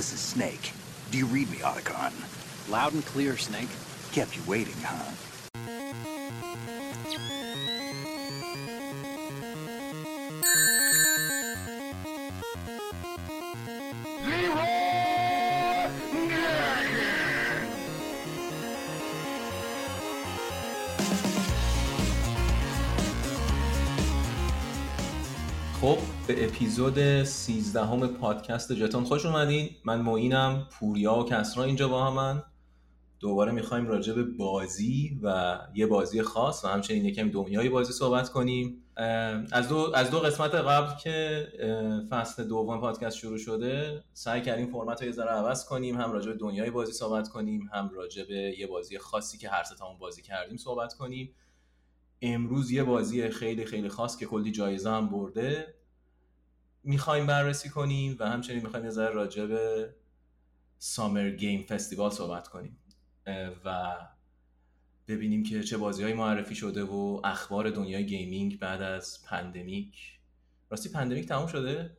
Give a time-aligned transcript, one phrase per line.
[0.00, 0.72] This is Snake.
[1.10, 2.14] Do you read me, Otacon?
[2.70, 3.68] Loud and clear, Snake.
[4.12, 5.12] Kept you waiting, huh?
[26.50, 29.70] اپیزود 13 همه پادکست جتون خوش اومدین.
[29.84, 30.68] من معینم.
[30.70, 32.42] پوریا و کسرا اینجا با همن
[33.20, 38.28] دوباره می‌خوایم راجع به بازی و یه بازی خاص و همچنین یکم دنیای بازی صحبت
[38.28, 38.82] کنیم.
[39.52, 41.46] از دو, از دو قسمت قبل که
[42.10, 46.00] فصل دوم پادکست شروع شده سعی کردیم فرمت رو یه ذره عوض کنیم.
[46.00, 49.62] هم راجع به دنیای بازی صحبت کنیم هم راجع به یه بازی خاصی که هر
[49.62, 51.34] ستامون بازی کردیم صحبت کنیم.
[52.22, 55.74] امروز یه بازی خیلی خیلی خاص که کلی جایزه هم برده.
[56.82, 59.94] می‌خوایم بررسی کنیم و همچنین می‌خوایم یه ذره راجع به
[60.78, 62.76] Summer Game Festival صحبت کنیم.
[63.64, 63.96] و
[65.08, 70.18] ببینیم که چه بازی های معرفی شده و اخبار دنیای gaming بعد از pandemic.
[70.70, 71.96] راستی pandemic تموم شده؟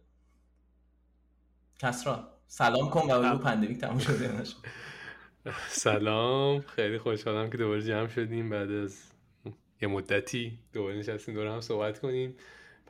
[1.80, 4.44] کسرا سلام کن و بگو pandemic تموم شده.
[5.68, 6.62] سلام.
[6.62, 8.98] خیلی خوشحالم که دوباره جمع شدیم بعد از
[9.82, 12.36] یه مدتی دوباره نشستیم دور هم صحبت کنیم.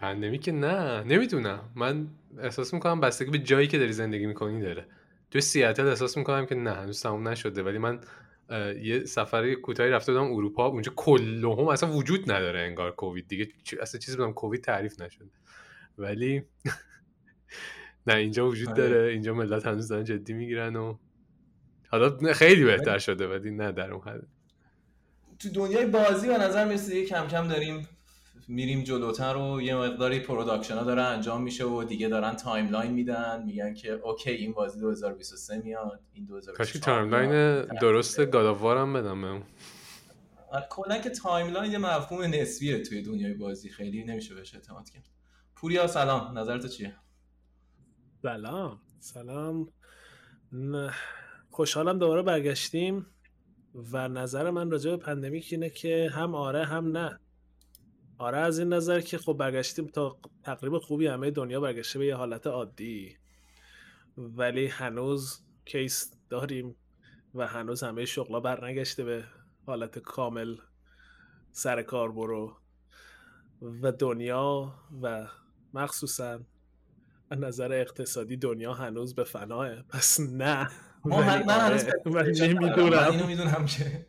[0.01, 1.59] پندمی که نه نمی‌دونم.
[1.75, 2.07] من
[2.39, 4.85] احساس می‌کنم بستگی به جایی که داری زندگی می‌کنی داره.
[5.31, 7.63] تو سیاتل احساس می‌کنم که نه هنوز تموم نشده.
[7.63, 7.99] ولی من
[8.81, 13.27] یه سفر کوتاهی رفته بودم اروپا اونجا کلهم اصلا وجود نداره انگار کووید.
[13.27, 13.47] دیگه
[13.81, 15.25] اصلا چیزی بودم کووید تعریف نشده.
[15.97, 16.43] ولی
[18.07, 18.89] نه اینجا وجود آره.
[18.89, 19.11] داره.
[19.11, 20.97] اینجا ملت هنوز دارن جدی می‌گیرن و
[21.87, 24.27] حالا خیلی بهتر شده ولی نه در اون حد.
[25.39, 27.87] تو دنیای بازی به نظر می‌رسه کم کم داریم
[28.51, 33.43] میریم جلوتر و یه مقداری production ها داره انجام میشه و دیگه دارن timeline میدن
[33.45, 38.77] میگن که okay این بازی 2023 میاد این 2024 کاشکی timeline درست God of War
[38.77, 39.23] هم بدم
[40.51, 45.09] آره، کلا که timeline یه مفهوم نسبیه توی دنیای بازی خیلی نمیشه بهش اعتماد کرد.
[45.55, 46.37] پوریا سلام.
[46.37, 46.95] نظرت چیه؟
[48.21, 48.79] سلام.
[48.99, 49.67] سلام.
[50.51, 50.93] نه.
[51.49, 53.05] خوشحالم دوباره برگشتیم
[53.91, 57.19] و نظر من راجع به pandemic اینه که هم آره هم نه.
[58.21, 62.15] آره از این نظر که خب برگشتیم تا تقریبا خوبی همه دنیا برگشته به یه
[62.15, 63.17] حالت عادی.
[64.17, 66.75] ولی هنوز case داریم
[67.35, 69.23] و هنوز همه شغلا برنگشته به
[69.65, 70.55] حالت کامل
[71.51, 72.57] سر کار برو.
[73.81, 75.27] و دنیا و
[75.73, 76.39] مخصوصا
[77.31, 79.81] نظر اقتصادی دنیا هنوز به فناه.
[79.81, 80.69] پس نه.
[81.05, 83.11] من هنوز من نمی‌دونم.
[83.11, 84.07] اینو می‌دونم که.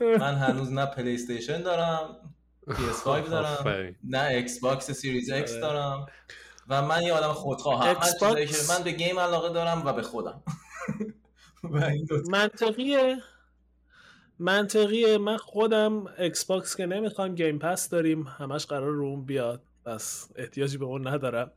[0.00, 2.34] من هنوز نه پلی استیشن دارم.
[2.72, 6.06] PS5 دارم نه Xbox Series X دارم.
[6.68, 10.42] و من یه آدم خودخواهم من که من به game علاقه دارم و به خودم.
[12.30, 13.16] منطقیه.
[14.38, 15.18] منطقیه.
[15.18, 18.22] من خودم Xbox که نمی‌خوام Game Pass داریم.
[18.22, 19.62] همش قرار روم بیاد.
[19.84, 21.50] پس احتیاجی به اون ندارم.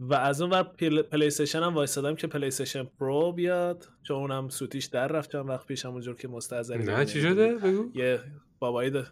[0.00, 1.02] و از اون ور پل...
[1.02, 3.88] پلی استیشن هم وایسادم که PlayStation Pro بیاد.
[4.02, 7.90] چون اونم سوتیش در رفت چند وقت پیش همونجور که مستحضر نه چی شده؟ بگو.
[7.94, 8.20] یه
[8.58, 9.06] بابایی ده.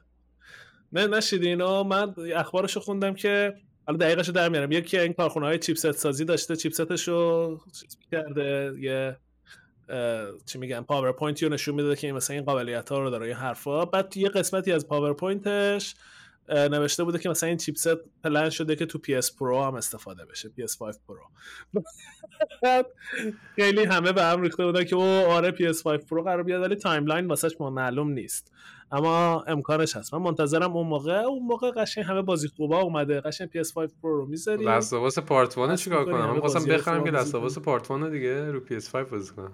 [0.92, 3.54] نه نشنیدین و من اخبارشو خوندم که
[3.86, 4.72] حالا دقیقشو در میارم.
[4.72, 7.58] یکی این کارخونه های chipset سازی داشته chipset شو
[8.12, 9.16] کرده یه
[10.46, 13.36] چی میگن پاورپوینتی رو نشون می‌داده که این مثلا این قابلیت ها رو داره یه
[13.36, 13.84] حرفا.
[13.84, 15.94] بعد یه قسمتی از پاورپوینتش
[16.48, 20.48] نوشته بوده که مثلا این chipset plan شده که تو PS Pro هم استفاده بشه
[20.48, 21.22] PS5 Pro.
[23.56, 27.26] خیلی همه به هم ریخته بودن که اوه آره PS5 Pro قرار بیاد ولی timeline
[27.26, 28.52] واسش معلوم نیست.
[28.92, 30.14] اما امکانش هست.
[30.14, 33.20] من منتظرم اون موقع اون موقع قشنگ همه بازی خوبا اومده.
[33.20, 37.04] قشنگ PS5 Pro رو می‌ذاری Last of Us Part 1 چیکار کنم؟ من خواستم بخرم
[37.04, 39.52] که Last of Us Part 1 دیگه رو PS5 بازی کنم.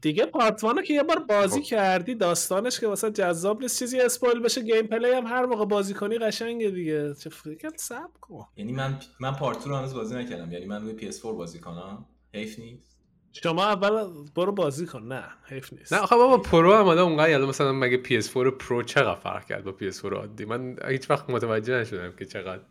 [0.00, 3.78] دیگه Part که یه بار بازی کردی داستانش که واسه جذاب نیست.
[3.78, 7.14] چیزی spoil بشه gameplay هم هر موقع بازی کنی قشنگه دیگه.
[7.14, 8.46] چه فکر صبر کن.
[8.56, 10.52] یعنی من من Part رو هنوز بازی نکردم.
[10.52, 12.06] یعنی من روی PS4 بازی کنم.
[12.34, 12.99] حیف نیست.
[13.32, 15.02] شما اول برو بازی کن.
[15.02, 15.92] نه حیف نیست.
[15.92, 19.64] نه آخه بابا Pro هم حالا اونقدر یالا مثلا مگه PS4 Pro چقدر فرق کرد
[19.64, 22.62] با PS4 عادی؟ من هیچ وقت متوجه نشدم که چقدر.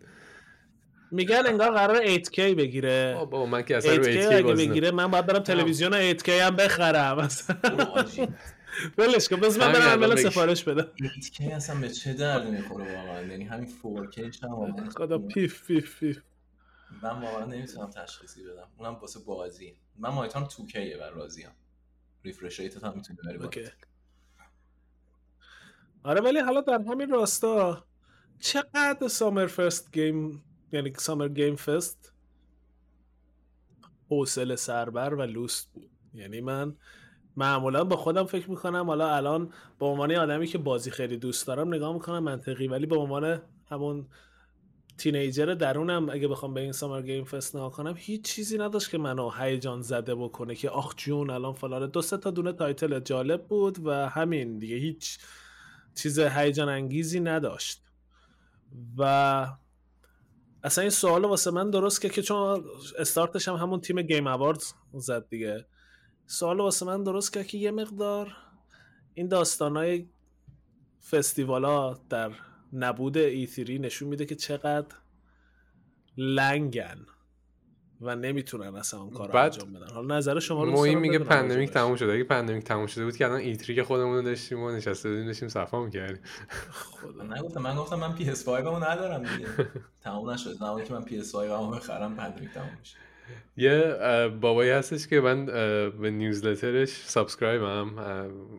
[1.12, 3.16] میگن انگار قرار 8K بگیره.
[3.16, 6.30] بابا من که اصلا رو 8K 8K اگه بازی بگیره من باید برم تلویزیون 8K
[6.30, 7.18] هم بخرم.
[8.98, 10.88] ولش کن پس من برم عمل سفارش بدم.
[11.02, 16.20] 8K اصلا به چه درد می‌خوره واقعا؟ یعنی همین 4K هم خدا پیف پیف پیف.
[17.03, 18.68] من واقعا نمی‌تونم تشخیصی بدم.
[18.77, 19.77] اونم واسه بازی.
[19.97, 21.51] من مانیتورم 2K و راضیم.
[22.24, 23.66] refresh rate ت هم می‌تونی بری okay.
[26.03, 27.86] آره ولی حالا در همین راستا
[28.39, 32.13] چقدر Summer Fest Game یعنی Summer Game Fest
[34.09, 35.89] حوصله سربر و لوس بود.
[36.13, 36.75] یعنی من
[37.36, 41.74] معمولا با خودم فکر می‌کنم حالا الان به عنوان آدمی که بازی خیلی دوست دارم
[41.74, 44.07] نگاه می‌کنم منطقی ولی به عنوان همون
[45.00, 48.98] teenager درونم اگه بخوام به این Summer Game Fest نگاه کنم هیچ چیزی نداشت که
[48.98, 53.48] منو هیجان زده بکنه که آخ جون الان فلان دو سه تا دونه title جالب
[53.48, 55.19] بود و همین دیگه هیچ
[55.96, 57.84] چیز هیجان انگیزی نداشت.
[58.98, 59.48] و
[60.63, 62.63] اصلا این سوال واسه من درست که که چون
[63.00, 65.66] استارتش هم همون تیم Game Awards زد دیگه.
[66.25, 68.36] سوال واسه من درست که که یه مقدار
[69.13, 70.07] این داستانای
[71.10, 72.31] فستیوالا در
[72.74, 74.95] نبود E3 نشون میده که چقدر
[76.18, 77.06] لنگن
[78.01, 79.94] و نمی‌تونن اصلا اون کار انجام بدن.
[79.94, 82.13] حالا نظر شما رو مهم میگه pandemic تموم شده.
[82.13, 85.50] اگه pandemic تموم شده بود که الان E3 که خودمون داشتیم و نشسته بودیم داشتیم
[85.50, 86.21] صفا می‌کردیم.
[86.71, 87.24] خدا.
[87.24, 89.48] نگفتم من گفتم من PS5 رو ندارم دیگه.
[90.01, 92.98] تموم نشد زمانی که من PS5 رو بخرم pandemic تموم میشه.
[93.58, 93.96] یه
[94.42, 95.46] بابایی هستش که من
[96.02, 97.90] به newsletter ش subscribe م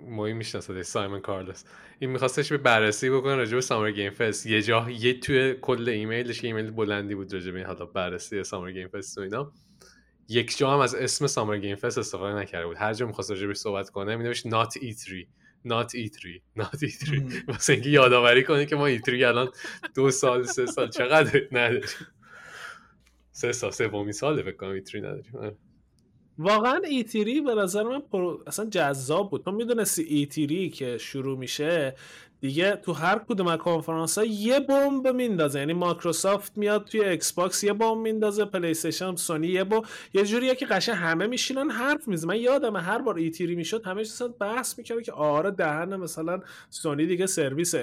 [0.09, 1.65] مهم میشناسدش سایمون کارلس.
[1.99, 4.47] این میخواستش به بررسی بکنه راجع به Summer Game Fest.
[4.47, 8.89] یه جا یه توی کل ایمیلش ایمیل بلندی بود راجع به حالا بررسی Summer Game
[8.89, 9.53] Fest و اینا.
[10.29, 12.77] یک جا هم از اسم Summer Game Fest استفاده نکرده بود.
[12.77, 15.27] هر جا می‌خواست راجع به صحبت کنه مینوشت not e3
[15.69, 17.13] not e3 not e3
[17.49, 19.49] واسه اینکه یادآوری کنه که ما e3 الان
[19.95, 21.89] دو سال سه سال چقدر نداریم.
[23.33, 25.59] سه سال سومی ساله فکر E3 نداریم.
[26.39, 28.45] واقعا E3 به نظر من پرو...
[28.47, 29.45] اصلا جذاب بود.
[29.45, 31.95] تو می‌دونستی E3 که شروع میشه
[32.41, 35.59] دیگه تو هر کدوم از کنفرانس ها یه بمب میندازه.
[35.59, 39.85] یعنی مایکروسافت میاد توی ایکس باکس یه بمب میندازه پلی استیشن سونی یه بمب.
[40.15, 42.29] یه جوریه که قشنگ همه میشینن حرف می‌زنن.
[42.29, 46.41] من یادم هر بار E3 می‌شد همه چیز بحث می‌کنه که آره دهن مثلا
[46.71, 47.75] سونی دیگه سرویس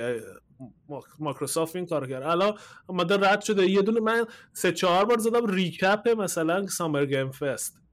[1.20, 2.24] مایکروسافت این کار کرد.
[2.24, 2.54] الان
[2.88, 3.70] اومده رد شده.
[3.70, 7.87] یه دونه من سه چهار بار زدم recap مثلا Summer Game Fest.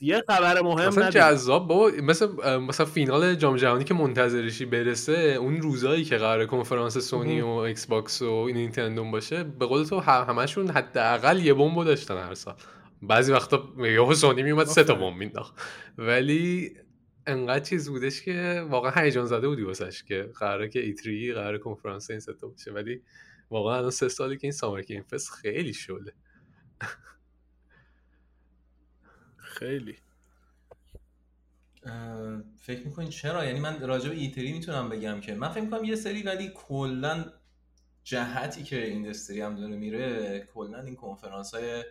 [0.00, 5.60] یه خبر مهم مثلا جذاب بابا مثلا مثلا فینال جام جهانی که منتظرشی برسه اون
[5.60, 10.70] روزایی که قرار کنفرانس سونی و ایکس باکس و نینتندو باشه به قول تو همشون
[10.70, 12.54] حداقل یه بمب داشتن هر سال.
[13.02, 15.54] بعضی وقتا یهو سونی میومد سه تا بمب مینداخت
[15.98, 16.74] ولی
[17.26, 22.10] انقدر چیز بودش که واقعا هیجان زده بودی واسش که قراره که ایتری قرار کنفرانس
[22.10, 22.72] این سه تا باشه.
[22.72, 23.02] ولی
[23.50, 25.04] واقعا الان سه سالی که این سامر گیم
[25.42, 26.12] خیلی شده
[29.58, 29.96] خیلی.
[32.58, 35.96] فکر می‌کنین چرا؟ یعنی من راجع به ایتری می‌تونم بگم که من فکر می‌کنم یه
[35.96, 37.24] سری ولی کلا
[38.04, 41.84] جهتی که industry هم داره میره کلا این کنفرانس های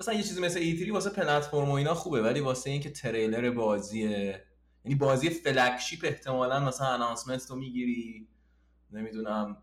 [0.00, 4.44] مثلا یه چیزی مثل E3 واسه پلتفرم و اینا خوبه ولی واسه اینکه تریلر بازیه.
[4.84, 8.28] یعنی بازی flagship احتمالا مثلا announcement تو می‌گیری.
[8.90, 9.62] نمی‌دونم.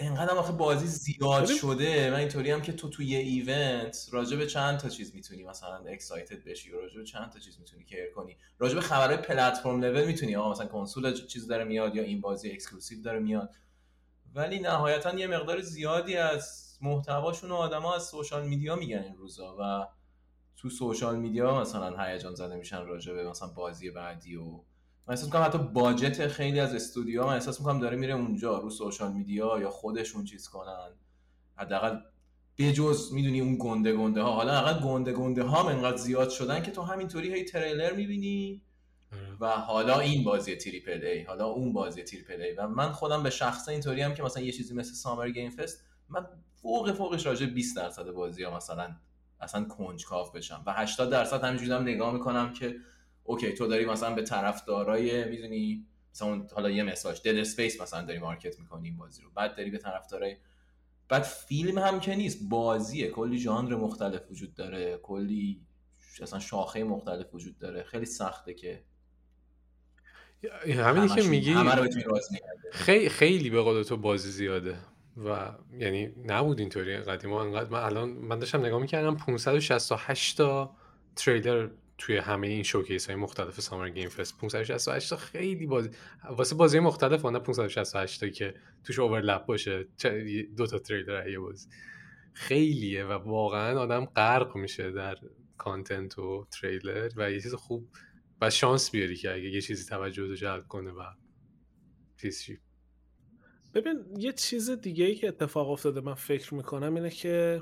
[0.00, 2.10] انقدر آخه بازی زیاد شده.
[2.10, 6.44] من اینطوری‌ام که تو توی یه event راجع به چند تا چیز می‌تونی مثلا excited
[6.44, 8.36] بشی و راجع به چند تا چیز می‌تونی care کنی.
[8.58, 10.36] راجع به خبرهای platform level می‌تونی.
[10.36, 13.50] آقا مثلا کنسول چیز داره میاد یا این بازی exclusive داره میاد.
[14.34, 19.56] ولی نهایتا یه مقدار زیادی از محتواشون و آدما از سوشال میدیا میگن این روزا
[19.60, 19.86] و
[20.56, 24.60] تو سوشال میدیا مثلا هیجان زده میشن راجع به مثلا بازی بعدی و
[25.10, 28.70] من احساس می‌کنم حتی باجت خیلی از استودیوها من احساس می‌کنم داره میره اونجا رو
[28.70, 30.90] سوشال میدیا یا خودشون چیز کنن.
[31.56, 31.98] حداقل
[32.56, 34.32] جز می‌دونی اون گنده گنده ها.
[34.32, 38.62] حالا حداقل گنده گنده ها انقدر زیاد شدن که تو همینطوری هی تریلر می‌بینی.
[39.40, 43.30] و حالا این بازی triple A حالا اون بازی triple A و من خودم به
[43.30, 46.26] شخص اینطوری‌ام که مثلا یه چیزی مثل Summer Game Fest من
[46.62, 48.96] فوق فوقش راجع 20 درصد بازی ها مثلا
[49.40, 50.62] اصلا کنجکاو بشم.
[50.66, 52.76] و 80 درصد همینجوری هم نگاه می‌کنم که
[53.24, 58.18] اوکی تو داری مثلا به طرفدارای می‌دونی مثلا حالا یه مساج Dead Space مثلا داری
[58.18, 59.30] market می‌کنی این بازی رو.
[59.30, 60.36] بعد داری به طرفدارای
[61.08, 63.10] بعد فیلم هم که نیست بازیه.
[63.10, 64.98] کلی ژانر مختلف وجود داره.
[65.02, 65.60] کلی
[66.22, 67.82] اصلا شاخه مختلف وجود داره.
[67.82, 68.82] خیلی سخته که
[70.66, 71.54] همینی که میگی
[72.72, 74.76] خیلی خیلی به قول تو بازی زیاده
[75.16, 77.42] و یعنی نبود اینطوری قدیما.
[77.42, 80.76] انقدر من الان من داشتم نگاه می‌کردم 568 تا
[81.16, 81.68] تریلر
[82.00, 85.90] توی همه این شوکیس های مختلف سامر گیم فست 568 تا خیلی بازی
[86.30, 88.54] واسه بازی مختلف نه 568 تا که
[88.84, 89.86] توش اوورلپ باشه
[90.56, 91.68] دو تا تریلر یه بازی.
[92.32, 95.16] خیلیه و واقعا آدم غرق میشه در
[95.58, 97.88] کانتنت و تریلر و یه چیز خوب
[98.40, 101.02] و شانس بیاری که اگه یه چیزی توجه رو جلب کنه و
[102.20, 102.46] چیز
[103.74, 107.60] ببین یه چیز دیگه ای که اتفاق افتاده من فکر می‌کنم اینه که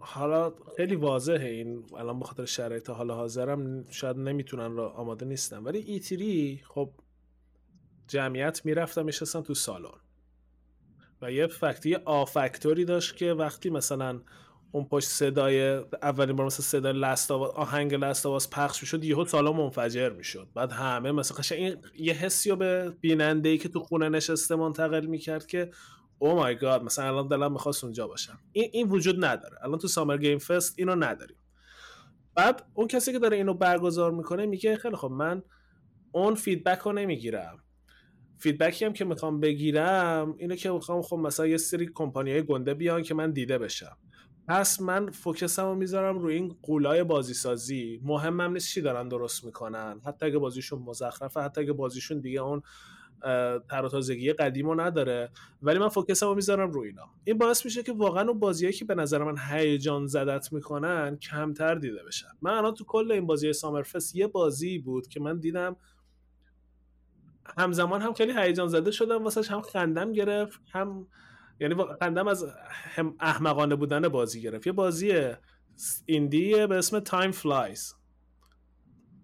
[0.00, 5.58] حالا خیلی واضحه این الان به خاطر شرایط حال حاضرم شاید نمی‌تونن را آماده نیستن.
[5.58, 6.90] ولی ایتری خب
[8.08, 9.98] جمعیت می‌رفتن میشستن تو سالن.
[11.22, 14.20] و یه فکتی آفکتوری داشت که وقتی مثلا
[14.72, 20.10] اون پشت صدای اولین بار مثلا صدای لست آهنگ لست پخش می‌شد یهو سالن منفجر
[20.10, 20.48] می‌شد.
[20.54, 25.06] بعد همه مثلا این یه حسی رو به بیننده ای که تو خونه نشسته منتقل
[25.06, 25.70] می‌کرد که
[26.18, 28.38] او مای گاد مثلا الان دلم می‌خواست اونجا باشم.
[28.52, 29.58] این این وجود نداره.
[29.62, 31.36] الان تو سامر گیم فست اینو نداریم.
[32.34, 35.42] بعد اون کسی که داره اینو برگزار می‌کنه میگه خیلی خب من
[36.12, 37.58] اون feedback رو نمی‌گیرم.
[38.38, 42.42] feedback ی هم که می‌خوام بگیرم اینه که می‌خوام خب مثلا یه سری کمپانی های
[42.42, 43.96] گنده بیان که من دیده بشم.
[44.48, 49.08] پس من focus م رو می‌ذارم روی این قولای بازی سازی مهمم نیست چی دارن
[49.08, 50.00] درست می‌کنن.
[50.06, 52.62] حتی اگه بازیشون مزخرفه حتی اگه بازیشون دیگه اون
[53.68, 55.30] تر و تازگی قدیم رو نداره.
[55.62, 57.04] ولی من فوکسم رو می‌ذارم روی اینا.
[57.24, 61.74] این باعث میشه که واقعا اون بازیایی که به نظر من هیجان زدت می‌کنن کمتر
[61.74, 62.28] دیده بشن.
[62.42, 65.76] من الان تو کل این بازی Summer Fest یه بازی بود که من دیدم
[67.58, 71.06] همزمان هم خیلی هیجان زده شدم واسه هم خندم گرفت هم
[71.60, 72.44] یعنی خندم از
[72.94, 74.66] هم احمقانه بودن بازی گرفت.
[74.66, 75.32] یه بازی
[76.06, 77.94] indie به اسم Time Flies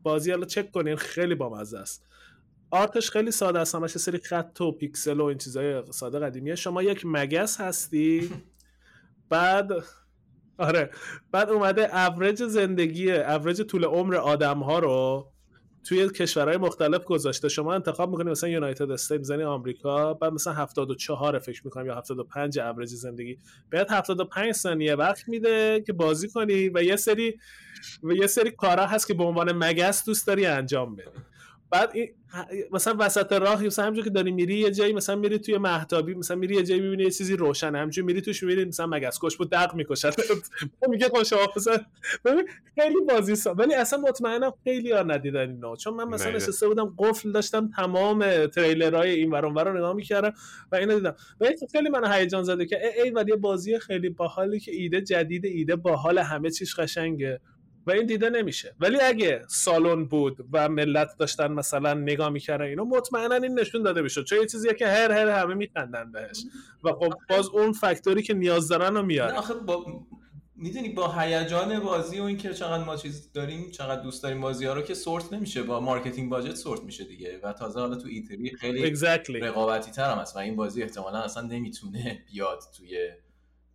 [0.02, 2.06] بازی الان چک کنین خیلی بامزه است.
[2.74, 3.74] art ش خیلی ساده است.
[3.74, 6.54] همش سری خط و پیکسل و این چیزای ساده قدیمیه.
[6.54, 8.30] شما یک مگس هستی.
[9.30, 9.70] بعد
[10.58, 10.90] آره.
[11.32, 15.30] بعد اومده اوریج زندگی اوریج طول عمر آدم ها رو
[15.84, 17.48] توی کشورهای مختلف گذاشته.
[17.48, 22.58] شما انتخاب می‌کنی مثلا یونایتد استیت می‌زنی آمریکا بعد مثلا 74 فکر می‌کنم یا 75
[22.58, 23.38] اوریج زندگی.
[23.70, 27.38] بعد 75 ثانیه وقت میده که بازی کنی و یه سری
[28.02, 31.33] و یه سری کارا هست که به عنوان مگس دوست داری انجام بدی.
[31.70, 32.08] بعد این
[32.72, 36.36] مثلا وسط راه مثلا همونجوری که داری میری یه جایی مثلا میری توی مهتابی مثلا
[36.36, 37.78] میری یه جایی می‌بینی یه چیزی روشنه.
[37.78, 40.10] همونجوری میری توش می‌بینی مثلا مگس کش بود دق می‌کشه.
[40.90, 41.32] میگه خوش
[42.24, 45.76] ببین خیلی بازی سا ولی اصلا مطمئنم خیلی ها ندیدن اینا.
[45.76, 50.32] چون من مثلا نشسته بودم قفل داشتم تمام تریلرهای این ورون رو نگاه می‌کردم
[50.72, 51.14] و اینو دیدم.
[51.40, 55.44] و خیلی من هیجان زده که ای, ای ولی بازی خیلی باحالی که ایده جدید
[55.44, 57.40] ایده باحال همه چیش قشنگه.
[57.86, 58.74] و این دیده نمیشه.
[58.80, 64.02] ولی اگه سالن بود و ملت داشتن مثلا نگاه می‌کردن اینو مطمئنا این نشون داده
[64.02, 64.24] می‌شد.
[64.24, 66.44] چون یه چیزیه که هر هر همه میخندن بهش.
[66.84, 69.32] و خب باز اون فاکتوری که نیاز دارن رو میاره.
[69.32, 69.84] آخه با
[70.56, 74.74] می‌دونی با هیجان بازی و اینکه چقدر ما چیز داریم چقدر دوست داریم بازی ها
[74.74, 75.62] رو که sort نمیشه.
[75.62, 77.40] با marketing budget sort میشه دیگه.
[77.42, 79.42] و تازه حالا تو E3 خیلی exactly.
[79.42, 83.10] رقابتی تر هم هست و این بازی احتمالا اصلا نمی‌تونه بیاد توی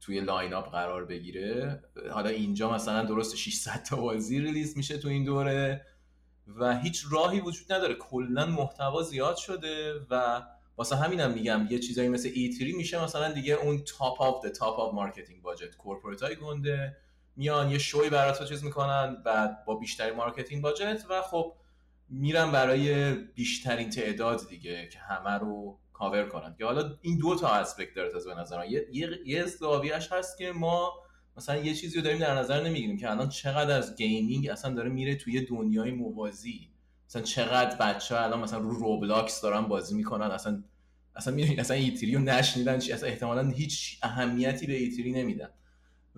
[0.02, 1.84] توی lineup قرار بگیره.
[2.12, 5.86] حالا اینجا مثلا درست 600 تا بازی release میشه تو این دوره
[6.48, 7.96] و هیچ راهی وجود نداره.
[7.96, 10.42] کلا محتوا زیاد شده و
[10.78, 14.80] واسه همینم میگم یه چیزایی مثل E3 میشه مثلا دیگه اون top of the top
[14.80, 16.98] of marketing budget corporate های گنده
[17.36, 21.54] میان یه شوی برات چیز می‌کنن و با بیشترین marketing budget و خب
[22.10, 26.56] میرن برای بیشترین تعداد دیگه که همه رو کاور کنن.
[26.58, 28.88] که حالا این دو تا aspect داره تازه به نظر یه
[29.26, 30.94] یه زاویه‌اش هست که ما
[31.38, 34.90] مثلا یه چیزی رو داریم در نظر نمی‌گیریم که الان چقدر از gaming اصلا داره
[34.90, 36.70] میره توی دنیای موازی.
[37.10, 40.32] مثلا چقدر بچه ها الان مثلا رو روبلاکس دارن بازی می‌کنن.
[40.32, 40.64] اصلا
[41.16, 45.50] اصلا می‌دونی اصلا E3 رو نشنیدن چی اصلا احتمالا هیچ اهمیتی به E3 نمیدن.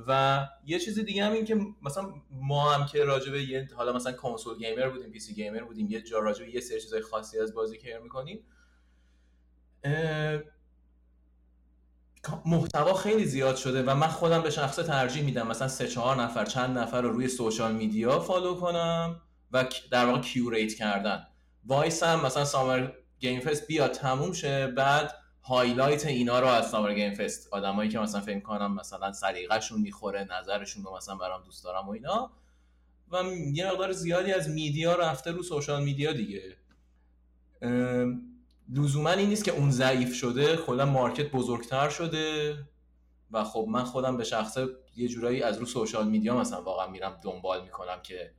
[0.08, 3.94] و یه چیز دیگه هم این که مثلا ما هم که راجع به یه حالا
[3.94, 7.40] مثلا console gamer بودیم PC gamer بودیم یه جا راجع به یه سری چیزای خاصی
[7.40, 8.40] از بازی care می‌کنیم.
[12.46, 15.48] محتوا خیلی زیاد شده و من خودم به شخص ترجیح میدم.
[15.48, 19.22] مثلا سه چهار نفر چند نفر رو روی social media follow کنم
[19.52, 21.28] و در واقع curate کردن.
[21.66, 27.14] وایسم مثلا Summer Game Fest بیا تموم شه بعد highlight اینا رو از Summer Game
[27.14, 31.88] Fest آدمایی که مثلا فکر کنم مثلا سلیقه‌شون می‌خوره نظرشون رو مثلا برام دوست دارم
[31.88, 32.32] و اینا.
[33.12, 33.24] و
[33.54, 36.58] یه مقدار زیادی از media رفته رو social media دیگه.
[38.70, 42.56] لزوما این نیست که اون ضعیف شده کلا market بزرگتر شده.
[43.32, 47.20] و خب من خودم به شخصه یه جورایی از رو social media مثلا واقعا میرم
[47.24, 48.34] دنبال می‌کنم که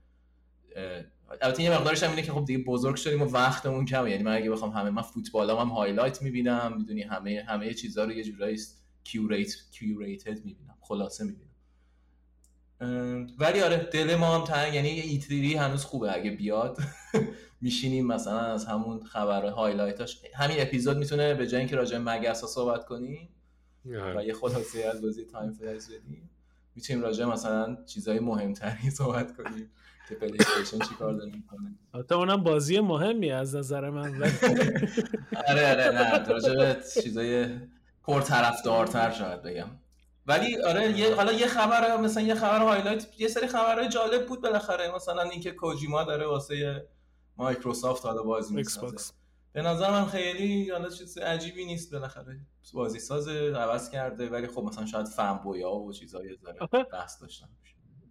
[1.40, 4.10] البته یه مقدارش هم اینه که خب دیگه بزرگ شدیم و وقتمون کمه.
[4.10, 8.12] یعنی من اگه بخوام همه من فوتبالام هم highlight می‌بینم می‌دونی همه همه چیزا رو
[8.12, 8.58] یه جورایی
[9.04, 11.48] curate curated می‌بینم خلاصه می‌بینم.
[13.38, 16.78] ولی آره دل ما هم تنگ یعنی E3 هنوز خوبه اگه بیاد.
[17.62, 20.20] میشینیم مثلا از همون خبر highlight اش.
[20.34, 23.28] همین اپیزود می‌تونه به جای اینکه راجع مگس ها صحبت کنیم
[23.86, 24.18] آره.
[24.18, 26.30] و یه خلاصه از بازی Time Flies بدیم
[26.74, 29.70] می‌تونیم راجع مثلا چیزای مهمتری صحبت کنیم
[30.08, 31.74] که پلی استیشن چیکار داره می‌کنه.
[31.94, 34.14] البته اونم بازی مهمی از نظر من.
[35.48, 37.48] آره آره نه راجع به چیزای
[38.02, 39.70] پرطرفدارتر شاید بگم.
[40.26, 44.42] ولی آره یه حالا یه خبر مثلا یه خبر highlight یه سری خبرهای جالب بود
[44.42, 44.94] بالاخره.
[44.94, 46.86] مثلا اینکه کوجیما داره واسه
[47.36, 49.12] مایکروسافت حالا بازی می‌سازه.
[49.52, 52.40] به نظر من خیلی حالا چیز عجیبی نیست بالاخره.
[52.74, 57.48] بازی ساز عوض کرده ولی خب مثلا شاید fanboy ا و چیزای آخه بحث داشتن.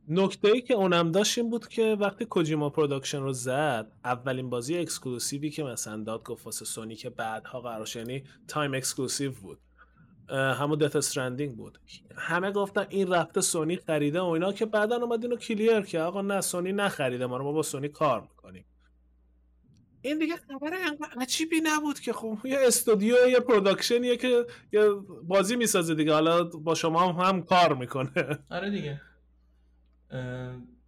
[0.07, 4.77] نکته ای که اونم داشت این بود که وقتی کوجیما Production رو زد اولین بازی
[4.77, 9.31] exclusive ی که مثلا داد گفت واسه سونی که بعدها قرار شد، یعنی time exclusive
[9.31, 9.59] بود.
[10.29, 11.79] همون Death Stranding بود.
[12.15, 16.21] همه گفتن این رفته سونی خریده و اینا که بعدا اومد اینو clear که آقا
[16.21, 18.65] نه سونی نخریده ما رو ما با سونی کار می‌کنیم.
[20.01, 20.73] این دیگه خبر
[21.21, 24.89] عجیبی نبود که خب یه استودیو یه production یه که یه
[25.23, 26.13] بازی می‌سازه دیگه.
[26.13, 28.39] حالا با شما هم, هم کار می‌کنه.
[28.49, 29.01] آره دیگه.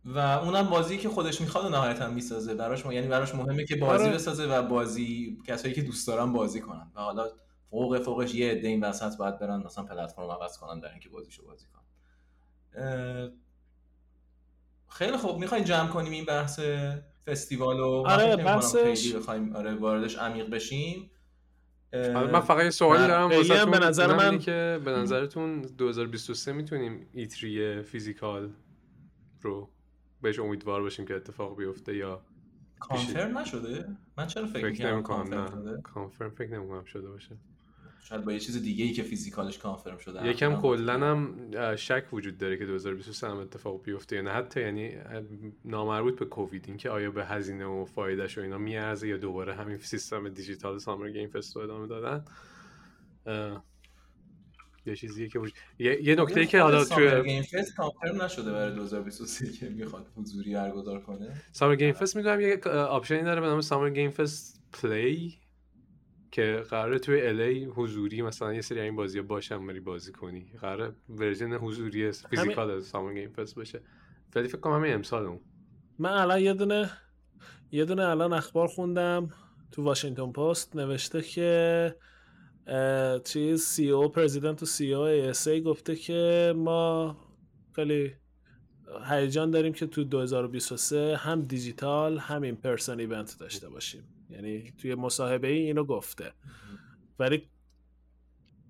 [0.05, 2.55] و اونم بازی که خودش می‌خواد و نهایتا می‌سازه.
[2.55, 2.91] براش م...
[2.91, 4.13] یعنی براش مهمه که بازی آره.
[4.13, 6.91] بسازه و بازی کسایی که دوست دارن بازی کنن.
[6.95, 7.29] و حالا
[7.69, 11.45] فوق فوقش یه عده این وسط باید برن مثلا پلتفرم عوض کنن در اینکه بازیشو
[11.45, 11.83] بازی کنن.
[12.85, 13.29] اه،
[14.89, 15.39] خیلی خوب.
[15.39, 16.59] می‌خواین جمع کنیم این بحث؟
[17.27, 21.09] فستیوال من آره، بحثش- بخوایم آره واردش عمیق بشیم.
[21.93, 23.71] حالا من فقط یه سوالی و دارم واسهتون.
[23.71, 28.49] به نظر من- که به نظرتون 2023 می‌تونیم ایتری فیزیکال
[29.41, 29.69] رو
[30.21, 32.21] بهش امیدوار باشیم که اتفاق بیفته یا
[32.79, 33.85] confirm نشده؟
[34.17, 35.81] من چرا فکر فکر نمی‌کنم نه.
[35.81, 37.37] confirm فکر نمی‌کنم شده باشه.
[38.03, 41.35] شاید با یه چیز دیگه ای که physical ش confirm شده یکم کلا هم
[41.75, 44.31] شک وجود داره که 2023 هم اتفاق بیفته یا نه.
[44.31, 44.91] حتی یعنی
[45.65, 49.77] نامربوط به کووید اینکه آیا به هزینه و فایدهش و اینا میارزه یا دوباره همین
[49.77, 52.25] سیستم دیجیتال Summer Game Fest رو ادامه دادن.
[54.85, 55.53] یه چیزیه که وجود...
[55.79, 60.53] یه, یه نکته که حالا توی Game Fest confirm نشده برای 2023 که می‌خواد حضوری
[60.53, 64.61] برگزار کنه؟ Summer Game Fest می‌دونم یه option ی داره به نام Summer Game Fest
[64.73, 65.42] Play.
[66.33, 70.51] که قراره توی LA حضوری مثلا یه سری این بازی باشن بری بازی کنی.
[70.61, 73.81] قراره version حضوری physical از Summer Game Fest باشه.
[74.35, 75.39] ولی فکر کنم همین امسال اون.
[75.99, 76.89] من الان یه دونه
[77.71, 79.29] یه دونه الان اخبار خوندم
[79.71, 80.75] تو واشنگتن پست.
[80.75, 81.95] نوشته که
[83.23, 85.01] چیز CEO president و CEO
[85.47, 87.17] ای گفته که ما
[87.75, 88.13] خیلی
[89.09, 94.03] هیجان داریم که تو 2023 هم دیجیتال هم in-person event داشته باشیم.
[94.33, 96.33] یعنی توی مصاحبه ای اینو گفته.
[97.19, 97.49] ولی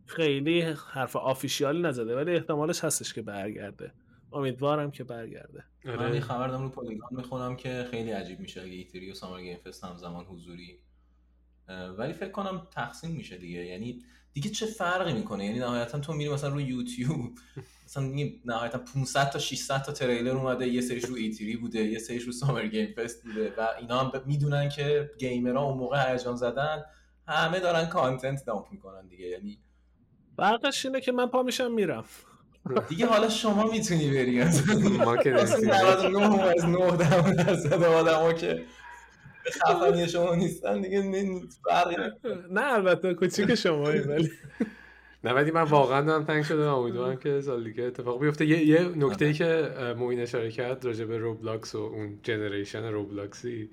[0.06, 3.94] خیلی حرف official ی نزده ولی احتمالش هستش که برگرده.
[4.34, 5.64] امیدوارم که برگرده.
[5.86, 9.42] من یه خبر دارم رو پلیگرام می‌خونم که خیلی عجیب میشه اگه E3 و Summer
[9.42, 10.80] Game Fest همزمان حضوری.
[11.68, 13.66] اه، ولی فکر کنم تقسیم میشه دیگه.
[13.66, 17.32] یعنی دیگه چه فرقی می‌کنه؟ یعنی نهایتا تو میری مثلا رو یوتیوب
[17.86, 18.12] مثلا
[18.46, 22.32] نهایتا 500 تا 600 تا تریلر اومده یه سریش رو ایتری بوده یه سریش رو
[22.32, 26.84] سامر گیم فست بوده و اینا هم ب- می‌دونن که گیمرها اون موقع هیجان زدن
[27.28, 29.26] همه دارن کانتنت دامپ می‌کنن دیگه.
[29.26, 29.60] یعنی
[30.38, 32.04] فرقش اینه که من پا میشم میرم.
[32.90, 34.44] دیگه حالا شما می‌تونی بری.
[35.06, 36.24] ما که اصلا نمی‌تونیم.
[36.24, 38.66] 99 از 9 درصد آدما که
[39.52, 42.48] خفنی شما نیستن دیگه نه- فرقی نمی‌کنه.
[42.52, 44.30] نه البته کوچیک شمایی ولی.
[45.24, 48.46] نه ولی من واقعا دارم تنگ شده و امیدوارم که سال دیگه اتفاق بیفته.
[48.46, 53.70] یه, یه نکته ای که موین اشاره کرد راجع به روبلاکس و اون جنریشن روبلاکسی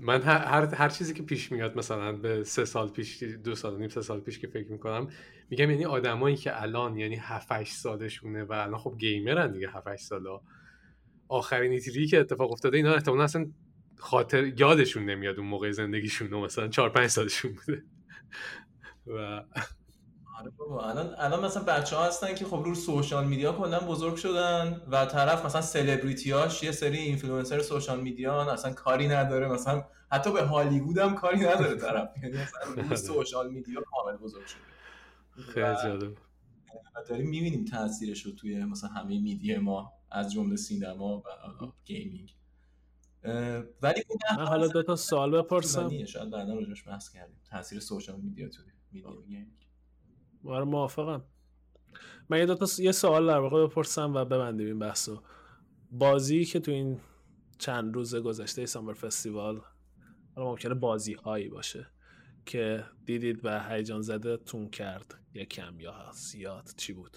[0.00, 3.88] من هر, هر, چیزی که پیش میاد مثلا به سه سال پیش دو سال نیم
[3.88, 5.08] سه سال پیش که فکر می‌کنم
[5.50, 9.88] میگم یعنی آدمایی که الان یعنی 7 8 سالشونه و الان خب گیمرن دیگه 7
[9.88, 10.40] 8 سالا.
[11.28, 13.46] آخرین E3 که اتفاق افتاده اینا احتمالاً اصلا
[14.02, 17.84] خاطر یادشون نمیاد اون موقع زندگیشون مثلا 4 5 سالشون بوده.
[19.06, 19.42] و
[20.38, 20.52] آره
[20.84, 25.06] الان الان مثلا بچه ها هستن که خب رو social media کلا بزرگ شدن و
[25.06, 30.98] طرف مثلا سلبریتیاش یه سری influencer social media اصلا کاری نداره مثلا حتی به هالیوود
[30.98, 32.08] هم کاری نداره طرف.
[32.22, 34.60] یعنی مثلا رو social media کامل بزرگ شده.
[35.52, 36.16] خیلی جالب.
[37.08, 41.22] داریم می‌بینیم تاثیرش رو توی مثلا همه media ما از جمله سینما و
[41.84, 42.34] gaming.
[43.82, 46.04] ولی اون من حالا دو تا سوال بپرسم.
[46.04, 47.36] شاید بعدا راجعش بحث کردیم.
[47.50, 49.66] تاثیر social media توی media ی gaming
[50.44, 51.22] آره موافقم.
[52.28, 55.22] من یه دو تا س- یه سوال در واقع بپرسم و ببندیم این بحثو.
[55.90, 57.00] بازی که تو این
[57.58, 59.60] چند روز گذشته Summer Festival
[60.36, 61.86] حالا ممکنه بازی هایی باشه
[62.46, 67.16] که دیدید و هیجان زده تون کرد یا کم یا زیاد چی بود؟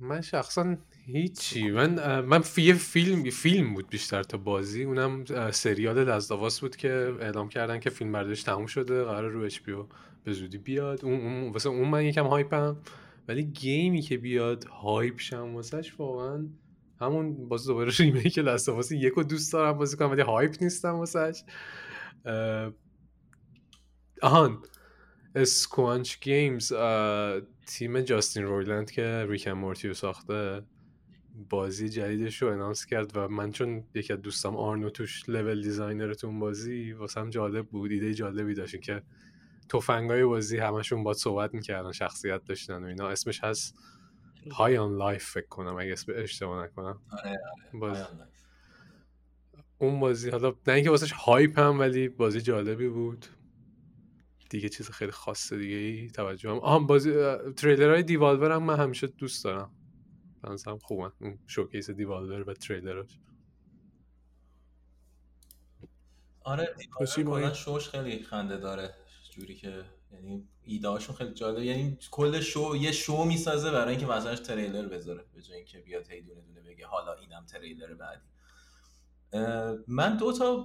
[0.00, 1.70] من شخصا هیچی.
[1.70, 4.84] من من فی یه فیلم فیلم بود بیشتر تا بازی.
[4.84, 9.30] اونم سریال Last of Us بود که اعلام کردن که فیلم برداریش تموم شده قراره
[9.30, 11.04] رو HBO زودی بیاد.
[11.04, 12.76] اون, اون واسه اون من یکم hype م.
[13.28, 16.46] ولی game ی که بیاد hype شم واسش واقعا
[17.00, 20.54] همون باز دوباره remake Last of Us یک رو دوست دارم بازی کنم ولی hype
[20.60, 21.42] نیستم واسش.
[24.22, 24.62] آهان.
[25.34, 26.72] Squanch Games
[27.68, 30.62] تیم جاستین رویلند که Rick and Morty رو ساخته
[31.50, 36.14] بازی جدیدش رو announce کرد و من چون یکی از دوستم آرنو توش level designer
[36.14, 39.02] تو اون بازی واسم جالب بود ایده جالبی داشت که
[39.68, 43.08] تفنگای بازی همشون با صحبت می‌کردن شخصیت داشتن و اینا.
[43.08, 43.74] اسمش هست
[44.50, 47.00] High on Life فکر کنم اگه اسم اشتباه نکنم.
[47.12, 47.38] آره
[47.74, 47.96] باز...
[47.96, 48.28] آره.
[49.78, 53.26] اون بازی حالا نه اینکه واسش hype م ولی بازی جالبی بود.
[54.48, 56.58] دیگه چیز خیلی خاص دیگه ای توجه هم.
[56.58, 57.12] آها بازی
[57.56, 59.70] تریلر های Devolver هم من همیشه دوست دارم.
[60.66, 63.18] هم خوبن اون showcase Devolver و تریلراش
[66.40, 66.74] آره
[67.16, 68.94] Devolver شوش خیلی خنده داره.
[69.30, 74.06] جوری که یعنی ایده هاشون خیلی جالب یعنی کل شو یه شو می‌سازه برای اینکه
[74.06, 75.24] واسش تریلر بذاره.
[75.34, 78.22] به جای اینکه بیاد هی دونه دونه بگه حالا اینم تریلر بعدی.
[79.86, 80.56] من دو تا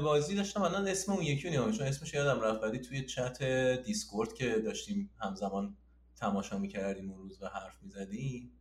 [0.00, 3.42] بازی داشتم الان اسم اون یکی رو چون اسمش یادم رفت ولی توی چت
[3.82, 5.76] Discord که داشتیم همزمان
[6.16, 8.52] تماشا می‌کردیم اون روز و حرف می‌زدیم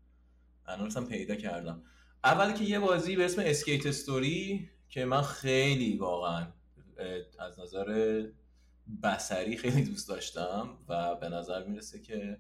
[0.65, 1.83] الان رفتم پیدا کردم.
[2.23, 6.47] اولی که یه بازی به اسم Skate Story که من خیلی واقعا
[7.39, 8.23] از نظر
[9.03, 12.37] بصری خیلی دوست داشتم و به نظر می‌رسه که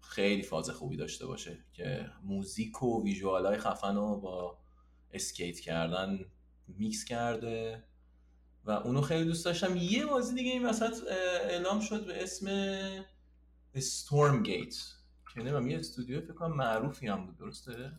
[0.00, 4.58] خیلی فاز خوبی داشته باشه که موزیک و visual های خفن رو با
[5.12, 6.18] اسکیت کردن
[6.68, 7.84] میکس کرده
[8.64, 9.76] و اونو خیلی دوست داشتم.
[9.76, 10.94] یه بازی دیگه این وسط
[11.48, 12.48] اعلام شد به اسم
[13.74, 14.76] Stormgate
[15.34, 17.92] که نمی‌دونم یه استودیو فکر کنم معروفی هم بود درسته؟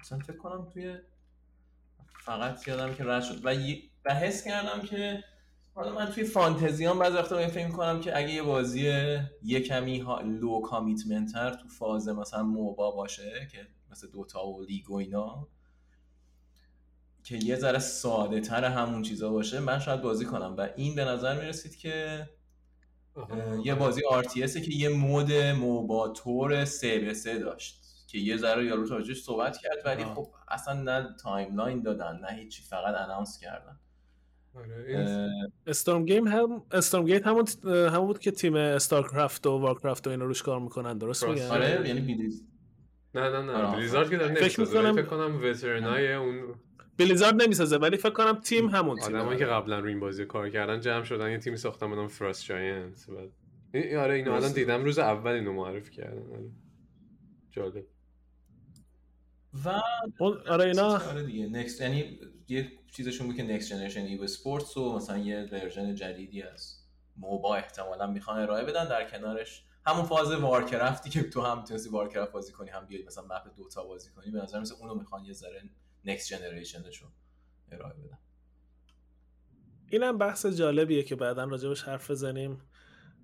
[0.00, 0.98] مثلا فکر کنم توی
[2.24, 3.40] فقط یادم که رد شد.
[3.44, 3.50] و,
[4.10, 5.24] حس کردم که
[5.74, 8.82] حالا من توی فانتزیام بعضی وقتا به فکر کنم که اگه یه بازی
[9.42, 14.62] یه کمی ها low commitment تر تو فاز مثلا MOBA باشه که مثل Dota و
[14.62, 15.48] لیگ و اینا
[17.26, 20.54] که یه ذره ساده تر همون چیزا باشه من شاید بازی کنم.
[20.58, 22.26] و این به نظر می‌رسید که
[23.64, 28.64] یه بازی RTS که یه مود موبا طور 3 به 3 داشت که یه ذره
[28.64, 30.14] یارو راجبش صحبت کرد ولی آه.
[30.14, 33.78] خب اصلا نه timeline دادن نه هیچی فقط announce کردن.
[34.54, 35.06] آره،
[35.66, 40.60] Stormgate هم Stormgate همون همون بود که تیم استارکرافت و وارکرافت و اینا روش کار
[40.60, 41.24] می‌کنن درست.
[41.24, 42.44] میگم؟ آره یعنی Blizz
[43.14, 43.76] نه نه نه.
[43.76, 46.54] بلیزارد که داره فکر می‌کنم- فکر کنم veteran های اون
[46.98, 50.50] بلیزارد نمی‌سازه ولی فکر کنم تیم همون تیم آدمایی که قبلا روی این بازی کار
[50.50, 53.30] کردن جمع شدن یه تیمی ساختن به نام فراست جاینت بعد
[53.96, 54.52] آره اینو الان.
[54.52, 56.32] دیدم روز اول اینو معرفی کردن.
[56.32, 56.50] آره.
[57.50, 57.86] جالب.
[59.64, 59.80] و
[60.18, 64.96] اون آره اینا آره دیگه next یعنی یه چیزشون بود که next generation esports و
[64.96, 66.82] مثلا یه version جدیدی از
[67.16, 69.64] موبا احتمالا می‌خوان ارائه بدن در کنارش.
[69.86, 73.84] همون فاز وارکرافتی که تو هم می‌تونستی وارکرافت بازی کنی هم بیای مثلا مپ Dota
[73.84, 75.62] بازی کنی به نظر مثل اونو می‌خوان یه ذره
[76.06, 77.06] نکست جنریشنشو
[77.72, 78.18] ارائه بدن.
[79.90, 82.60] اینم بحث جالبیه که بعدا راجبش حرف بزنیم.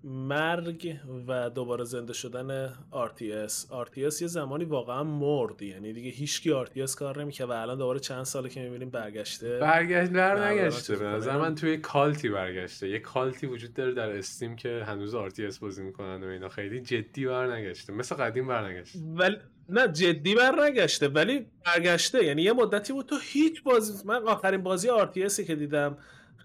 [0.05, 0.97] مرگ
[1.29, 7.23] و دوباره زنده شدن RTS RTS یه زمانی واقعا مرد یعنی دیگه هیچکی RTS کار
[7.23, 9.59] نمی‌کنه و الان دوباره چند ساله که می‌بینیم برگشته.
[9.59, 12.89] برگشت بر نه، نگشته به نظر من توی کالتی برگشته.
[12.89, 16.49] یه کالتی وجود داره در استیم که هنوز RTS بازی می‌کنن و اینا.
[16.49, 19.37] خیلی جدی بر نگشته مثل قدیم بر نگشته ولی
[19.69, 22.25] نه جدی برنگشته ولی برگشته.
[22.25, 25.99] یعنی یه مدتی بود تو هیچ بازی من آخرین بازی RTS که دیدم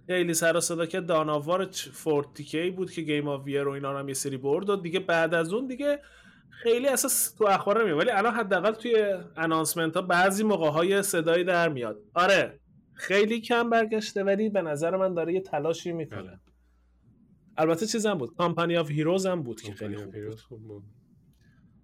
[0.08, 3.68] خیلی سر و صدا که Dawn of War 40k بود که Game of the Year
[3.68, 6.00] و اینا هم یه سری برد و دیگه بعد از اون دیگه
[6.50, 7.98] خیلی اساس تو اخبار نمیاد.
[7.98, 12.00] ولی الان حداقل توی announcement ها بعضی موقع یه صدایی در میاد.
[12.14, 12.60] آره
[12.94, 16.22] خیلی کم برگشته ولی به نظر من داره یه تلاشی می‌کنه.
[16.22, 16.40] بله.
[17.58, 19.98] البته چیزم بود Company of Heroes هم بود که خیلی
[20.36, 20.84] خوب بود.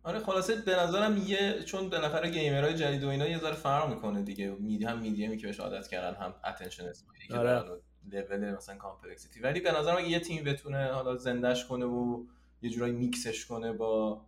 [0.03, 3.89] آره خلاصه به نظرم یه چون بالاخره gamer های جدید و اینا یه ذره فرق
[3.89, 4.49] می‌کنه دیگه.
[4.59, 7.63] مدیومی که بهش عادت کردن هم attention span ی که آره.
[8.11, 12.23] لول مثلا complexity ولی به نظرم اگه یه تیم بتونه حالا زندش کنه و
[12.61, 14.21] یه جورایی میکسش کنه با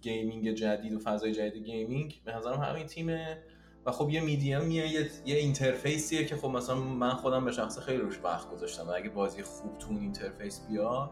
[0.00, 3.42] gaming جدید و فضای جدید gaming به نظرم همین تیمه.
[3.86, 7.78] و خب یه میدیمیه یه, یه interface یه که خب مثلا من خودم به شخص
[7.78, 8.88] خیلی روش وقت گذاشتم.
[8.88, 11.10] و اگه بازی خوب تو اون interface بیاد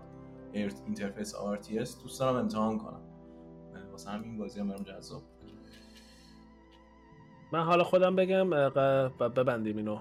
[0.52, 3.07] interface RTS دوست دارم امتحان کنم.
[3.98, 5.22] واسه همین بازی هم برام جذاب.
[7.52, 8.50] من حالا خودم بگم
[9.20, 9.98] ببندیم اینو.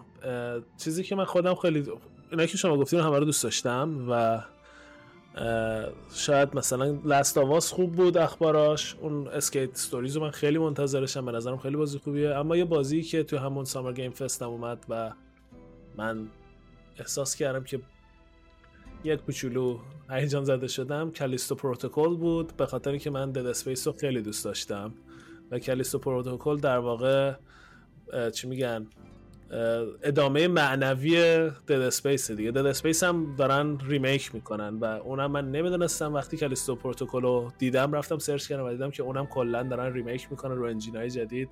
[0.77, 1.91] چیزی که من خودم خیلی
[2.31, 4.43] اینا که شما گفتین همه رو دوست داشتم و
[6.13, 8.95] شاید مثلا Last of Us خوب بود اخباراش.
[8.95, 12.29] اون Skate Story رو من خیلی منتظرشم به نظرم خیلی بازی خوبیه.
[12.29, 15.13] اما یه بازی که تو همون Summer Game Fest هم اومد و
[15.97, 16.27] من
[16.99, 17.81] احساس کردم که
[19.03, 19.79] یک کوچولو
[20.09, 21.11] هیجان زده شدم.
[21.11, 22.57] Callisto Protocol بود.
[22.57, 24.93] به خاطر اینکه من Dead Space رو خیلی دوست داشتم.
[25.51, 27.33] و Callisto Protocol در واقع
[28.33, 28.87] چی میگن؟
[30.03, 31.15] ادامه معنوی
[31.67, 32.51] Dead Space دیگه.
[32.51, 36.13] Dead Space هم دارن remake می‌کنن و اونم من نمی‌دونستم.
[36.13, 40.27] وقتی Callisto Protocol رو دیدم رفتم سرچ کردم و دیدم که اونم کلا دارن remake
[40.31, 41.49] می‌کنن رو engine های جدید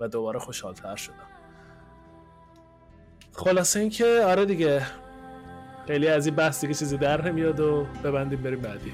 [0.00, 1.28] و دوباره خوشحالتر شدم.
[3.32, 4.86] خلاصه اینکه آره دیگه.
[5.88, 8.92] خیلی از این بحث دیگه چیزی در نمیاد و ببندیم بریم بعدی.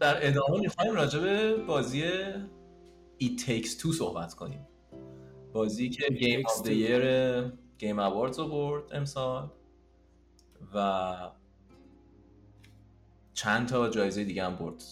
[0.00, 2.02] در ادامه می‌خوایم راجع به بازی
[3.22, 4.68] It Takes Two صحبت کنیم.
[5.52, 7.04] بازی که Game of the Year
[7.78, 9.50] Game Awards رو برد امسال
[10.74, 11.30] و
[13.34, 14.82] چند تا جایزه دیگه هم برد.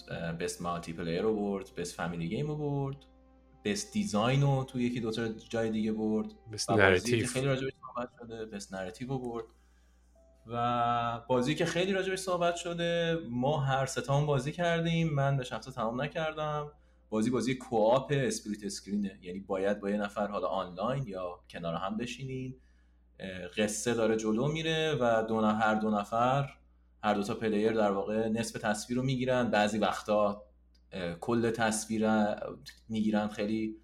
[0.41, 2.97] best multiplayer رو برد best family game رو برد
[3.65, 7.27] best design رو تو یکی دو تا جای دیگه برد best narrative.
[7.27, 9.45] خیلی راجبش صحبت شده best narrative رو برد.
[10.47, 13.19] و بازی که خیلی راجبش صحبت شده.
[13.31, 15.15] ما هر ستامون بازی کردیم.
[15.15, 16.73] من به شخص تمام نکردم.
[17.09, 19.19] بازی بازی co-op split screen ه.
[19.23, 22.55] یعنی باید با یه نفر حالا آنلاین یا کنار هم بشینین.
[23.57, 26.51] قصه داره جلو میره و دو هر دو نفر
[27.05, 29.51] هر دو تا player در واقع نصف تصویر رو می‌گیرن.
[29.51, 30.43] بعضی وقتا
[31.21, 32.09] کل تصویر
[32.89, 33.29] می‌گیرن.
[33.29, 33.77] خیلی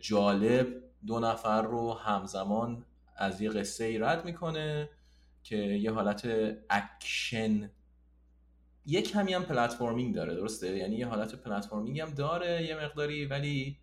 [0.00, 0.66] جالب
[1.06, 2.84] دو نفر رو همزمان
[3.16, 4.88] از یه قصه ای رد می‌کنه.
[5.42, 6.28] که یه حالت
[6.70, 7.70] اکشن.
[8.86, 13.78] یه کمی هم پلتفرمینگ داره درسته؟ یعنی یه حالت platforming هم داره یه مقداری ولی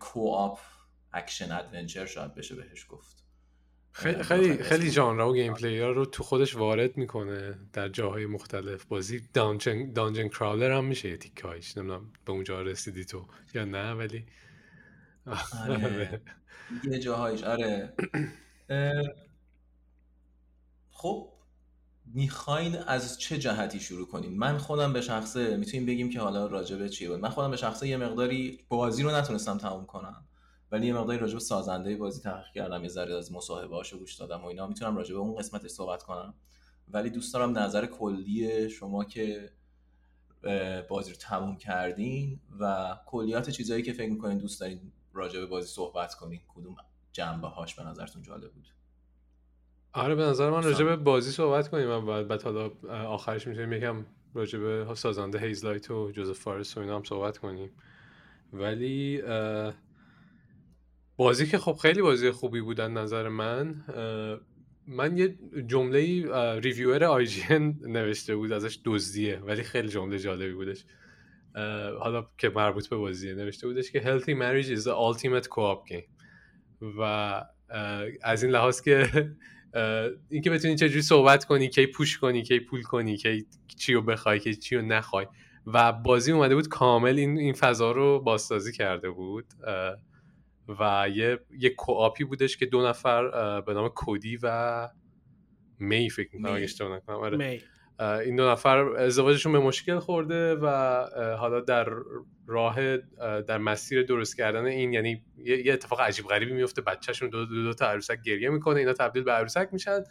[0.00, 0.58] co-op
[1.12, 3.24] action adventure شاید بشه بهش گفت.
[3.92, 8.84] خیلی خیلی خیلی ژانرها و gameplay ها رو تو خودش وارد می‌کنه در جاهای مختلف.
[8.84, 13.92] بازی dungeon dungeon crawler هم میشه یه تیکایش نمی‌دونم به اونجا رسیدی تو یا نه
[13.92, 14.26] ولی.
[15.68, 16.20] آره.
[16.92, 17.92] یه جاهایش آره.
[21.00, 21.32] خب
[22.14, 26.88] می‌خواین از چه جهتی شروع کنین؟ من خودم به شخصه می‌تونیم بگیم که حالا راجبه
[26.88, 27.08] چیه.
[27.08, 30.24] بود من خودم به شخصه یه مقداری بازی رو نتونستم تموم کنم
[30.72, 34.42] ولی یه مقداری راجب سازنده بازی تحقیق کردم یه ذره از مصاحبه هاشو گوش دادم
[34.42, 34.66] و اینا.
[34.66, 36.34] می‌تونم راجب اون قسمتش صحبت کنم.
[36.88, 39.52] ولی دوست دارم نظر کلی شما که
[40.88, 45.68] بازی رو تموم کردین و کلیات چیزهایی که فکر می‌کنین دوست دارین راجع به بازی
[45.68, 46.76] صحبت کنین کدوم
[47.12, 48.77] جنبه هاش به نظرتون جالب بود؟
[49.92, 50.62] آره به نظر من.
[50.62, 51.90] راجع به بازی صحبت کنیم.
[51.90, 56.96] اول بعد حالا آخرش می‌تونیم یکم راجع به سازنده هیزلایت و جوزف فارس و اینا
[56.96, 57.70] هم صحبت کنیم.
[58.52, 59.22] ولی
[61.16, 63.84] بازی که خب خیلی بازی خوبی بودن نظر من
[64.86, 65.98] من یه جمله
[66.60, 70.84] ریویور آی جی نوشته بود ازش دزدیه ولی خیلی جمله جالبی بودش.
[72.00, 76.08] حالا که مربوط به بازیه نوشته بودش که healthy marriage is the ultimate co-op game.
[76.98, 77.02] و
[78.22, 79.08] از این لحاظ که
[80.30, 84.40] اینکه بتونی چجوری صحبت کنی کی پوش کنی کی پول کنی کی چی رو بخوای
[84.40, 85.26] کی چی رو نخوای
[85.66, 89.44] و بازی اومده بود کامل این این فضا رو بازسازی کرده بود
[90.80, 94.88] و یه یه کوآپی بودش که دو نفر به نام کودی و
[95.78, 96.56] May فکر می‌کنم May.
[96.56, 97.60] اگه اشتباه نکنم آره.
[98.00, 100.66] این دو نفر ازدواجشون به مشکل خورده و
[101.38, 101.88] حالا در
[102.46, 102.78] راه
[103.20, 107.62] اه، در مسیر درست کردن این یعنی یه اتفاق عجیب غریبی میفته بچهشون دو, دو,
[107.62, 110.04] دو تا عروسک گریه می‌کنه اینا تبدیل به عروسک میشن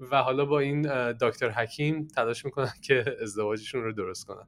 [0.00, 4.46] و حالا با این دکتر حکیم تلاش می‌کنن که ازدواجشون رو درست کنن.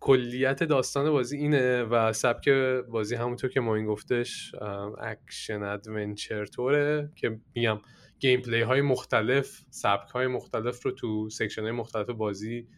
[0.00, 2.48] کلیت داستان بازی اینه و سبک
[2.88, 7.80] بازی همونطور که موین گفتش ام، action adventure طوره که میگم
[8.20, 12.68] gameplay های مختلف سبک های مختلف رو تو section های مختلف بازی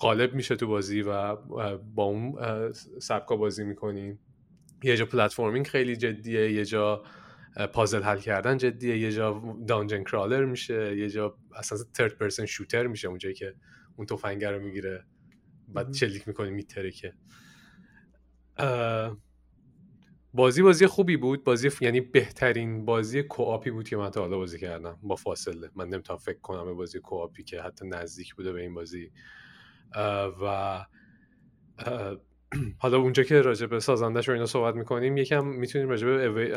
[0.00, 1.36] غالب میشه تو بازی و
[1.76, 4.18] با اون اه، سبک ها بازی می‌کنیم.
[4.82, 7.04] یه جا platforming خیلی جدیه یه جا
[7.72, 12.86] puzzle حل کردن جدیه یه جا dungeon crawler میشه یه جا اصلا third person shooter
[12.86, 13.54] میشه اونجایی که
[13.96, 15.04] اون تفنگه رو می‌گیره.
[15.68, 15.92] بعد.
[15.92, 17.12] شلیک می‌کنه میترکه.
[18.56, 19.16] اه،
[20.34, 21.44] بازی بازی خوبی بود.
[21.44, 24.98] بازی ف- یعنی بهترین بازی co-op ی بود که من تا حالا بازی کردم.
[25.02, 25.70] با فاصله.
[25.74, 29.12] من نمی‌تونم فکر کنم به بازی co-op ی که حتی نزدیک بوده به این بازی.
[30.42, 30.86] و
[32.78, 36.54] حالا اونجا که راجع به سازندش و اینا صحبت می‌کنیم یکم می‌تونیم راجع به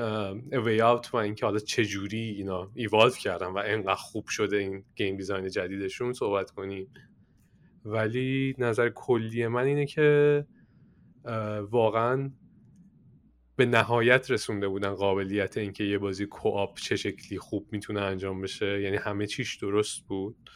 [0.58, 4.84] A Way Out و اینکه حالا چجوری اینا evolve کردن و انقدر خوب شده این
[4.96, 6.94] game design جدیدشون صحبت کنیم.
[7.86, 10.46] ولی نظر کلی من اینه که
[11.72, 12.32] واقعا
[13.58, 18.82] به نهایت رسونده بودن قابلیت اینکه یه بازی کوآپ چه شکلی خوب می‌تونه انجام بشه.
[18.82, 20.50] یعنی همه چیش درست بود.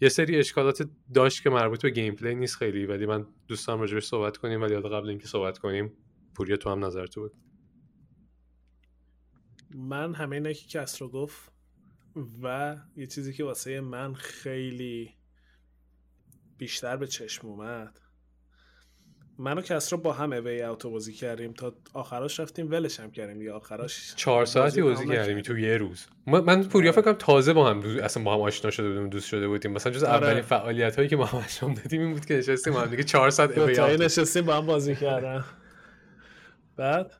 [0.00, 4.04] یه سری اشکالات داشت که مربوط به گیم پلی نیست خیلی ولی من دوستم راجبش
[4.04, 5.92] صحبت کنیم ولی قبل اینکه صحبت کنیم
[6.34, 7.32] پوریا تو هم نظر تو بود
[9.74, 11.52] من همه اینا که کس رو گفت
[12.42, 15.14] و یه چیزی که واسه من خیلی
[16.58, 18.00] بیشتر به چشم اومد
[19.40, 23.42] من و کسرا با هم اوی اوتو بازی کردیم تا آخراش رفتیم ولش هم کردیم
[23.42, 26.06] یا آخراش چهار ساعتی بازی کردیم تو یه روز.
[26.26, 29.28] من پوریا فکر کنم تازه با هم دوست اصلا با هم آشنا شده بودیم دوست
[29.28, 29.72] شده بودیم.
[29.72, 30.26] مثلا جز آره.
[30.26, 33.30] اولین فعالیت هایی که ما هم انجام دادیم این بود که نشستیم هم دیگه 4
[33.30, 35.44] ساعت اوی اوتو نشستیم با هم بازی کردن.
[36.76, 37.12] بعد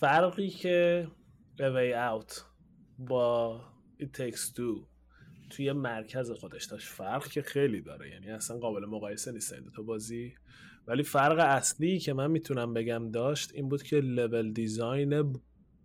[0.00, 1.08] فرقی که
[1.60, 2.44] اوی اوت
[2.98, 3.60] با
[4.00, 4.95] It Takes Two
[5.50, 6.88] توی مرکز خودش داشت.
[6.88, 8.10] فرق که خیلی داره.
[8.10, 10.34] یعنی اصلا قابل مقایسه نیست این تو بازی.
[10.86, 15.32] ولی فرق اصلی که من می‌تونم بگم داشت این بود که لول دیزاین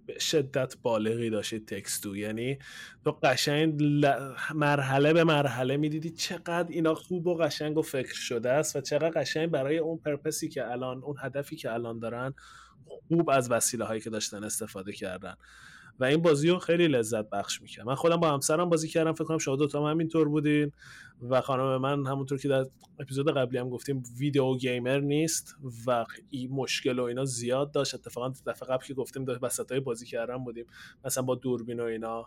[0.06, 2.16] به شدت بالغی داشت تکستو.
[2.16, 2.58] یعنی
[3.04, 3.84] تو قشنگ
[4.56, 9.10] مرحله به مرحله می‌دیدی چقدر اینا خوب و قشنگ و فکر شده است و چقدر
[9.10, 12.34] قشنگ برای اون پرپسی که الان اون هدفی که الان دارن
[13.08, 15.36] خوب از وسیله هایی که داشتن استفاده کردن.
[16.02, 19.24] و این بازی رو خیلی لذت بخش می‌کنه من خودم با همسرم بازی کردم فکر
[19.24, 20.72] کنم شما دوتا هم همینطور بودین.
[21.30, 22.66] و خانم من همونطور که در
[23.00, 25.56] اپیزود قبلی هم گفتیم ویدیو گیمر نیست
[25.88, 27.96] و این مشکل و اینا زیاد داشت.
[27.96, 29.26] اتفاقا دفعه قبل که گفتیم
[29.70, 30.66] های بازی کردن بودیم.
[31.06, 32.26] مثلا با دوربین و اینا.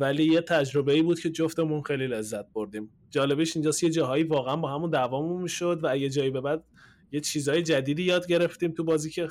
[0.00, 2.90] ولی یه تجربه ای بود که جفتمون خیلی لذت بردیم.
[3.10, 6.64] جالبش اینجاست یه جاهایی واقعا با همون دعوامون می‌شد و یه جایی به بعد
[7.12, 9.28] یه چیزهای جدیدی یاد گرفتیم تو بازی که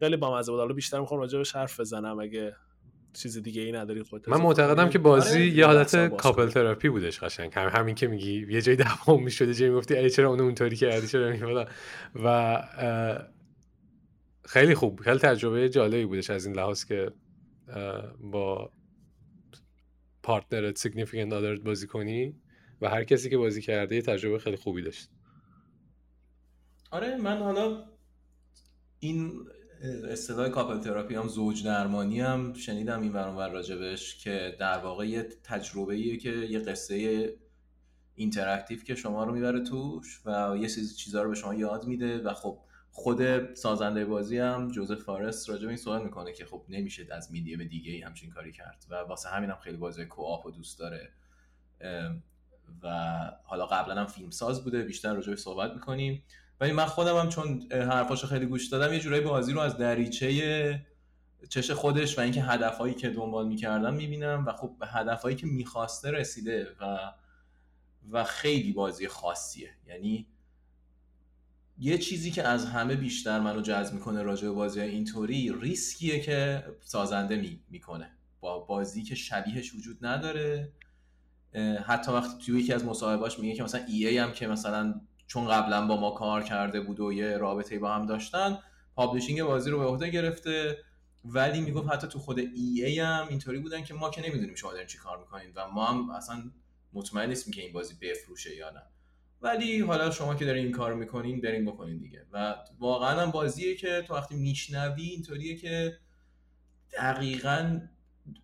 [0.00, 0.60] خیلی با مزه بود.
[0.60, 2.56] حالا بیشتر می‌خوام راجبش حرف بزنم اگه
[3.16, 7.20] چیز دیگه ای نداری خودت من معتقدم که بازی آره یه حالت couple therapy بودش
[7.20, 7.52] قشنگ.
[7.54, 11.06] هم همین که میگی یه جای دعوام می‌شده جایی می‌گفتی ای چرا اون اونطوری کردی
[11.06, 11.70] چرا می‌گفت
[12.14, 12.62] و
[14.44, 17.10] خیلی خوب خیلی تجربه جالبی بودش از این لحاظ که
[18.20, 18.72] با
[20.22, 22.34] partner ت significant other ت بازی کنی
[22.80, 25.10] و هر کسی که بازی کرده یه تجربه خیلی خوبی داشت.
[26.90, 27.84] آره من حالا
[28.98, 29.32] این
[29.82, 35.08] اصطلاح couple therapy هم زوج درمانی هم شنیدم این برون بر راجبش که در واقع
[35.08, 37.28] یه تجربه ایه که یه قصه
[38.14, 42.34] interactive که شما رو می‌بره توش و یه چیزا رو به شما یاد میده و
[42.34, 42.58] خب
[42.90, 47.64] خود سازنده بازی هم Josef Fares راجب این سوال می‌کنه که خب نمیشه از میدیم
[47.64, 51.12] دیگه ای همچین کاری کرد و واسه همین هم خیلی بازی co-op و دوست داره
[52.82, 52.88] و
[53.44, 56.22] حالا قبلا هم فیلم ساز بوده بیشتر راجبش صحبت می‌کنیم.
[56.60, 60.86] ولی من خودم هم چون حرفاشو خیلی گوش دادم یه جورایی بازی رو از دریچه
[61.48, 66.10] چش خودش و اینکه هدفهایی که دنبال می‌کردم می‌بینم و خب به هدفهایی که می‌خواسته
[66.10, 67.12] رسیده و
[68.10, 69.70] و خیلی بازی خاصیه.
[69.86, 70.26] یعنی
[71.78, 76.64] یه چیزی که از همه بیشتر منو جذب می‌کنه راجع به بازی اینطوری ریسکیه که
[76.80, 78.10] سازنده می می‌کنه.
[78.40, 80.72] با بازی که شبیهش وجود نداره
[81.84, 85.48] حتی وقتی توی یکی از مصاحبهاش میگه که مثلا ای, ای هم که مثلا چون
[85.48, 88.58] قبلا با ما کار کرده بود و یه رابطه با هم داشتن
[88.94, 90.78] پابلشینگ بازی رو به عهده گرفته.
[91.24, 94.72] ولی می‌گفت حتی تو خود ای ای هم اینطوری بودن که ما که نمی‌دونیم شما
[94.72, 96.50] دارین چی کار می‌کنید و ما هم اصلا
[96.92, 98.82] مطمئن نیستیم که این بازی بفروشه یا نه.
[99.42, 102.26] ولی حالا شما که دارین این کار می‌کنین برین بکنین دیگه.
[102.32, 105.98] و واقعا هم بازیه که تو وقتی میشنوی اینطوریه که
[106.92, 107.80] دقیقا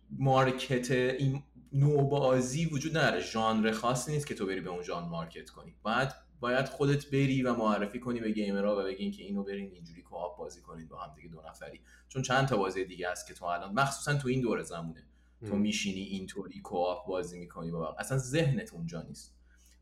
[0.09, 1.43] market این
[1.73, 3.21] نوع بازی وجود نداره.
[3.21, 5.75] ژانر خاصی نیست که تو بری به اون ژانر market کنی.
[5.83, 9.71] بعد باید خودت بری و معرفی کنی به gamer ها و بگین که اینو برین
[9.71, 11.81] اینجوری co-op بازی کنید با هم دیگه دو نفری.
[12.09, 15.03] چون چند تا بازی دیگه است که تو الان مخصوصا تو این دور زمونه
[15.47, 19.35] تو میشینی اینطوری co-op بازی می‌کنی با اصلا ذهنت اونجا نیست.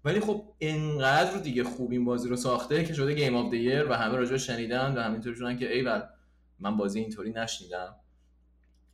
[0.06, 3.90] ولی خب انقدر دیگه خوب این بازی رو ساخته که شده game of the year
[3.90, 6.02] و همه راجبش شنیدن و همینطوری شدن که ایول
[6.60, 7.96] من بازی اینطوری نشنیدم.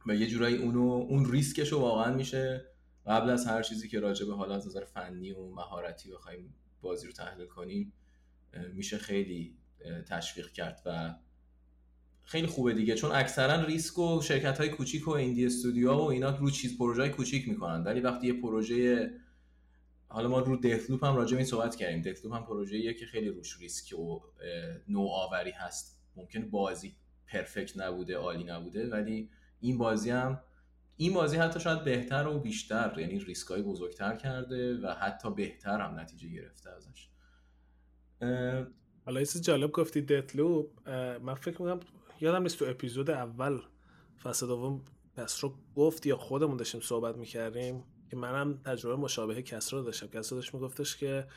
[0.08, 2.66] و یه جورایی اونو اون ریسکش رو واقعا میشه
[3.08, 7.08] قبل از هر چیزی که راجع به حالا از نظر فنی و مهارتی بخوایم بازی
[7.08, 7.94] رو تحلیل کنیم
[8.74, 9.56] میشه خیلی
[10.10, 11.16] تشویق کرد و
[12.24, 12.96] خیلی خوبه دیگه.
[12.96, 17.02] چون اکثرا ریسک و شرکت های کوچیک و ایندی استودیو و اینا رو چیز پروژه
[17.02, 17.84] های کوچیک می‌کنن.
[17.84, 19.12] ولی وقتی یه پروژه
[20.08, 22.02] حالا ما رو دثلوپ هم راجع به این صحبت کردیم.
[22.02, 24.20] دثلوپ هم پروژه‌ایه که خیلی روش ریسک و
[24.88, 26.00] نوآوری هست.
[26.16, 26.96] ممکن بازی
[27.28, 29.30] پرفکت نبوده عالی نبوده ولی
[29.60, 30.42] این بازی هم
[30.98, 36.00] این بازی حتی شاید بهتر و بیشتر یعنی ریسکای بزرگتر کرده و حتی بهتر هم
[36.00, 37.10] نتیجه گرفته ازش.
[39.06, 40.90] حالا جالب گفتی دتلوپ
[41.22, 41.80] من فکر می‌کنم
[42.22, 43.60] یادم نیست تو اپیزود اول
[44.24, 44.86] فصل دوم
[45.18, 50.08] کسرو گفت یا خودمون داشتیم صحبت می‌کردیم که منم تجربه مشابه کسرو داشتم.
[50.08, 51.28] کسرو داشت میگفتش که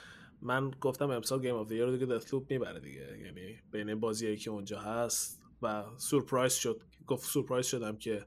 [0.43, 3.19] من گفتم امسال game of the year رو دیگه Deathloop می‌بره دیگه.
[3.19, 8.27] یعنی بین بازیایی که اونجا هست و سورپرایز شد گفت سورپرایز شدم که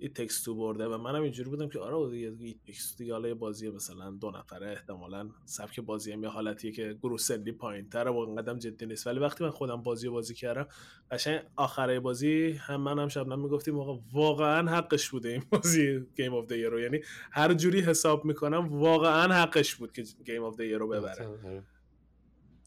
[0.00, 3.12] It Takes Two برده و منم اینجوری بودم که آره دیگه It Takes Two دیگه
[3.12, 7.18] حالا بازی مثلا دو نفره احتمالا سبک بازی هم یه حالتیه که گروه
[7.58, 9.06] پایین تره و اینقدر جدی نیست.
[9.06, 10.66] ولی وقتی من خودم بازی و بازی کردم
[11.10, 16.34] قشنگ آخره بازی هم من هم شبنم می‌گفتیم موقع واقعا حقش بوده این بازی game
[16.34, 16.80] of the year رو.
[16.80, 21.28] یعنی هر جوری حساب می‌کنم واقعا حقش بود که game of the year رو ببره.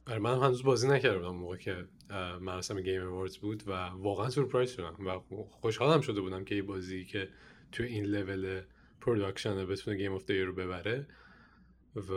[0.08, 1.88] آره من هنوز بازی نکردم موقع که
[2.42, 5.20] مراسم Game Awards بود و واقعا سورپرایز شدم و
[5.52, 7.30] خوشحالم شده بودم که یه بازی که
[7.72, 8.62] تو این level
[9.02, 11.08] production بتونه game of the year رو ببره
[11.96, 12.12] و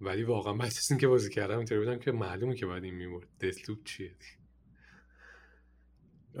[0.00, 3.26] ولی واقعا بعد از اینکه بازی کردم اینطوری بودم که معلومه که بعد این می‌برد
[3.40, 4.16] Deathloop چیه؟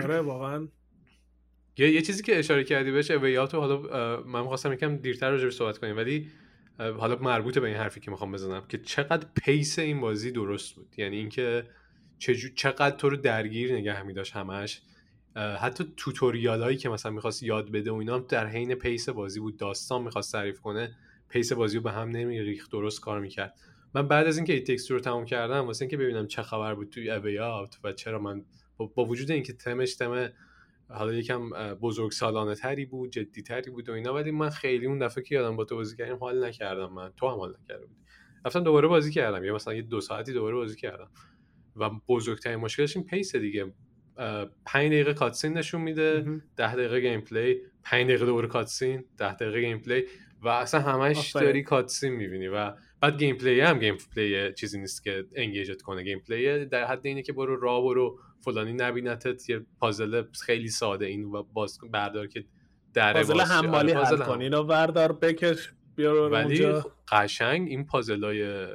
[0.00, 0.68] آره واقعا.
[1.76, 4.96] یه یه چیزی که اشاره کردی بهش A Way Out و حالا من خواستم یکم
[4.96, 6.30] دیرتر راجع صحبت کنیم ولی
[6.78, 10.94] حالا مربوطه به این حرفی که می‌خوام بزنم که چقدر pace این بازی درست بود.
[10.96, 11.66] یعنی اینکه
[12.54, 14.82] چقدر تو رو درگیر نگه میداشت همش.
[15.60, 19.56] حتی tutorial هایی که مثلا می‌خواست یاد بده و اینا در حین pace بازی بود.
[19.56, 20.96] داستان می‌خواست تعریف کنه
[21.28, 23.54] pace بازی رو به هم نمیریخت درست کار می‌کرد.
[23.94, 26.74] من بعد از اینکه It Takes Two رو تموم کردم واسه اینکه ببینم چه خبر
[26.74, 27.38] بود توی A Way
[27.84, 28.44] و چرا من
[28.94, 30.28] با وجود اینکه تمش تم
[30.88, 34.98] حالا یکم بزرگ سالانه تری بود جدی تری بود و اینا ولی من خیلی اون
[34.98, 36.92] دفعه که یادم با تو بازی کردیم حال نکردم.
[36.92, 38.00] من تو هم حال نکرده بودی.
[38.46, 39.44] رفتم دوباره بازی کردم.
[39.44, 41.10] یا مثلا یه دو ساعتی دوباره بازی کردم.
[41.76, 43.72] و بزرگترین مشکلش این pace دیگه.
[44.16, 50.04] 5 دقیقه cutscene نشون میده 10 دقیقه gameplay 5 دقیقه دوباره cutscene 10 دقیقه gameplay.
[50.42, 52.48] و اصلا همش داری cutscene می‌بینی.
[52.48, 56.02] و بعد gameplay هم gameplay چیزی نیست که engage ت کنه.
[56.02, 61.24] gameplay در حد اینه که برو را برو فلانی نبینتت یه پازل خیلی ساده این
[61.24, 62.44] و باز بردار که
[62.94, 64.40] در پازل حمالی آره، حل کن.
[64.40, 66.72] اینو بردار بکش ولی
[67.08, 68.66] قشنگ این پازلای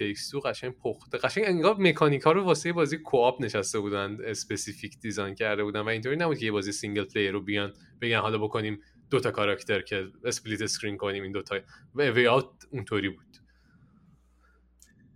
[0.00, 1.18] It Takes Two قشنگ پخته.
[1.18, 5.88] قشنگ انگار mechanic ا رو واسه بازی co-op نشسته بودن specific design کرده بودن و
[5.88, 9.82] اینطوری نبود که یه بازی single player رو بیان بگن حالا بکنیم دو تا کاراکتر
[9.82, 11.58] که split screen کنیم این دو تا.
[11.94, 13.36] A Way Out اونطوری بود.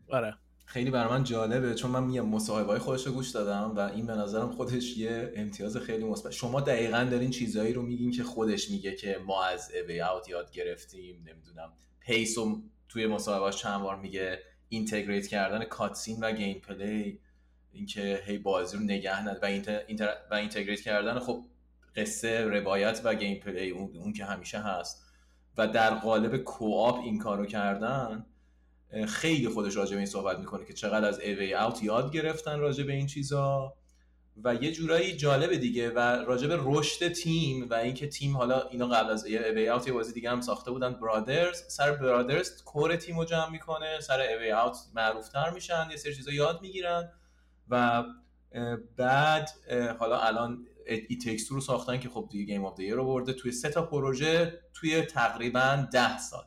[0.09, 0.35] آره.
[0.71, 4.07] خیلی برای من جالبه چون من یه مصاحبه های خودش رو گوش دادم و این
[4.07, 6.33] به نظرم خودش یه امتیاز خیلی مثبت.
[6.33, 10.29] شما دقیقا دارین چیزایی رو میگین که خودش میگه که ما از A Way Out
[10.29, 17.21] یاد گرفتیم نمی‌دونم pace رو توی مصاحبهاش چند بار میگه integrate کردن cutscene و gameplay
[17.73, 20.17] اینکه هی بازی رو نگه ند و, inter...
[20.31, 21.45] و integrate کردن خب
[21.97, 23.97] قصه روایت و گیم پلی اون...
[23.97, 25.03] اون که همیشه هست.
[25.57, 28.27] و در قالب کوآپ این کارو کردن
[29.07, 32.85] خیلی خودش راجع به این صحبت می‌کنه که چقدر از اوی اوت یاد گرفتن راجع
[32.85, 33.75] به این چیزا.
[34.45, 38.87] و یه جورایی جالبه دیگه و راجع به رشد تیم و اینکه تیم حالا اینا
[38.87, 43.19] قبل از اوی اوت یه بازی دیگه هم ساخته بودن برادرز سر برادرز کور تیم
[43.19, 47.13] رو جمع می‌کنه سر اوی اوت معروفتر میشن یه سری چیزا یاد می‌گیرن
[47.69, 48.05] و
[48.97, 49.51] بعد
[49.99, 53.05] حالا الان It Takes Two رو ساختن که خب دیگه game of the year رو
[53.05, 53.33] برده.
[53.33, 56.45] توی سه تا پروژه توی تقریبا ده سال.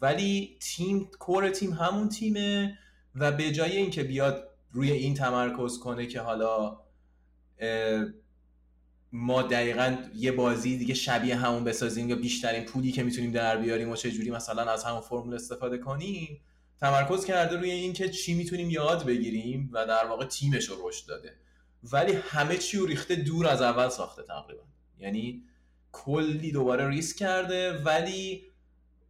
[0.00, 2.78] ولی تیم core تیم همون تیمه
[3.14, 6.80] و به جای اینکه بیاد روی این تمرکز کنه که حالا
[9.12, 13.90] ما دقیقا یه بازی دیگه شبیه همون بسازیم یا بیشترین پولی که می‌تونیم در بیاریم
[13.90, 16.40] و چه جوری مثلا از همون فرمول استفاده کنیم
[16.80, 21.34] تمرکز کرده روی اینکه چی می‌تونیم یاد بگیریم و در واقع تیمش رو رشد داده.
[21.82, 24.62] ولی همه چی رو ریخته دور از اول ساخته تقریبا.
[24.98, 25.42] یعنی
[25.92, 28.49] کلی دوباره ریسک کرده ولی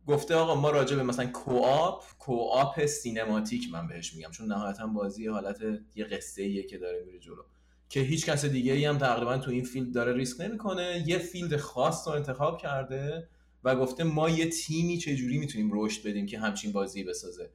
[0.07, 5.27] گفته آقا ما راجع به مثلا co-op co-op cinematic من بهش میگم چون نهایتا بازی
[5.27, 5.59] حالت
[5.95, 7.43] یه قصه ایه که داره میره جلو.
[7.89, 11.05] که هیچ کس دیگه ای هم تقریبا تو این field داره ریسک نمی‌کنه.
[11.07, 13.29] یه field خاص رو انتخاب کرده
[13.65, 17.51] و گفته ما یه تیمی چجوری می‌تونیم رشد بدیم که همچین بازی بسازه.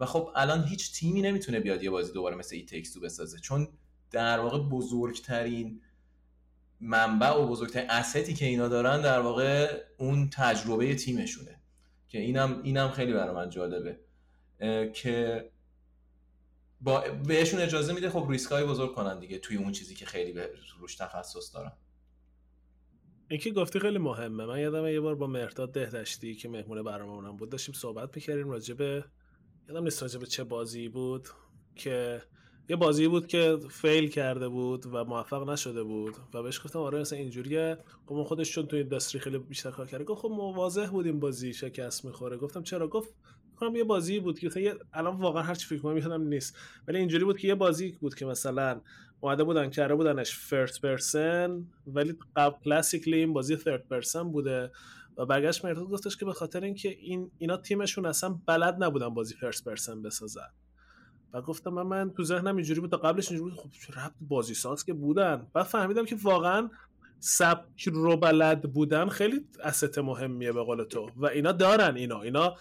[0.00, 3.68] و خب الان هیچ تیمی نمی‌تونه بیاد یه بازی دوباره مثل ای تکستو بسازه چون
[4.10, 5.80] در واقع بزرگترین
[6.80, 11.57] منبع و بزرگترین استی که اینا دارن در واقع اون تجربه تیمشونه.
[12.08, 14.00] که اینم اینم خیلی برای من جالبه.
[14.92, 15.50] که
[16.80, 20.32] با بهشون اجازه میده خب ریسک های بزرگ کنن دیگه توی اون چیزی که خیلی
[20.32, 21.72] به روش تخصص دارن.
[23.28, 24.46] اینکه گفتی خیلی مهمه.
[24.46, 28.74] من یادم یه بار با مرداد دهدشتی که مهمونه برنامه‌مون بود داشتیم صحبت می‌کردیم راجع
[28.74, 29.04] به
[29.68, 31.28] یادم نیست راجع به چه بازی بود
[31.74, 32.22] که
[32.70, 37.00] یه بازی بود که فیل کرده بود و موفق نشده بود و بهش گفتم آره
[37.00, 37.78] مثلا اینجوریه.
[38.06, 41.54] خب خودش چون تو این دستری خیلی بیشتر کار کرده گفت خب واضح بودیم بازی
[41.54, 42.36] شکست می‌خوره.
[42.36, 43.14] گفتم چرا؟ گفت
[43.56, 46.56] کنم یه بازی بود که یه الان واقعا هر چی فکر کنم یادم نیست.
[46.88, 48.80] ولی اینجوری بود که یه بازی بود که مثلا
[49.20, 54.70] اومده بودن کرده بودنش فرست پرسن ولی قبل کلاسیکلی این بازی ثرد پرسن بوده
[55.16, 59.34] و برگشت مرتضی گفتش که به خاطر اینکه این اینا تیمشون اصلا بلد نبودن بازی
[59.34, 60.48] فرست پرسن بسازن.
[61.32, 63.60] و گفتم من, من تو ذهنم اینجوری بود تا قبلش اینجوری بود.
[63.60, 65.46] خب ربط بازی ساز که بودن.
[65.52, 66.70] بعد فهمیدم که واقعا
[67.20, 71.10] سبک رو بلد بودن خیلی اسست مهمیه به قول تو.
[71.16, 72.22] و اینا دارن اینا.
[72.22, 72.54] اینا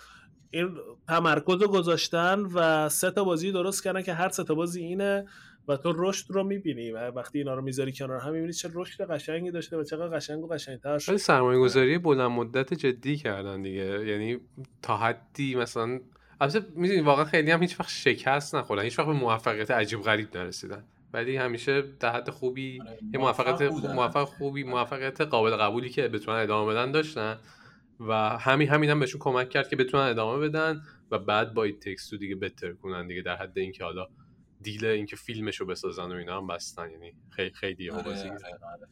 [0.52, 4.82] این تمرکز رو گذاشتن و سه تا بازی درست کردن که هر سه تا بازی
[4.82, 5.26] اینه
[5.68, 6.92] و تو رشد رو می‌بینی.
[6.92, 10.44] و وقتی اینا رو می‌ذاری کنار هم می‌بینی چه رشد قشنگی داشته و چقدر قشنگ
[10.44, 11.18] و قشنگتر شد.
[11.18, 14.08] سرمایه گذاری بلند مدت جدی کردن دیگه.
[14.08, 14.40] یعنی
[14.82, 16.00] تا حدی مثلا
[16.42, 20.38] البته می‌دونی واقعا خیلی هم هیچ وقت شکست نخوردن هیچ وقت به موفقیت عجیب غریب
[20.38, 20.84] نرسیدن.
[21.14, 23.62] ولی همیشه در حد خوبی آره، یه موفقیت.
[23.72, 27.40] موفق خوبی موفقیت قابل قبولی که بتونن ادامه بدن داشتن.
[28.00, 30.82] و همین همین هم بهشون کمک کرد که بتونن ادامه بدن
[31.12, 34.08] و بعد با این It Takes Two دیگه بهتر کنن دیگه در حد اینکه حالا
[34.62, 36.92] deal اینکه فیلمشو بسازن و اینا هم بستن.
[36.92, 38.30] یعنی خیلی خیلی آره، بازی.
[38.30, 38.88] آره، آره،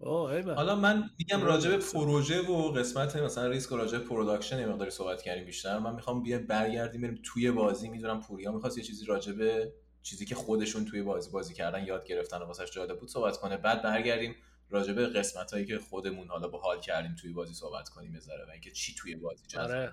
[0.00, 4.66] حالا من میگم راجع به پروژه و قسمت مثلا ریسک و راجع به production یه
[4.66, 5.78] مقداری صحبت کردیم بیشتر.
[5.78, 7.88] من می‌خوام بیایم برگردیم بریم توی بازی.
[7.88, 9.72] می‌دونم پوریا می‌خواست یه چیزی راجع به
[10.02, 13.56] چیزی که خودشون توی بازی بازی کردن یاد گرفتن و واسش جالب بود صحبت کنه.
[13.56, 14.34] بعد برگردیم
[14.70, 18.46] راجع به قسمت هایی که خودمون حالا با حال کردیم توی بازی صحبت کنیم ذره
[18.48, 19.92] و اینکه چی توی بازی جذب آره.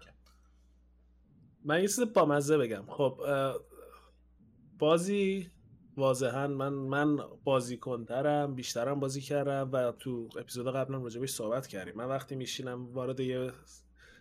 [1.66, 2.86] من یه چیز با مزه بگم.
[2.90, 3.22] خب
[4.80, 5.52] بازی
[5.98, 11.94] واضحا من من بازی کنترم بیشترم بازی کردم و تو اپیزود قبلا راجبش صحبت کردیم.
[11.96, 13.52] من وقتی میشینم وارد یه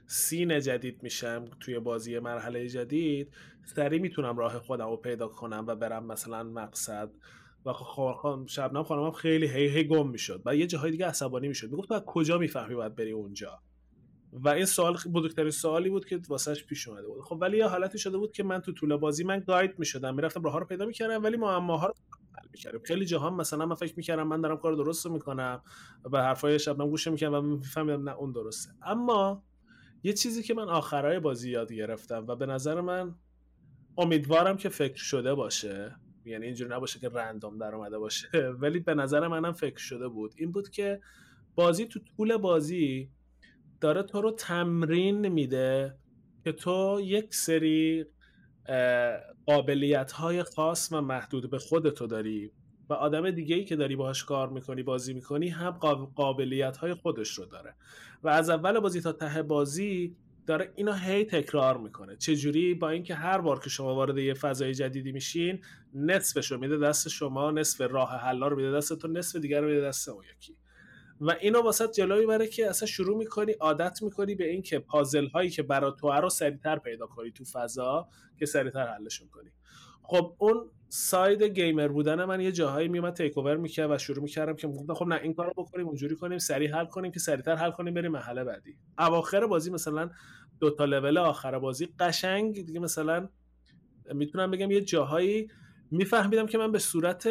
[0.06, 3.32] سین جدید میشم توی بازی مرحله جدید
[3.64, 7.10] سریع می‌تونم راه خودم رو پیدا کنم و برم مثلا مقصد.
[7.66, 10.42] و خب خان- شبنم خانمم خیلی هی هی گم می‌شد.
[10.46, 11.70] و یه جاهای دیگه عصبانی می‌شد.
[11.70, 13.60] می‌گفت از کجا می‌فهمی باید بری اونجا؟
[14.32, 17.20] و این سوال بزرگترین سوالی بود که واسهش پیش اومده بود.
[17.20, 20.14] خب ولی یه حالتی شده بود که من تو طول بازی من گاید می‌شدم.
[20.14, 21.94] می‌رفتم راه رو پیدا می‌کردم ولی معماها رو
[22.38, 22.78] حل می‌کردم.
[22.84, 25.62] خیلی جاها مثلا من فکر می‌کردم من دارم کار درست رو می‌کنم
[26.12, 28.70] و حرفای شبنم گوش می‌کردم و میفهمیدم نه اون درسته.
[28.82, 29.42] اما
[30.02, 33.14] یه چیزی که من آخرای بازی یاد گرفتم و به نظر من
[33.98, 38.28] امیدوارم که فکر شده باشه یعنی اینجوری نباشه که رندوم در اومده باشه
[38.62, 40.34] ولی به نظر منم فکر شده بود.
[40.36, 41.00] این بود که
[41.54, 43.10] بازی تو طول بازی
[43.82, 45.94] داره تو رو تمرین میده
[46.44, 48.06] که تو یک سری
[49.46, 52.52] قابلیت های خاص و محدود به خودتو داری
[52.88, 55.70] و آدم دیگه ای که داری باهاش کار می‌کنی بازی می‌کنی هم
[56.14, 57.74] قابلیت های خودش رو داره.
[58.22, 60.16] و از اول بازی تا ته بازی
[60.46, 62.16] داره اینو هی تکرار می‌کنه.
[62.16, 65.60] چجوری؟ با اینکه هر بار که شما وارد یه فضای جدیدی میشین
[65.94, 69.68] نصفش رو میده دست شما نصف راه حلا رو میده دست تو نصف دیگر رو
[69.68, 70.56] میده دست اون یکی.
[71.24, 75.50] و اینو واسه جلو می‌بره که اصلا شروع می‌کنی عادت می‌کنی به اینکه پازل هایی
[75.50, 78.08] که برا تو رو سریعتر پیدا کنی تو فضا
[78.38, 79.50] که سریعتر حلشون کنی.
[80.02, 84.56] خب اون ساید گیمر بودن من یه جاهایی میومد تیک اوور می‌کرد و شروع می‌کردم
[84.56, 87.70] که گفتم خب نه این کارو بکنیم اونجوری کنیم سریع حل کنیم که سریعتر حل
[87.70, 88.76] کنیم بریم مرحله بعدی.
[88.98, 90.10] اواخر بازی مثلا
[90.60, 93.28] دو تا لول آخر بازی قشنگ دیگه مثلا
[94.14, 95.48] می‌تونم بگم یه جاهایی
[95.90, 97.28] میفهمیدم که من به صورت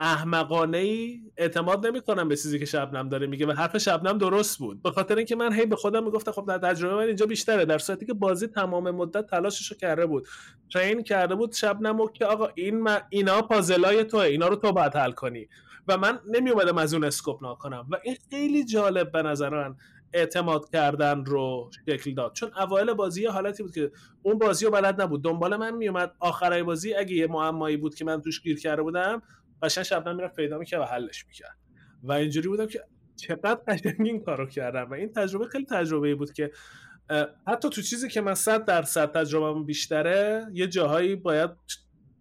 [0.00, 4.58] احمقانه ای اعتماد نمی کنم به چیزی که شبنم داره میگه و حرف شبنم درست
[4.58, 4.82] بود.
[4.82, 7.78] به خاطر اینکه من هی به خودم می‌گفتم خب در تجربه من اینجا بیشتره در
[7.78, 10.26] صورتی که بازی تمام مدت تلاشش رو کرده بود.
[10.72, 14.96] ترین کرده بود شبنم که آقا این ما اینا پازلای توه اینا رو تو باید
[14.96, 15.48] حل کنی.
[15.88, 19.76] و من نمی اومدم از اون اسکوپ نکنم و این خیلی جالب به نظر من
[20.12, 22.32] اعتماد کردن رو شکل داد.
[22.32, 25.24] چون اوایل بازی حالتی بود که اون بازی رو بلد نبود.
[25.24, 29.22] دنبال من میومد آخرای بازی اگه یه معمایی بود که من توش گیر کرده بودم
[29.62, 31.56] قشنگ شبنم می‌رفت پیدا می‌کرد و حلش می‌کرد.
[32.02, 32.84] و اینجوری بودم که
[33.16, 36.50] چقدر قشنگ این کارو کردم و این تجربه خیلی تجربه بود که
[37.46, 41.50] حتی تو چیزی که من صد درصد تجربه بیشتره یه جاهایی باید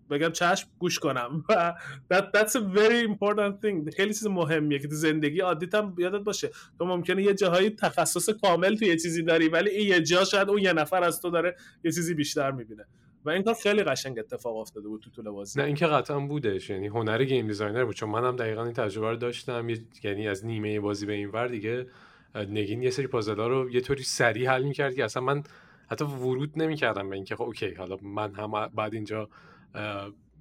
[0.10, 1.44] بگم چشم گوش کنم.
[1.50, 1.74] و
[2.14, 3.96] that, that's a very important thing.
[3.96, 6.50] خیلی چیز مهمیه که تو زندگی عادیت هم یادت باشه.
[6.80, 10.50] تو ممکنه یه جاهایی تخصص کامل تو یه چیزی داری ولی این یه جا شاید
[10.50, 12.86] اون یه نفر از تو داره یه چیزی بیشتر می‌بینه.
[13.26, 15.60] و این کار خیلی قشنگ اتفاق افتاده بود تو طول بازی.
[15.60, 16.70] نه اینکه قطعا بودش.
[16.70, 17.96] یعنی هنر game designer بود.
[17.96, 19.68] چون منم دقیقا این تجربه رو داشتم.
[20.04, 21.88] یعنی از نیمه بازی به این ور دیگه
[22.36, 25.44] نگین یه سری پازلا رو یه طوری سریع حل می‌کرد که اصلا من
[25.92, 29.30] حتی ورود نمی‌کردم به اینکه خب OK حالا من هم بعد اینجا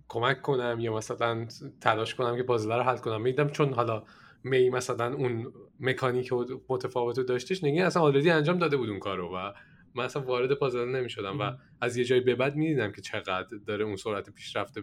[0.08, 1.46] کمک کنم یا مثلا
[1.80, 3.22] تلاش کنم که پازل رو حل کنم.
[3.22, 4.02] میدم چون حالا
[4.44, 6.32] می مثلا اون مکانیک
[6.68, 9.52] متفاوت رو داشتش نگین اصلا already انجام داده بود اون کارو و
[9.94, 13.84] من اصلا وارد پازل نمی‌شدم و از یه جای به بعد می‌دیدم که چقدر داره
[13.84, 14.74] اون سرعت پیشرفت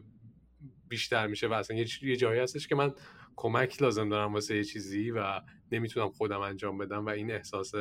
[0.89, 2.93] بیشتر میشه و اصلا یه جایی هستش که من
[3.35, 5.41] کمک لازم دارم واسه یه چیزی و
[5.71, 7.71] نمی‌تونم خودم انجام بدم و این احساس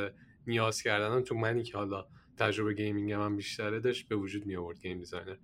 [0.47, 2.07] نیاز کردنم تو منی که حالا
[2.37, 5.37] تجربه gaming هم بیشتره داشت به وجود می آورد game designer.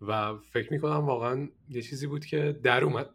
[0.00, 3.10] و فکر می‌کنم واقعا یه چیزی بود که در اومد.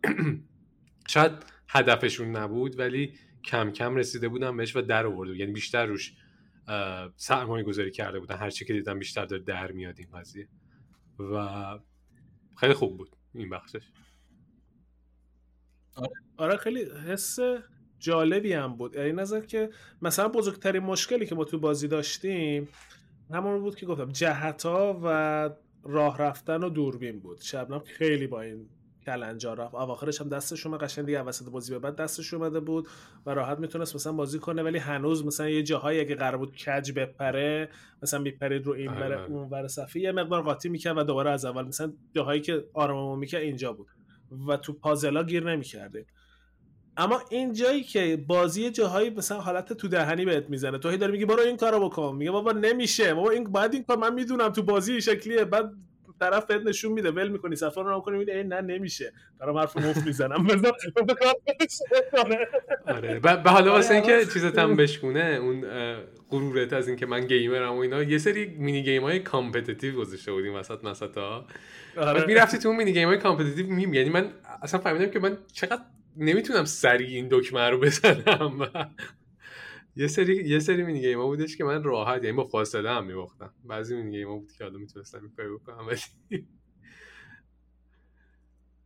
[1.07, 1.31] شاید
[1.69, 6.13] هدفشون نبود ولی کم کم رسیده بودن بهش و در آورده یعنی بیشتر روش
[7.15, 8.35] سرمایه گذاری کرده بودن.
[8.35, 10.47] هرچی که دیدم بیشتر داره در میاد این قضیه.
[11.19, 11.79] و
[12.57, 13.91] خیلی خوب بود این بخشش.
[16.37, 17.39] آره خیلی حس
[17.99, 18.95] جالبی هم بود.
[18.95, 19.69] یعنی نظر که
[20.01, 22.67] مثلا بزرگترین مشکلی که ما تو بازی داشتیم
[23.31, 25.49] همون بود که گفتم جهت ها و
[25.83, 27.41] راه رفتن و دوربین بود.
[27.41, 28.69] شبنم خیلی با این
[29.05, 32.87] کلنجا رفت اواخرش هم دستش اومد قشنگ دیگه وسط بازی به بعد دستش اومده بود
[33.25, 36.91] و راحت می‌تونست مثلا بازی کنه ولی هنوز مثلا یه جاهایی اگه قرار بود کج
[36.91, 37.69] بپره
[38.03, 39.25] مثلا میپرید رو این بره.
[39.25, 43.19] اون ور صفحه یه مقدار قاطی می‌کرد و دوباره از اول مثلا جاهایی که آراممون
[43.19, 43.87] می‌کرد اینجا بود
[44.47, 46.05] و تو پازلا گیر نمی‌کرده
[46.97, 51.11] اما این جایی که بازی جاهایی مثلا حالت تو دهنی بهت می‌زنه تو هی داری
[51.11, 54.49] میگی برو این کارو بکن میگه بابا نمیشه بابا این بعد این کار من می‌دونم
[54.49, 55.71] تو بازی شکلیه بعد
[56.19, 59.13] طرف بهت نشون میده ول می‌کنی صفحه رو نمی‌کنی میده نه نمیشه.
[59.39, 60.47] دارم حرف مفت می‌زنم.
[60.47, 60.73] بذار
[62.87, 63.19] آره.
[63.19, 64.25] به حالا واسه آره، اینکه آره.
[64.25, 65.65] چیزت هم بشکونه اون
[66.29, 70.55] غرورت از اینکه من گیمرم و اینا یه سری mini game های competitive گذاشته بودیم
[70.55, 71.45] وسط مسط ها.
[71.95, 72.25] بعد آره.
[72.25, 73.93] می‌رفتی تو اون mini game های competitive میم.
[73.93, 75.81] یعنی من اصلا فهمیدم که من چقدر
[76.17, 78.71] نمی‌تونم سریع این دکمه رو بزنم.
[79.95, 83.05] یه سری یه سری mini game ها بودش که من راحت یعنی با فاصله هم
[83.05, 83.53] میباختم.
[83.63, 86.47] بعضی mini game ها بود که حالا می‌تونستم این کاری بکنم ولی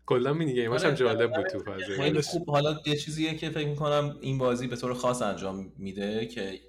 [0.05, 2.49] کلا مینی گیم هاش هم آره، جالب بود آره، تو فاز خیلی خوب.
[2.49, 6.59] حالا یه چیزیه که فکر می‌کنم این بازی به طور خاص انجام میده که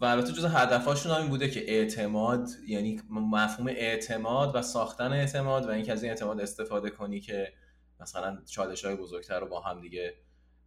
[0.00, 5.66] و البته جز هدفهاشون هم این بوده که اعتماد یعنی مفهوم اعتماد و ساختن اعتماد
[5.66, 7.52] و اینکه از این اعتماد استفاده کنی که
[8.00, 10.14] مثلا چالش های بزرگتر رو با هم دیگه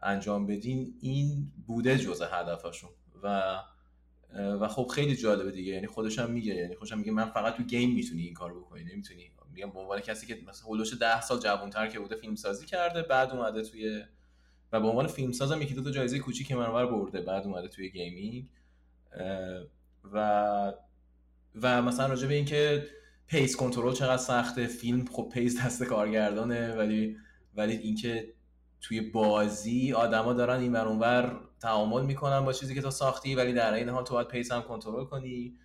[0.04, 2.90] انجام بدین این بوده جز هدفشون.
[3.24, 3.56] و
[4.34, 5.74] و خب خیلی جالبه دیگه.
[5.74, 8.62] یعنی خودش هم میگه یعنی خودش هم میگه من فقط تو گیم می‌تونی این کارو
[8.62, 9.32] بکنی نمی‌تونی.
[9.54, 13.02] میگم به عنوان کسی که مثلا هولوش 10 سال جوانتر که بوده فیلم سازی کرده
[13.02, 14.04] بعد اومده توی
[14.72, 17.90] و به عنوان فیلم سازم یکی دو تا جایزه کوچیک منور برده بعد اومده توی
[17.90, 18.50] gaming.
[20.14, 20.74] و
[21.62, 22.88] و مثلا راجع به اینکه
[23.28, 27.18] pace کنترل چقدر سخته فیلم خب pace دست کارگردانه ولی
[27.56, 28.34] ولی اینکه
[28.82, 33.54] توی بازی آدما دارن این ور اونور تعامل می‌کنن با چیزی که تو ساختی ولی
[33.54, 35.58] در این حال تو باید pace هم کنترل کنی.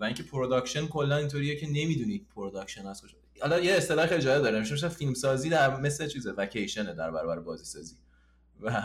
[0.00, 3.18] و اینکه production کلا اینطوریه که نمی‌دونی production از کجا.
[3.40, 7.38] حالا یه اصطلاح خیلی جالب داره میشه فیلم سازی در مثل چیزه وکیشنه در برابر
[7.38, 7.96] بازی سازی
[8.60, 8.82] و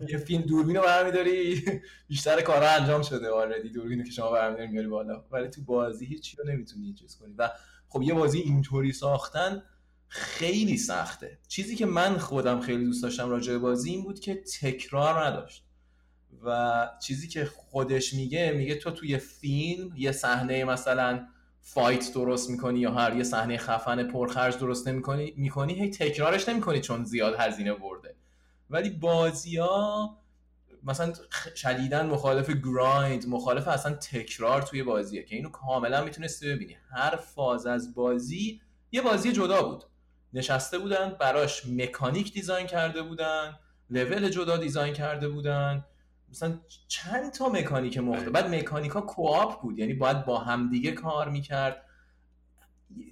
[0.08, 1.64] یه فیلم دوربین رو برمیداری
[2.08, 5.24] بیشتر کارا انجام شده آردی دوربینو که شما برمیداری میاری بالا.
[5.30, 7.34] ولی تو بازی هیچی رو نمی‌تونی چیز کنی.
[7.38, 7.50] و
[7.88, 9.62] خب یه بازی اینطوری ساختن
[10.08, 11.38] خیلی سخته.
[11.48, 15.64] چیزی که من خودم خیلی دوست داشتم راجع به بازی این بود که تکرار نداشت.
[16.44, 21.26] و چیزی که خودش میگه میگه تو توی فیلم یه صحنه مثلا
[21.60, 26.80] فایت درست می‌کنی یا هر یه صحنه خفن پرخرج درست نمی‌کنی می‌کنی هی تکرارش نمی‌کنی
[26.80, 28.14] چون زیاد هزینه برده.
[28.70, 30.18] ولی بازی ها
[30.82, 31.12] مثلا
[31.54, 36.76] شدیدا مخالف grind مخالف اصلا تکرار توی بازیه که اینو کاملا می‌تونستی ببینی.
[36.90, 38.60] هر فاز از بازی
[38.92, 39.84] یه بازی جدا بود.
[40.36, 43.58] نشسته بودن براش مکانیک design کرده بودن
[43.90, 45.84] لول جدا design کرده بودن.
[46.30, 51.82] مثلا چند تا مکانیک مختلف بعد مکانیکا co-op بود یعنی باید با همدیگه کار می‌کرد.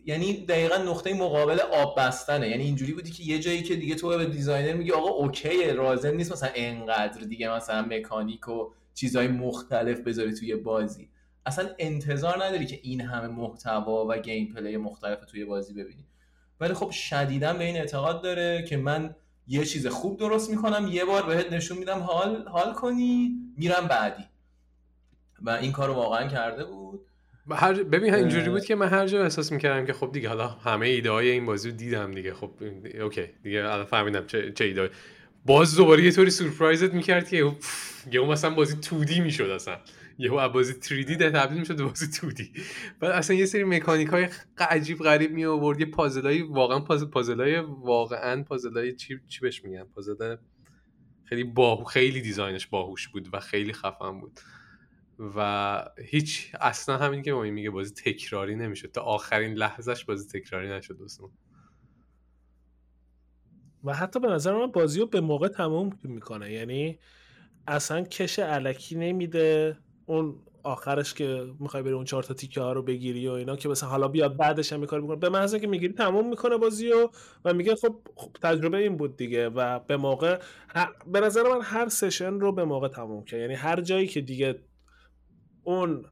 [0.07, 2.49] یعنی دقیقا نقطه مقابل آب بستنه.
[2.49, 6.17] یعنی اینجوری بودی که یه جایی که دیگه تو به designer میگی آقا OK لازم
[6.16, 11.09] نیست مثلا انقدر دیگه مثلا مکانیک و چیزهای مختلف بذاری توی بازی.
[11.47, 16.05] اصلا انتظار نداری که این همه محتوا و gameplay مختلف توی بازی ببینی.
[16.61, 19.15] ولی خب شدیدا به این اعتقاد داره که من
[19.47, 24.25] یه چیز خوب درست می‌کنم یه بار بهت نشون میدم حال حال کنی میرم بعدی.
[25.43, 27.01] و این کارو واقعا کرده بود.
[27.51, 28.49] هر ببین اینجوری.
[28.49, 31.47] بود که من هر جا احساس می‌کردم که خب دیگه حالا همه ایده های این
[31.47, 32.35] بازی رو دیدم دیگه.
[32.35, 32.51] خب
[33.01, 34.91] OK دیگه الان فهمیدم چه, چه ایده.
[35.47, 37.53] باز دوباره یه طوری سورپرایزت می‌کرد که
[38.13, 39.77] یهو مثلا بازی 2D می‌شد اصلا.
[40.19, 42.61] یهو از بازی 3D ده تبدیل می‌شد به بازی 2D
[43.01, 47.07] بعد اصلا یه سری مکانیک های عجیب غریب می آورد یه پازل های واقعا پازل
[47.07, 50.37] پازل های واقعا پازل های چی چی بهش میگن؟ پازل
[51.25, 54.41] خیلی باهو خیلی دیزاینش باهوش بود و خیلی خفن بود.
[55.37, 58.91] و هیچ اصلا همین که ما میگه بازی تکراری نمی‌شد.
[58.91, 61.31] تا آخرین لحظهش بازی تکراری نشد دوستان
[63.85, 66.53] و حتی به نظر من بازی رو به موقع تموم می‌کنه.
[66.53, 66.99] یعنی
[67.67, 69.79] اصلا کش الکی نمیده.
[70.07, 73.69] اون آخرش که می‌خوای بری اون چهار تا تیکه ها رو بگیری و اینا که
[73.69, 75.17] مثلا حالا بیاد بعدش هم کار بکنه.
[75.17, 77.09] به محض که می‌گیری تموم می‌کنه بازی و
[77.45, 80.41] و میگه خب, خب تجربه این بود دیگه و به موقع
[80.75, 83.41] ه- به نظر من هر session رو به موقع تموم کرد.
[83.41, 84.61] یعنی هر جایی که دیگه
[85.65, 86.05] اون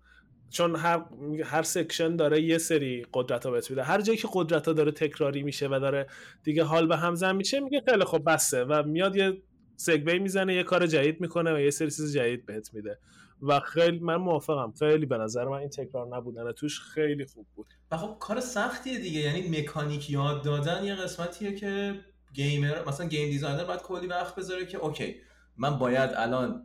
[0.50, 1.04] چون هر
[1.44, 3.82] هر section داره یه سری قدرت ها بهت میده.
[3.82, 6.06] هر جایی که قدرت ها داره تکراری میشه و داره
[6.44, 9.42] دیگه حال به هم زن میشه میگه خیلی خب بسه و میاد یه
[9.76, 12.98] segue ای می‌زنه یه کار جدید می‌کنه و یه سری چیز جدید بهت میده.
[13.42, 14.72] و خیلی من موافقم.
[14.78, 17.66] خیلی به نظر من این تکرار نبودن توش خیلی خوب بود.
[17.90, 19.20] و خب کار سختیه دیگه.
[19.20, 22.00] یعنی مکانیک یاد دادن یه قسمتیه که
[22.32, 25.16] gamer مثلا game designer باید کلی وقت بذاره که OK
[25.56, 26.64] من باید الان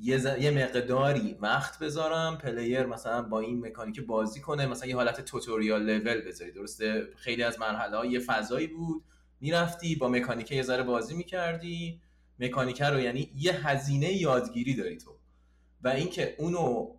[0.00, 0.26] یه, ز...
[0.40, 5.82] یه مقداری وقت بذارم player مثلا با این مکانیک بازی کنه مثلا یه حالت tutorial
[5.82, 6.52] level بذاری.
[6.52, 9.02] درسته؟ خیلی از مرحله یه فضایی بود.
[9.40, 12.00] می‌رفتی با مکانیک یه ذره بازی می‌کردی.
[12.40, 15.15] مکانیک رو یعنی یه هزینه یادگیری داری تو.
[15.82, 16.96] و اینکه اونو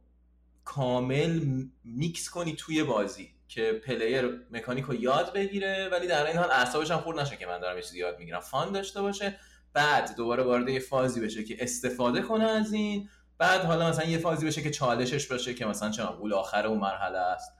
[0.64, 1.42] کامل
[1.84, 6.92] میکس کنی توی بازی که player مکانیک رو یاد بگیره ولی در این حال اعصابش
[6.92, 8.40] هم خورد نشه که من دارم یه چیزی یاد می‌گیرم.
[8.40, 9.40] fun داشته باشه.
[9.74, 13.10] بعد دوباره وارد یه فازی بشه که استفاده کنه از این.
[13.38, 16.80] بعد حالا مثلا یه فازی بشه که چالشش باشه که مثلا چه غول آخر اون
[16.80, 17.52] مرحله است.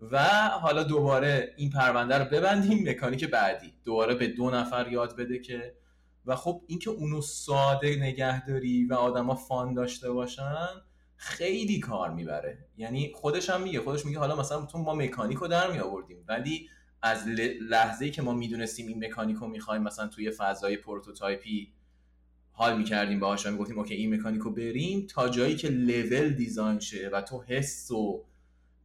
[0.00, 2.88] و حالا دوباره این پرونده رو ببندیم.
[2.88, 3.74] مکانیک بعدی.
[3.84, 5.74] دوباره به دو نفر یاد بده که
[6.26, 10.68] و خب اینکه اونو ساده نگهداری و آدما fun داشته باشن
[11.16, 12.58] خیلی کار می‌بره.
[12.76, 16.24] یعنی خودش هم میگه خودش میگه حالا مثلا تو ما مکانیک رو در می آوردیم
[16.28, 16.68] ولی
[17.02, 17.28] از
[17.70, 21.72] لحظه ای که ما می‌دونستیم این مکانیک رو می‌خوایم مثلا توی فضای prototype ی
[22.52, 26.80] حال می‌کردیم باهاش و می‌گفتیم OK این مکانیک رو بریم تا جایی که level design
[26.80, 28.24] شه و تو حس و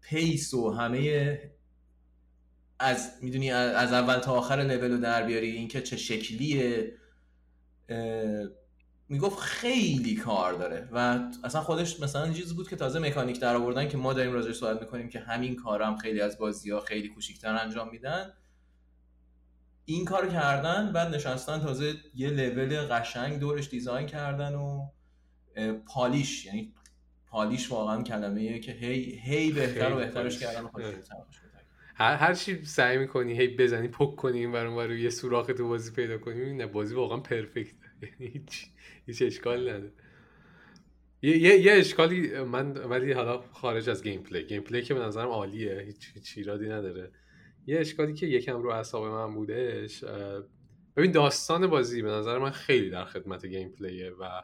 [0.01, 1.39] پیس و همه
[2.79, 6.93] از می‌دونی از اول تا آخر لول رو در بیاری اینکه چه شکلیه
[9.09, 13.87] می‌گفت خیلی کار داره و اصلا خودش مثلا چیزی بود که تازه مکانیک در آوردن
[13.87, 17.07] که ما داریم راجعش صحبت می‌کنیم که همین کار هم خیلی از بازی ها خیلی
[17.07, 18.33] کوچیکتر انجام میدن.
[19.85, 24.87] این کار کردن بعد نشستن تازه یه لول قشنگ دورش دیزاین کردن و
[25.87, 26.73] polish یعنی
[27.27, 30.69] polish واقعا کلمه که هی هی بهتر و بهترش کردن
[31.95, 35.91] هر هر چی سعی می‌کنی هی بزنی پک کنی این برون یه سوراخ تو بازی
[35.91, 37.75] پیدا کنی نه بازی واقعا perfect
[38.33, 38.65] هیچ
[39.05, 39.91] هیچ اشکال نداره.
[41.21, 44.43] یه, یه, یه اشکالی من ولی حالا خارج از gameplay.
[44.43, 45.79] gameplay که به نظرم عالیه.
[45.85, 47.11] هیچ هیچ ایرادی نداره.
[47.67, 50.03] یه اشکالی که یکم رو اعصاب من بودش
[50.97, 54.41] ببین داستان بازی به نظر من خیلی در خدمت gameplay ه و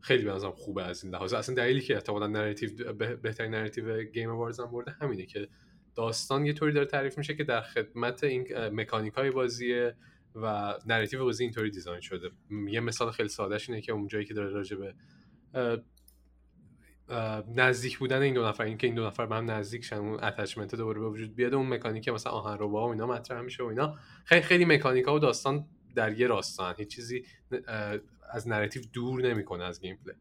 [0.00, 1.34] خیلی به نظرم خوبه از این لحاظ.
[1.34, 5.48] اصلا دلیلی که احتمالاً narrative بهترین narrative Game Awards هم برده همینه که
[5.94, 9.94] داستان یه طوری داره تعریف میشه که در خدمت این مکانیک های بازیه.
[10.34, 12.30] و narrative بازی اینطوری design شده.
[12.68, 14.94] یه مثال خیلی سادهش اینه که اون جایی که داره راجع به
[17.56, 20.74] نزدیک بودن این دو نفر اینکه این دو نفر به هم نزدیک شن اون attachment
[20.74, 23.98] دوباره به وجود بیاد اون مکانیک مثلا آهن‌ربا اینا مطرح میشه و اینا.
[24.24, 26.74] خیلی خیلی مکانیکا و داستان در یه راستان.
[26.78, 27.24] هیچ چیزی
[28.30, 30.14] از narrative دور نمی‌کنه از gameplay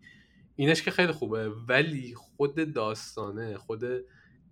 [0.55, 1.49] اینش که خیلی خوبه.
[1.49, 3.83] ولی خود داستانه خود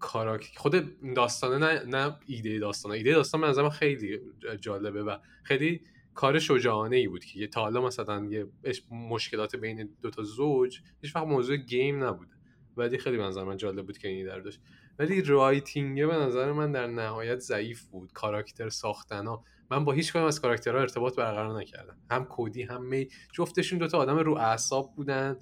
[0.02, 0.52] کاراک...
[0.58, 4.20] خود داستانه نه, نه ایده داستانه ایده داستان به خیلی
[4.62, 5.82] جالبه و خیلی
[6.14, 8.48] کار شجاعانه ای بود که تا حالا مثلا یه
[8.92, 12.32] مشکلات بین دو تا زوج هیچ وقت موضوع game نبوده.
[12.78, 14.62] ولی خیلی به نظر من جالب بود که این در داشت.
[15.00, 18.14] ولی writing به نظر من در نهایت ضعیف بود.
[18.14, 21.98] کاراکتر ساختن ها من با هیچ کدوم از کاراکترها ارتباط برقرار نکردم.
[22.12, 25.38] هم کودی هم می جفتشون دوتا آدم رو اعصاب بودن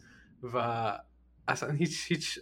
[0.53, 0.99] و
[1.50, 2.39] اصلا هیچ هیچ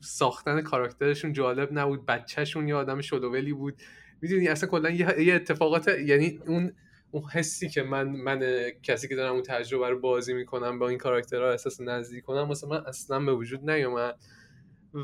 [0.00, 2.06] ساختن کاراکترشون جالب نبود.
[2.06, 3.74] بچهشون یه آدم شل و ولی بود.
[4.20, 6.72] می‌دونی اصلا کلا یه اتفاقات یعنی اون
[7.10, 10.98] اون حسی که من من کسی که دارم اون تجربه رو بازی می‌کنم با این
[10.98, 14.18] کاراکترها احساس نزدیک کنم واسه من اصلا به وجود نیومد.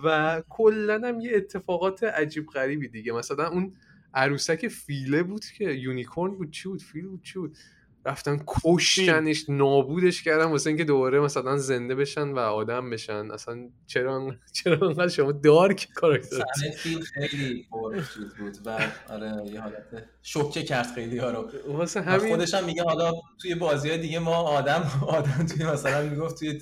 [0.05, 3.13] و کلا هم یه اتفاقات عجیب غریبی دیگه.
[3.13, 3.77] مثلا اون
[4.15, 6.51] عروسک فیله بود که یونیکورن بود.
[6.51, 7.23] چی بود؟ فیل بود.
[7.23, 7.57] چی بود؟
[8.05, 13.31] رفتن کشتنش نابودش کردن واسه اینکه دوباره مثلا زنده بشن و آدم بشن.
[13.31, 16.43] اصلا چرا چرا انقدر شما دارک کاراکتر
[16.77, 17.67] فیلم خیلی
[18.39, 18.79] بود و
[19.09, 21.51] آره یه حالت شوکه کرد خیلی ها رو.
[21.69, 26.09] واسه همین خودش هم میگه حالا توی بازی های دیگه ما آدم آدم توی مثلا
[26.11, 26.61] می‌گفت توی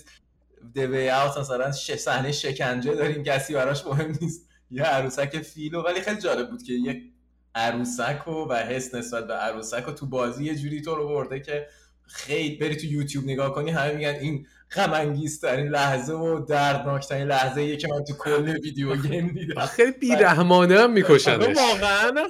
[0.75, 4.49] دوی اوت مثلا صحنه شکنجه داریم کسی براش مهم نیست.
[4.71, 5.83] یه عروسک فیلو.
[5.83, 7.12] ولی خیلی جالب بود که یه
[7.55, 11.41] عروسک و, و حس نسبت به عروسک و تو بازی یه جوری تو رو برده
[11.41, 11.67] که
[12.07, 17.61] خیلی بری تو یوتیوب نگاه کنی همه میگن این غم ترین لحظه و دردناکترین لحظه
[17.61, 19.67] ایه که من تو کل ویدیو گیم دیدم.
[19.67, 21.57] خیلی بیرحمانه هم میکشنش.
[21.57, 22.29] واقعا.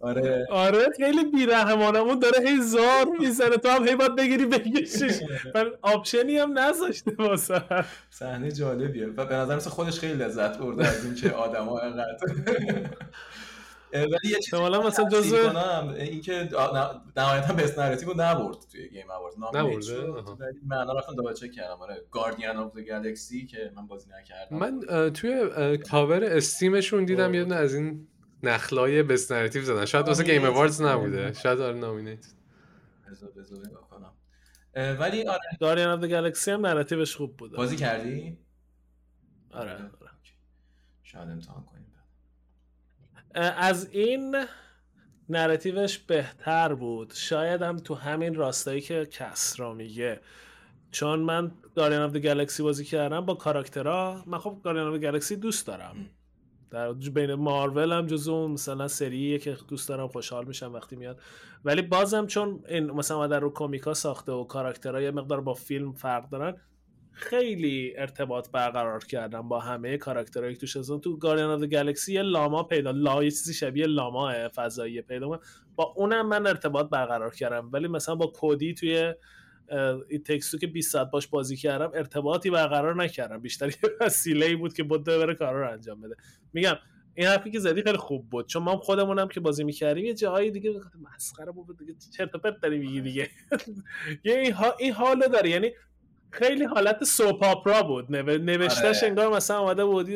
[0.00, 0.46] آره.
[0.50, 3.56] آره خیلی بیرحمانه اون داره هی زار می‌زنه.
[3.56, 5.20] تو هم هی باید بگیری بگیشش
[5.54, 7.62] من option ی هم نذاشته واسه.
[8.10, 9.06] صحنه جالبیه.
[9.06, 12.16] و به نظر خودش خیلی لذت برده از اینکه آدما انقدر
[12.46, 12.90] اه،
[13.94, 16.48] ولی یه چیزی مثلا تصحیح جزئی کنم اینکه
[17.16, 19.34] نهایتا best narrative نبرد توی Game Award؟
[20.16, 20.34] آها.
[20.40, 21.82] ولی من الان رفتم دوباره چک کردم.
[21.82, 24.56] آره Guardian of the Galaxy که من بازی نکردم.
[24.56, 28.08] من توی cover Steam شون دیدم یه دونه از این
[28.42, 29.84] نخلای best narrative زدن.
[29.84, 30.44] شاید واسه Game.
[30.44, 31.32] Awards نبوده.
[31.32, 32.26] شاید آره nominate
[33.10, 33.58] بذار بذار
[33.90, 34.12] کنم.
[35.00, 35.40] ولی آره.
[35.60, 37.52] Guardian of Galaxy هم narrative ش خوب بود.
[37.52, 38.38] بازی کردی؟
[39.50, 39.90] آره آره.
[41.02, 41.79] شاید امتحان کنیم
[43.34, 44.44] از این
[45.28, 47.12] narrative ش بهتر بود.
[47.14, 50.20] شاید هم تو همین راستایی که کسرا میگه.
[50.90, 55.66] چون من Guardian of Galaxy بازی کردم با کاراکترها من خب Guardian of Galaxy دوست
[55.66, 55.96] دارم.
[56.70, 61.20] در بین مارول هم جزو مثلا سریه که دوست دارم خوشحال میشم وقتی میاد.
[61.64, 65.92] ولی بازم چون این مثلا اومدن رو کمیکا ساخته و کاراکترها یه مقدار با فیلم
[65.92, 66.56] فرق دارن
[67.12, 72.62] خیلی ارتباط برقرار کردم با همه کاراکترهایی که توش تو گاردین آف گالاکسی یه لاما
[72.62, 75.40] پیدا لا چیزی شبیه لاما فضایی پیدا.
[75.76, 77.70] با اونم من ارتباط برقرار کردم.
[77.72, 79.14] ولی مثلا با کودی توی
[80.08, 83.38] این تکستو که 20 ساعت باش بازی کردم ارتباطی برقرار نکردم.
[83.38, 86.16] بیشتر یه وسیله ای بود که بود بره کارا رو انجام بده.
[86.52, 86.74] میگم
[87.14, 88.46] این حرفی که زدی خیلی خوب بود.
[88.46, 90.80] چون ما خودمونم که بازی می‌کردیم یه جاهای دیگه
[91.14, 93.30] مسخره بود دیگه چرت و پرت داری میگی دیگه.
[94.24, 94.54] یه.
[94.78, 95.50] این حالو داره.
[95.50, 95.70] یعنی
[96.30, 98.38] خیلی حالت soap opera بود نو...
[98.38, 99.08] نوشتهش آره.
[99.08, 100.08] انگار مثلا اومده بود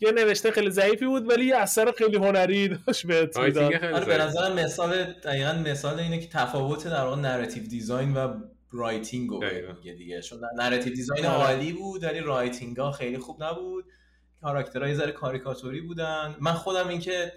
[0.00, 4.04] یه نوشته خیلی ضعیفی بود ولی یه اثر خیلی هنری داشت بهت writing می‌داد آره
[4.04, 4.18] به.
[4.18, 8.34] نظرم مثال دقیقا مثال اینه که تفاوت در واقع narrative design و
[8.72, 9.40] writing رو.
[9.76, 11.44] میگه دیگه چون narrative design آره.
[11.44, 13.84] عالی بود ولی writing ها خیلی خوب نبود
[14.42, 17.32] کاراکترها یه ذره کاریکاتوری بودن من خودم اینکه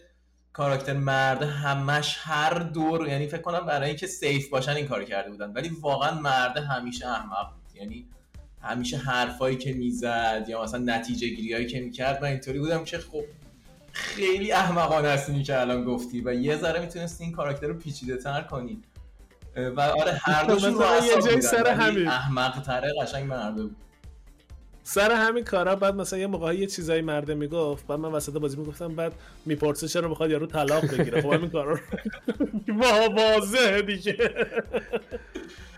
[0.53, 5.29] کاراکتر مرد همش هر دور یعنی فکر کنم برای اینکه سیف باشن این کار کرده
[5.29, 8.07] بودن ولی واقعا مرد همیشه احمق بود یعنی
[8.65, 13.23] همیشه حرفایی که می‌زد یا مثلا نتیجه گیریایی که می‌کرد من اینطوری بودم که خب
[13.91, 18.17] خیلی احمقانه است اینی که الان گفتی و یه ذره می‌تونستی این کاراکتر رو پیچیده
[18.17, 18.81] تر کنی.
[19.75, 22.07] و آره هر دوشون رو یه بودن، سر همین.
[22.07, 23.75] احمق تره قشنگ مرده بود.
[24.83, 28.57] سر همین کارا بعد مثلا یه موقعی یه چیزایی مرده می‌گفت بعد من وسط بازی
[28.57, 29.13] می‌گفتم بعد
[29.45, 31.79] می‌پرسه چرا می‌خواد یارو طلاق بگیره؟ خب همین کارا رو.
[32.81, 34.17] وا- واضحه دیگه.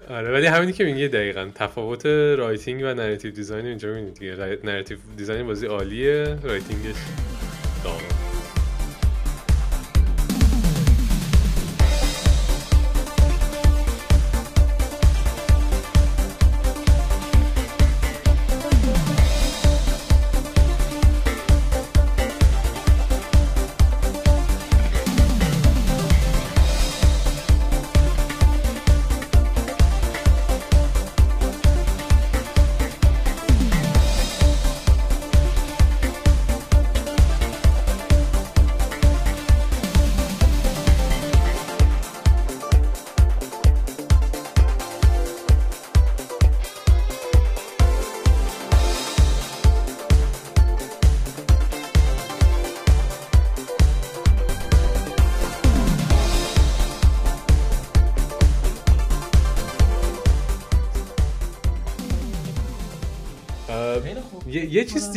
[0.10, 1.49] آره ولی همینی که میگه دقیقا.
[1.55, 4.60] تفاوت writing و narrative design اینجا می‌بینید دیگه.
[4.64, 6.95] narrative design بازی عالیه writing ش
[7.84, 8.27] داغونه.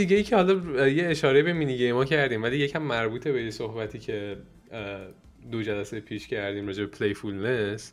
[0.00, 3.42] دیگه ای که حالا یه اشاره به mini game ها کردیم ولی یکم مربوطه به
[3.42, 4.36] یه صحبتی که
[5.52, 7.92] دو جلسه پیش کردیم راجع به playfulness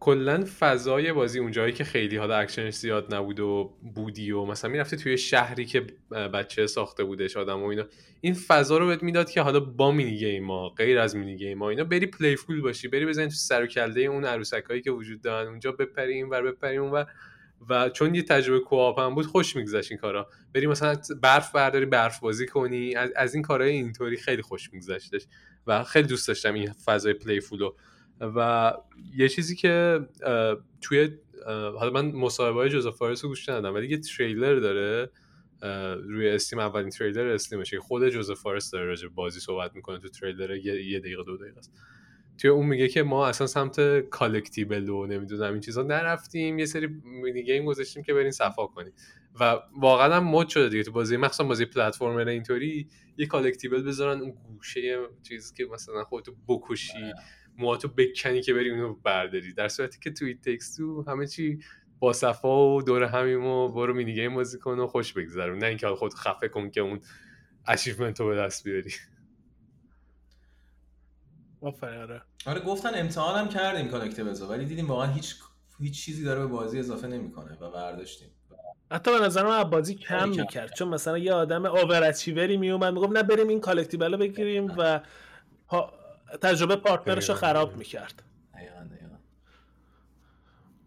[0.00, 4.96] کلا فضای بازی اونجایی که خیلی حالا اکشنش زیاد نبود و بودی و مثلا می‌رفتی
[4.96, 7.84] توی شهری که بچه ساخته بودش آدم و اینا
[8.20, 11.62] این فضا رو بهت می‌داد که حالا با mini game ها غیر از mini game
[11.62, 15.20] ها اینا بری playful باشی بری بزنی تو سر و کله اون عروسکایی که وجود
[15.20, 17.06] دارن اونجا بپری اینور بپری اونور.
[17.68, 20.28] و چون یه تجربه co-op هم بود خوش میگذشت این کارا.
[20.54, 25.26] بری مثلا برف برداری برف بازی کنی از, از این کارهای اینطوری خیلی خوش میگذشتش
[25.66, 27.72] و خیلی دوست داشتم این فضای playful و
[28.20, 28.72] و
[29.16, 30.00] یه چیزی که
[30.80, 31.10] توی
[31.78, 35.10] حالا من مصاحبه های جوزف فارس رو گوش ندادم ولی یه تریلر داره
[36.02, 40.08] روی Steam اولین تریلر Steam شه خود جوزف فارس داره راجع بازی صحبت می‌کنه تو
[40.08, 41.72] تریلر یه, یه دقیقه دو دقیقه است.
[42.38, 46.58] توی اون میگه که ما اصلا سمت collectible و نمی‌دونم این چیزا نرفتیم.
[46.58, 48.92] یه سری mini game گذاشتیم که برین صفا کنیم
[49.40, 50.82] و واقعا هم مد شده دیگه.
[50.82, 56.34] تو بازی مخصوصا بازی platformer اینطوری یه collectible بذارن اون گوشه چیزی که مثلا خودتو
[56.48, 57.12] بکشی
[57.58, 59.52] موهاتو بکنی که بری اونو برداری.
[59.52, 61.58] در صورتی که توی Takes Two همه چی
[61.98, 65.58] با صفا و دور همیم و برو mini game بازی کن و خوش بگذرون.
[65.58, 67.00] نه اینکه خود خفه کن که اون
[67.66, 68.90] achievement رو به دست بیاری.
[71.66, 75.36] آفرین آره آره گفتن امتحان هم کردیم collectibles ولی دیدیم واقعا هیچ
[75.80, 78.28] هیچ چیزی داره به بازی اضافه نمی‌کنه و برداشتیم
[78.92, 80.74] حتی به نظر من بازی کم می‌کرد کرد.
[80.74, 85.00] چون مثلا یه آدم overachiever ی میومد می‌گفت نه بریم این collectible رو بگیریم و
[85.68, 85.92] ها
[86.42, 87.34] تجربه partner ش رو.
[87.34, 88.22] خراب می‌کرد.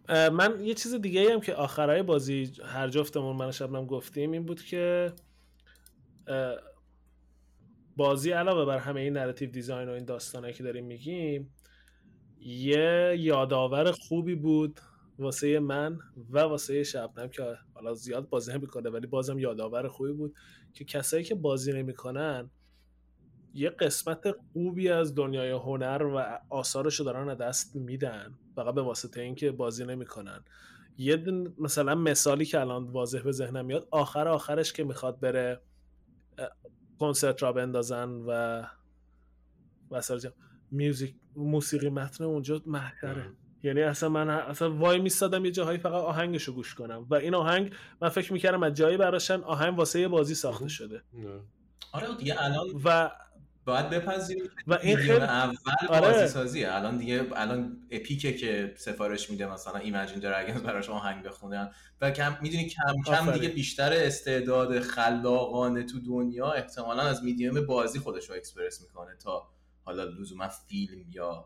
[0.09, 4.61] من یه چیز دیگه هم که آخرای بازی هر جفتمون من شبنم گفتیم این بود
[4.61, 5.13] که
[7.99, 11.53] بازی علاوه بر همه این narrative design و این داستانهایی که داریم میگیم
[12.39, 14.79] یه یادآور خوبی بود
[15.17, 20.35] واسه من و واسه شبنم که حالا زیاد بازی نمی‌کنه ولی بازم یادآور خوبی بود
[20.73, 22.49] که کسایی که بازی نمی‌کنن
[23.53, 29.21] یه قسمت خوبی از دنیای هنر و آثارشو دارن از دست میدن فقط به واسطه
[29.21, 30.43] اینکه بازی نمی‌کنن.
[30.97, 31.23] یه
[31.57, 35.61] مثلا مثالی که الان واضح به ذهنم میاد آخر آخرش که می‌خواد بره
[36.99, 38.63] کنسرت را بندازن و
[39.91, 40.01] و
[40.71, 43.31] میوزیک موسیقی متن اونجا محتره.
[43.63, 47.07] یعنی اصلا من اصلا وای میستادم یه جاهایی فقط آهنگشو گوش کنم.
[47.09, 51.01] و این آهنگ من فکر می‌کردم از جایی براشن آهنگ واسه یه بازی ساخته شده.
[51.91, 53.11] آره دیگه الان و
[53.69, 55.55] باید بپذیریم و این خیلی- اول
[55.89, 56.13] آره.
[56.13, 61.71] بازی سازیه الان دیگه الان اپیکه که سفارش میده مثلا ایمجین دراگونز براش آهنگ بخونن
[62.01, 63.33] و کم می‌دونی کم کم آفرین.
[63.33, 69.49] دیگه بیشتر استعداد خلاقانه تو دنیا احتمالا از میدیوم بازی خودش رو اکسپرس می‌کنه تا
[69.83, 71.45] حالا لزوما فیلم یا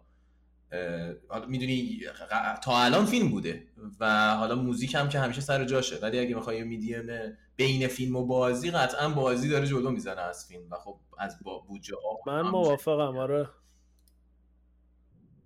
[1.48, 2.00] می‌دونی
[2.64, 3.68] تا الان فیلم بوده
[4.00, 8.16] و حالا موزیک هم که همیشه سر جاشه ولی اگه می‌خوای یه میدیوم بین فیلم
[8.16, 11.96] و بازی قطعا بازی داره جلو می‌زنه از فیلم و خب از با بودجه
[12.28, 13.50] من موافقم آره.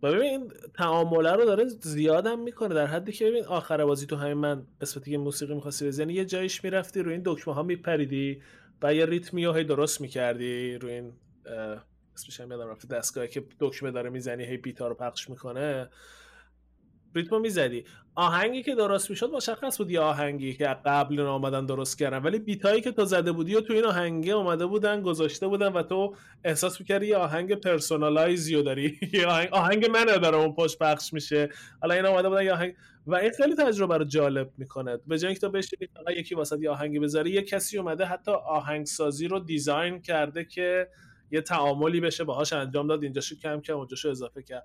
[0.04, 4.34] و ببین تعامله رو داره زیادم می‌کنه در حدی که ببین آخر بازی تو همین
[4.34, 8.42] من قسمتی که موسیقی می‌خواستی بزنی یه جایش می‌رفتی روی این دکمه ها میپریدی
[8.82, 11.14] و یه ریتمی هی درست می‌کردی روی این
[12.16, 15.90] اسمش هم یادم رفته دستگاهی که دکمه داره می‌زنی هی beat ا رو پخش می‌کنه.
[17.18, 17.84] ریتمو می‌زدی.
[18.16, 22.18] آهنگی که درست می‌شد مشخص بود یه آهنگی که قبل آمدن درست کردن.
[22.18, 25.68] ولی beat ایی که تو زده بودی و تو این آهنگه اومده بودن گذاشته بودن
[25.74, 29.00] و تو احساس می‌کردی یه آهنگ personalized ی رو داری.
[29.14, 31.50] یه آهنگ, آهنگ منه داره اون پشت پخش میشه.
[31.82, 32.76] حالا این اومده بودن یه آهنگ
[33.08, 35.62] و این خیلی تجربه رو جالب می‌کنه به جای اینکه تو
[35.94, 40.88] فقط یکی واسه یه آهنگی بذاری یه کسی اومده حتی آهنگسازی رو دیزاین کرده که
[41.32, 44.64] یه تعاملی بشه باهاش انجام داد اینجاشو کم کرد اونجاشو اضافه کرد.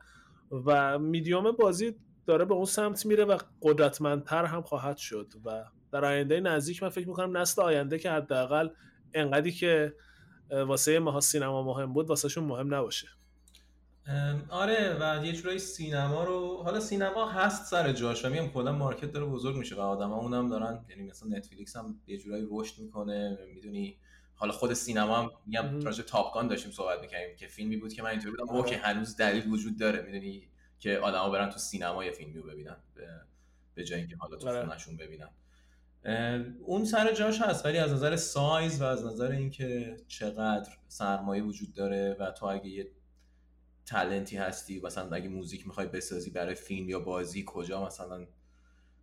[0.67, 1.95] و میدیوم بازی
[2.27, 6.89] داره به اون سمت میره و قدرتمندتر هم خواهد شد و در آینده نزدیک من
[6.89, 8.68] فکر می‌کنم نسل آینده که حداقل
[9.14, 9.95] انقدری که
[10.51, 13.09] واسه ماها سینما مهم بود واسهشون مهم نباشه
[14.49, 19.12] آره و یه جورایی سینما رو حالا سینما هست سر جاش و میگم کلا مارکت
[19.12, 23.39] داره بزرگ میشه و آدما اونم دارن یعنی مثلا نتفلیکس هم یه جورایی رشد می‌کنه
[23.55, 23.97] می‌دونی
[24.35, 25.81] حالا خود سینما هم میگم.
[25.81, 28.59] راجع به Top Gun داشتیم صحبت می‌کنیم که فیلمی بود که من اینطوری بودم آره.
[28.59, 30.49] Okay هنوز دلیل وجود داره می‌دونی
[30.83, 32.76] که آدما برن تو سینما یه فیلمی رو ببینن
[33.74, 34.61] به, جای اینکه حالا تو آره.
[34.61, 35.28] خونهشون ببینن.
[36.64, 41.72] اون سر جاش هست ولی از نظر سایز و از نظر اینکه چقدر سرمایه وجود
[41.72, 42.91] داره و تو اگه یه
[43.87, 48.26] talent ی هستی مثلا اگه موزیک می‌خوای بسازی برای فیلم یا بازی کجا مثلا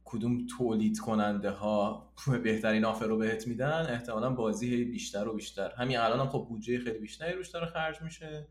[0.05, 2.11] کدوم تولید کننده ها
[2.43, 5.71] بهترین offer رو بهت میدن احتمالا بازی هی بیشتر و بیشتر.
[5.71, 8.47] همین الان هم خب بودجه خیلی بیشتری روش داره خرج میشه.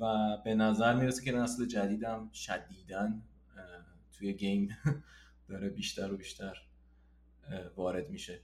[0.00, 3.22] و به نظر می‌رسه که نسل جدیدم شدیدن
[4.18, 4.76] توی game
[5.48, 6.56] داره بیشتر و بیشتر
[7.76, 8.40] وارد میشه.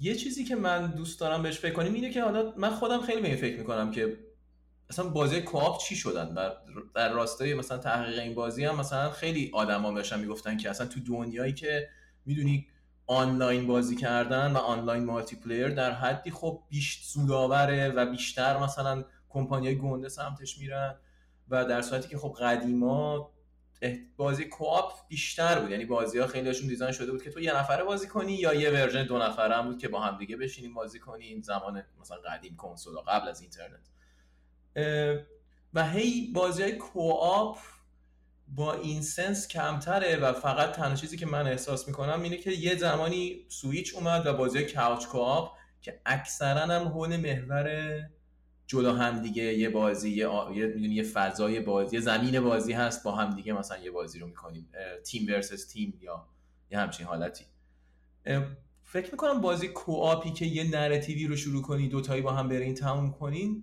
[0.00, 3.20] یه چیزی که من دوست دارم بهش فکر کنیم اینه که حالا من خودم خیلی
[3.20, 4.18] به این فکر می‌کنم که
[4.90, 6.34] مثلا بازی co-op چی شدن؟
[6.94, 11.00] در راستای مثلا تحقیق این بازی هم مثلا خیلی آدما داشتن می‌گفتن که اصلا تو
[11.00, 11.88] دنیایی که
[12.26, 12.66] می‌دونی
[13.06, 19.78] آنلاین بازی کردن و آنلاین multiplayer در حدی خب بیش سودآوره و بیشتر مثلا کمپانیای
[19.78, 20.96] گنده سمتش میرن
[21.48, 23.30] و در صورتی که خب قدیما
[24.16, 25.70] بازی co-op بیشتر بود.
[25.70, 28.70] یعنی بازی ها خیلیشون design شده بود که تو یه نفره بازی کنی یا یه
[28.70, 31.42] version دو نفره هم بود که با هم دیگه بشینیم بازی کنیم.
[31.42, 33.90] زمان مثلا قدیم کنسول قبل از اینترنت.
[35.74, 37.58] و هی بازی های co-op
[38.48, 42.76] با این sense کمتره و فقط تنها چیزی که من احساس می‌کنم اینه که یه
[42.76, 47.68] زمانی سویچ اومد و بازی couch co-op که اکثرا هم حول محور
[48.66, 50.52] جلو هم دیگه یه بازی یه, آ...
[50.52, 54.18] یه می‌دونی یه فضای بازی یه زمین بازی هست با هم دیگه مثلا یه بازی
[54.18, 54.68] رو می‌کنیم.
[55.04, 56.26] تیم ورسس تیم یا
[56.70, 57.44] یه همچین حالتی.
[58.82, 63.12] فکر می‌کنم بازی کوآپی که یه نراتیوی رو شروع کنی دوتایی با هم برین تموم
[63.12, 63.62] کنین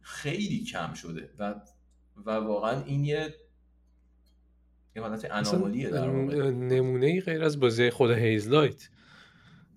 [0.00, 1.54] خیلی کم شده و
[2.26, 3.34] و واقعا این یه
[4.96, 6.50] یه حالت انامالیه در واقع.
[6.50, 8.88] نمونه ای غیر از بازی خود Hazelight.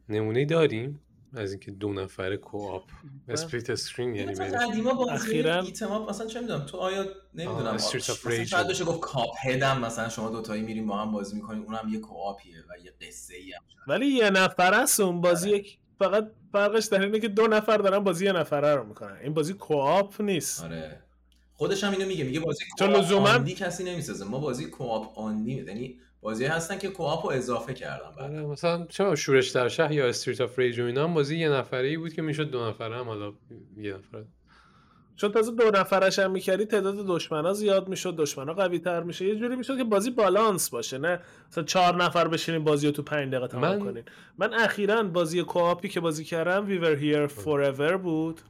[0.09, 0.99] نمونه داریم.
[1.37, 2.83] از اینکه دو نفره co-op.
[3.29, 7.05] split screen یعنی مثلا قدیما بازی اخیراً- beat 'em up مثلا چه می‌دونم تو آیا
[7.33, 8.47] نمی‌دونم of مثلا Rage.
[8.47, 8.67] شاید.
[8.67, 12.39] بشه گفت Cuphead م مثلا شما دوتایی میریم با هم بازی می‌کنیم اونم یه co-op
[12.39, 16.85] یه و یه قصه ای هم ولی یه نفر است اون بازی یک فقط فرقش
[16.85, 19.17] در اینه که دو نفر دارن بازی یه نفره رو می‌کنن.
[19.23, 20.63] این بازی co-op نیست.
[20.63, 21.01] آره.
[21.53, 24.25] خودش هم اینو میگه میگه بازی چون co-op لزوماً- only کسی نمی‌سازه.
[24.25, 28.31] ما بازی co-op only یعنی بازی هستن که co-op رو اضافه کردن بعد.
[28.31, 31.49] آره مثلا چرا شورش در شهر یا Streets of Rage و اینا هم بازی یه
[31.49, 33.33] نفره ای بود که می‌شد دو نفره هم حالا
[33.77, 34.25] یه نفره.
[35.15, 39.35] چون تازه دو نفرش هم می‌کردی تعداد دشمنا زیاد می‌شد دشمنا قوی تر میشه یه
[39.35, 41.19] جوری می‌شد که بازی بالانس باشه نه
[41.51, 44.03] مثلا چهار نفر بشینین بازی رو تو پنج دقیقه تمام من- کنین.
[44.37, 48.41] من اخیرا بازی co-op ی که بازی کردم We were here forever بود.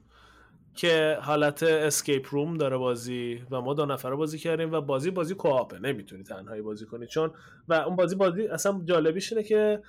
[0.76, 5.36] که حالت escape room داره بازی و ما دو نفره بازی کردیم و بازی بازی
[5.36, 7.07] co-op ه نمی‌تونی تنهایی بازی کنی.
[7.07, 7.32] چون
[7.67, 9.82] و اون بازی بازی اصلا جالبیش اینه که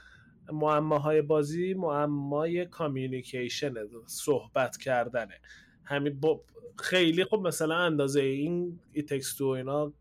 [0.53, 3.75] معماهای بازی معمای communication
[4.07, 5.41] صحبت کردنه.
[5.85, 6.21] همین
[6.79, 9.93] خیلی خب مثلا اندازه این It Takes Two و اینا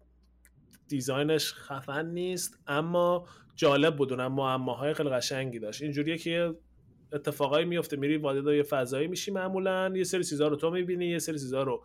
[0.88, 5.82] design ش خفن نیست اما جالب بود اونم معماهای خیلی قشنگی داشت.
[5.82, 6.56] اینجوریه که
[7.14, 11.20] اتفاقایی میفته میری وارد یه فضایی میشی معمولا یه سری چیزا رو تو می‌بینی یه
[11.20, 11.84] سری چیزا رو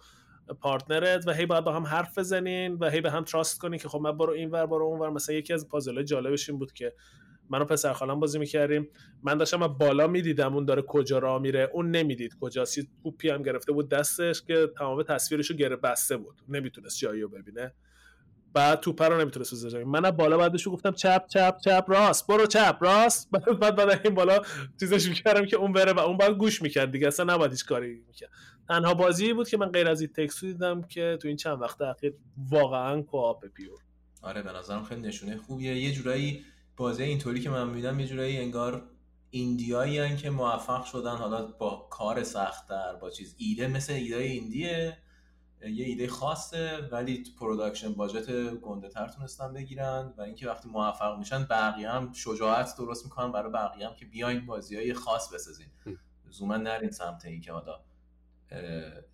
[0.61, 3.79] partner ت و هی باید با هم حرف بزنین و هی به هم trust کنین
[3.79, 5.11] که خب من برو این ور برو اون ور.
[5.11, 6.95] مثلا یکی از پازل جالبش این بود که
[7.51, 8.89] من و پسر خالم بازی می‌کردیم.
[9.23, 11.71] من داشتم بالا می‌دیدم اون داره کجا راه میره.
[11.73, 12.85] اون نمی‌دید کجاست یه
[13.35, 16.41] هم گرفته بود دستش که تمام تصویرشو گره بسته بود.
[16.49, 17.75] نمی‌تونست جایی رو ببینه.
[18.53, 22.27] بعد توپ رو نمی‌تونست بزنه من از بالا بعدش گفتم چپ چپ چپ راست.
[22.27, 23.31] برو چپ راست.
[23.31, 24.43] بعد بعد بعد این بالا
[24.81, 27.07] چیزش می‌کردم که اون بره و اون بعد گوش می‌کرد دیگه.
[27.07, 28.31] اصلا نباید هیچ کاری می‌کرد.
[28.69, 31.63] تنها بازی بود که من غیر از It Takes Two دیدم که تو این چند
[31.63, 32.15] وقت اخیر
[32.51, 33.79] واقعا co-op pure
[34.23, 35.77] آره به نظرم خیلی نشونه خوبیه.
[35.77, 36.45] یه جورایی
[36.77, 38.83] بازی اینطوری که من می‌بینم یه جورایی انگار
[39.31, 44.17] indie هایی هن که موفق شدن حالا با کار سختتر با چیز ایده مثل ایده
[44.17, 44.99] indie یه.
[45.63, 51.19] یه ایده خاصه ولی تو production budget گنده تر تونستن بگیرن و اینکه وقتی موفق
[51.19, 55.67] میشن بقیه هم شجاعت درست می‌کنن برای بقیه هم که بیاین بازی های خاص بسازین.
[56.29, 57.81] لزوما نرین سمت این که حالا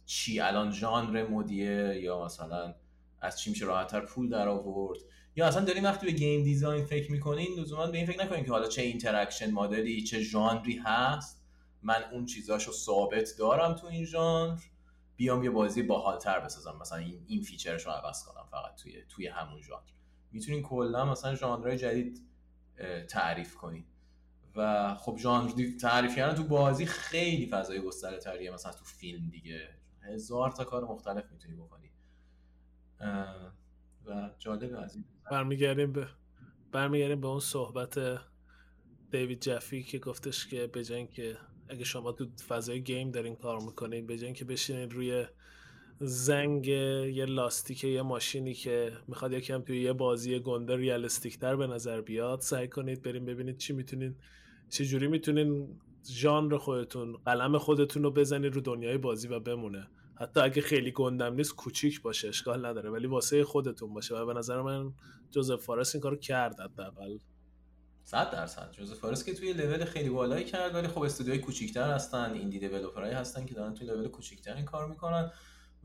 [0.06, 2.74] چی الان ژانر مدیه یا مثلا
[3.20, 4.98] از چی میشه راحتتر پول در آورد.
[5.36, 8.50] یا اصلا دارین وقتی به game design فکر می‌کنین لزوما به این فکر نکنین که
[8.50, 11.42] حالا چه interaction مدلی چه ژانری هست.
[11.82, 14.58] من اون چیزاشو ثابت دارم تو این ژانر.
[15.16, 16.78] بیام یه بازی باحالتر بسازم.
[16.80, 19.82] مثلا این این feature ش رو عوض کنم فقط توی توی همون ژانر.
[20.32, 22.22] می‌تونین کلا مثلا ژانرهای جدید
[23.08, 23.84] تعریف کنین.
[24.56, 29.68] و خب ژانر تعریف کردن تو بازی خیلی فضای گستره تریه مثلا تو فیلم دیگه.
[30.02, 31.90] هزار تا کار مختلف می‌تونی بکنی.
[34.06, 35.04] و جالبه از این.
[35.30, 36.08] برمیگردیم به
[36.72, 37.98] برمیگردیم به اون صحبت
[39.10, 41.36] دیوید جفی که گفتش که به اینکه
[41.68, 45.26] اگه شما تو فضای گیم دارین کار می‌کنین به اینکه بشینین روی
[46.00, 51.66] زنگ یه لاستیک یه ماشینی که می‌خواد یکم توی یه بازی گنده ریالستیک تر به
[51.66, 54.16] نظر بیاد سعی کنید بریم ببینید چی می‌تونین
[54.70, 59.88] چه جوری می‌تونین ژانر خودتون قلم خودتون رو بزنید رو دنیای بازی و بمونه.
[60.20, 64.34] حتی اگه خیلی گندم نیست کوچیک باشه اشکال نداره ولی واسه خودتون باشه و به
[64.34, 64.92] نظر من
[65.30, 67.18] جوزف فارس این کارو کرد حداقل.
[68.06, 68.72] صد درصد.
[68.72, 73.12] جوزف فارس که توی لول خیلی بالایی کرد ولی خب استودیوهای کوچیک‌تر هستن ایندی دیولپرای
[73.12, 75.30] هستن که دارن توی لول کوچیک‌تر این کار می‌کنن.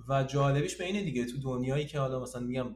[0.07, 2.75] و جالبیش به اینه دیگه تو دنیایی که حالا مثلا میگم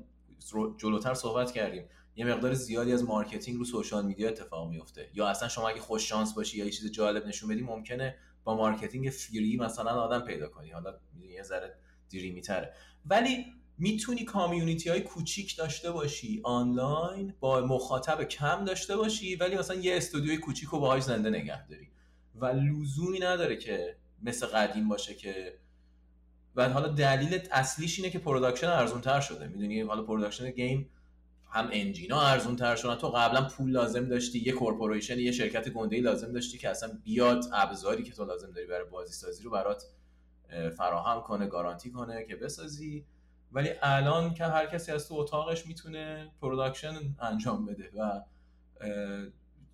[0.77, 1.85] جلوتر صحبت کردیم
[2.15, 6.09] یه مقدار زیادی از marketing رو social media اتفاق میفته یا اصلا شما اگه خوش
[6.09, 10.47] شانس باشی یا یه چیز جالب نشون بدی ممکنه با marketing free مثلا آدم پیدا
[10.47, 10.71] کنی.
[10.71, 10.93] حالا
[11.29, 11.75] یه ذره
[12.13, 12.73] dreamy تره
[13.05, 13.45] ولی
[13.77, 19.97] می‌تونی community های کوچیک داشته باشی آنلاین با مخاطب کم داشته باشی ولی مثلا یه
[19.97, 21.87] استودیوی کوچیک رو باهاش زنده نگه داری.
[22.35, 25.57] و لزومی نداره که مثل قدیم باشه که
[26.55, 29.47] و حالا دلیل اصلیش اینه که production ارزون تر شده.
[29.47, 30.89] می‌دونی؟ حالا production game
[31.51, 32.95] هم engine ا ارزون تر شدن.
[32.95, 37.45] تو قبلا پول لازم داشتی یه corporation یه شرکت گنده لازم داشتی که اصلا بیاد
[37.53, 39.83] ابزاری که تو لازم داری برای بازی سازی رو برات
[40.49, 43.05] اه، فراهم کنه guarantee کنه که بسازی.
[43.55, 48.21] ولی الان که هر کسی از تو اتاقش می‌تونه production انجام بده و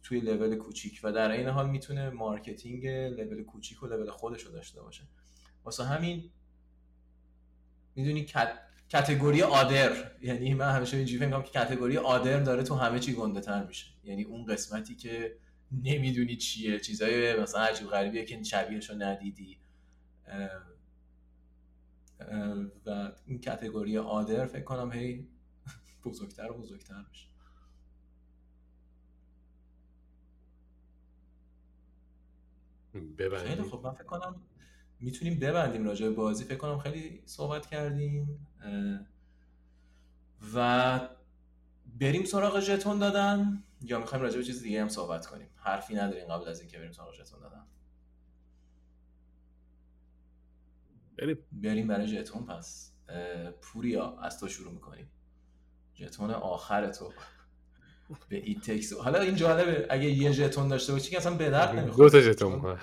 [0.03, 4.51] توی لول کوچیک و در این حال می‌تونه marketing level کوچیک و لول خودش رو
[4.51, 5.03] داشته باشه.
[5.64, 6.31] واسه همین
[7.95, 8.26] می‌دونی
[8.89, 9.91] کتگوری آدر
[10.22, 13.85] یعنی من همیشه اینجوری می‌کنم که کتگوری آدر داره تو همه چی گنده تر میشه.
[14.03, 15.35] یعنی اون قسمتی که
[15.84, 19.57] نمی‌دونی چیه چیزای مثلا عجیب غریبیه که شبیهش رو ندیدی.
[22.85, 25.27] و این کتگوری آدر فکر کنم هی
[26.06, 27.27] بزرگتر و بزرگتر میشه.
[32.91, 34.41] خیلی ببندیم خب من فکر کنم
[34.99, 36.43] می‌تونیم ببندیم راجع به بازی.
[36.43, 38.48] فکر کنم خیلی صحبت کردیم.
[40.53, 40.99] و
[41.99, 46.27] بریم سراغ ژتون دادن یا می‌خوایم راجع به چیز دیگه هم صحبت کنیم؟ حرفی نداریم
[46.27, 47.65] قبل از اینکه بریم سراغ ژتون دادن.
[51.22, 52.91] بریم بریم برای ژتون پس.
[53.61, 55.11] پوریا از تو شروع می‌کنیم.
[55.95, 57.14] ژتون آخر تو.
[58.30, 58.93] به ای تکس.
[58.93, 62.10] حالا این جالبه اگه یه ژتون داشته باشی که اصلا به درد دو نمی‌خوره.
[62.10, 62.77] تا ژتون.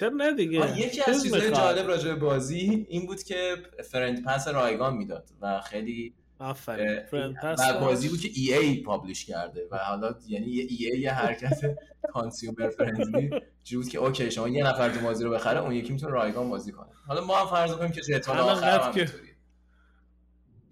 [0.00, 1.50] چرا نه دیگه؟ یکی از چیز چیزهای.
[1.52, 6.88] جالب راجع به بازی این بود که friend pass رایگان می‌داد و خیلی آفرین.
[6.88, 7.80] اه، friend pass و.
[7.80, 11.78] بازی بود که EA publish کرده و حالا یعنی یه EA یه حرکت
[12.12, 13.30] consumer friendly
[13.76, 16.72] بود که okay شما یه نفر تو بازی رو بخره اون یکی می‌تونه رایگان بازی
[16.72, 16.86] کنه.
[17.06, 19.10] حالا ما هم فرض کنیم که همین آخر که-.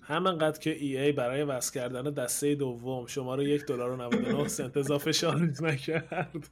[0.03, 4.77] همانقدر که EA برای وصل کردن دسته دوم شما رو یک دلار و 99 سنت
[4.77, 6.51] اضافه شارژ نکرد.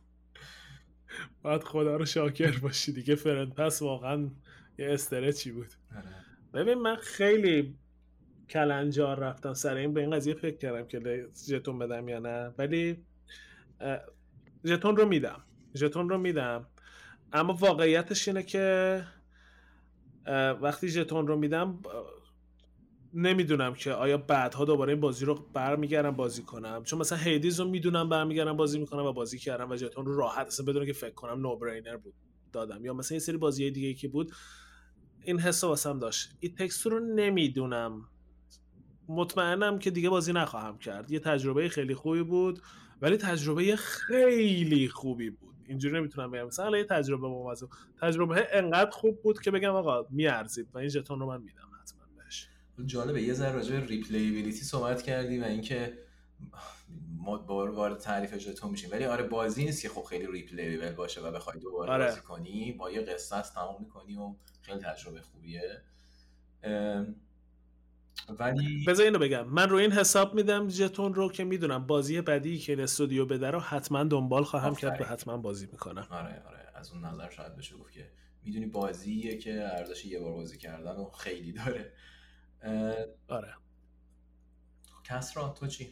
[1.42, 3.14] باید خدا رو شاکر باشی دیگه.
[3.14, 4.30] فرند پس واقعا
[4.78, 5.68] یه استرچی بود.
[5.96, 6.04] آره.
[6.54, 7.74] ببین من خیلی
[8.50, 9.94] کلنجار رفتم سر این.
[9.94, 12.54] به این قضیه فکر کردم که ژتون بدم یا نه.
[12.58, 13.04] ولی
[13.80, 13.98] اه،
[14.64, 15.42] ژتون رو میدم.
[15.76, 16.66] ژتون رو میدم.
[17.32, 19.04] اما واقعیتش اینه که
[20.62, 21.80] وقتی ژتون رو میدم
[23.14, 26.82] نمی‌دونم که آیا بعدها دوباره این بازی رو برمیگردم بازی کنم.
[26.84, 30.46] چون مثلا هیدیز رو می‌دونم برمیگردم بازی می‌کنم و بازی کردم و ژتون رو راحت
[30.46, 32.14] اصلا بدون که فکر کنم نو برینر بود
[32.52, 32.84] دادم.
[32.84, 34.32] یا مثلا یه سری بازی دیگه که بود
[35.22, 36.30] این حس واسم داشت.
[36.40, 38.08] It Takes Two رو نمی‌دونم.
[39.08, 41.10] مطمئنم که دیگه بازی نخواهم کرد.
[41.10, 42.60] یه تجربه خیلی خوبی بود
[43.02, 45.45] ولی تجربه خیلی خوبی بود.
[45.68, 46.46] اینجوری نمی‌تونم بگم.
[46.46, 47.66] مثلا یه تجربه بامزه
[48.00, 52.00] تجربه انقدر خوب بود که بگم آقا میارزید و این ژتون رو من میدم حتما
[52.16, 52.48] بهش.
[52.86, 55.98] جالبه یه ذره راجع به replayability صحبت کردی و اینکه
[57.16, 58.90] ما دوباره وارد تعریف ژتون میشیم.
[58.92, 62.04] ولی آره بازی نیست که خب خیلی replayable باشه و بخوای دوباره آره.
[62.04, 62.72] بازی کنی.
[62.72, 65.82] با یه قصه‌ست تمام می‌کنی و خیلی تجربه خوبیه.
[68.38, 69.48] ولی بذار اینو بگم.
[69.48, 73.50] من روی این حساب میدم ژتون رو که می‌دونم بازی بعدی که این استودیو بده
[73.50, 75.04] رو حتما دنبال خواهم کرد و.
[75.04, 76.06] حتما بازی می‌کنم.
[76.10, 76.66] آره آره.
[76.74, 78.10] از اون نظر شاید بشه گفت که
[78.44, 81.92] می‌دونی بازیه که ارزش یه بار بازی کردن و خیلی داره.
[82.62, 82.94] اه،
[83.28, 83.54] آره.
[85.04, 85.88] کسرا تو چی؟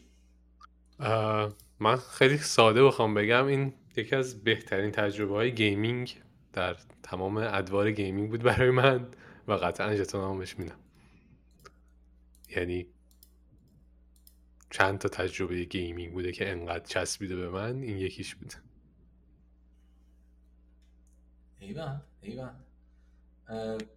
[1.01, 3.47] اه، من خیلی ساده بخوام بگم.
[3.47, 6.21] این یکی از بهترین تجربه های gaming
[6.53, 9.07] در تمام ادوار gaming بود برای من
[9.49, 10.77] و قطعا ژتون هم بهش میدم.
[12.57, 12.87] یعنی
[14.71, 18.53] چند تا تجربه gaming بوده که انقدر چسبیده به من این یکیش بود.
[21.59, 22.65] ایول ایول.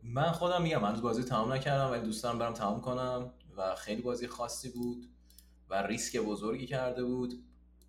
[0.04, 4.02] من خودم میگم هنوز بازی تمام نکردم ولی دوست دارم برم تمام کنم و خیلی
[4.02, 5.06] بازی خاصی بود
[5.70, 7.44] و ریسک بزرگی کرده بود.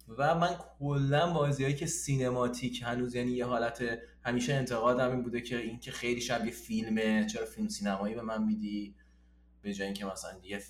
[0.09, 5.59] و من کلا بازیهایی که cinematic هنوز یعنی یه حالت همیشه انتقادم این بوده که
[5.59, 8.95] این که خیلی شبیه فیلمه چرا فیلم سینمایی به من میدی؟
[9.63, 10.63] به جای اینکه مثلا یه,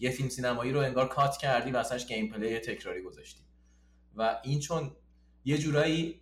[0.00, 3.40] یه فیلم سینمایی رو انگار کات کردی و gameplay تکراری گذاشتی.
[4.16, 4.90] و این چون
[5.44, 6.20] یه جورایی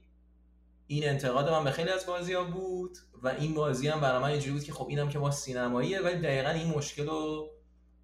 [0.86, 4.28] این انتقاد من به خیلی از بازی ها بود و این بازی هم برای من
[4.28, 7.50] اینجوری بود که خب اینم که باز سینماییه ولی دقیقا این مشکل رو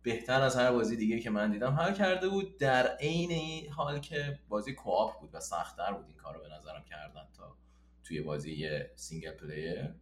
[0.03, 2.59] بهتر از هر بازی دیگه که من دیدم حل کرده بود.
[2.59, 6.85] در عین حال که بازی co-op بود و سختتر بود این کار رو به نظرم
[6.85, 7.57] کردن تا
[8.05, 9.95] توی بازی single player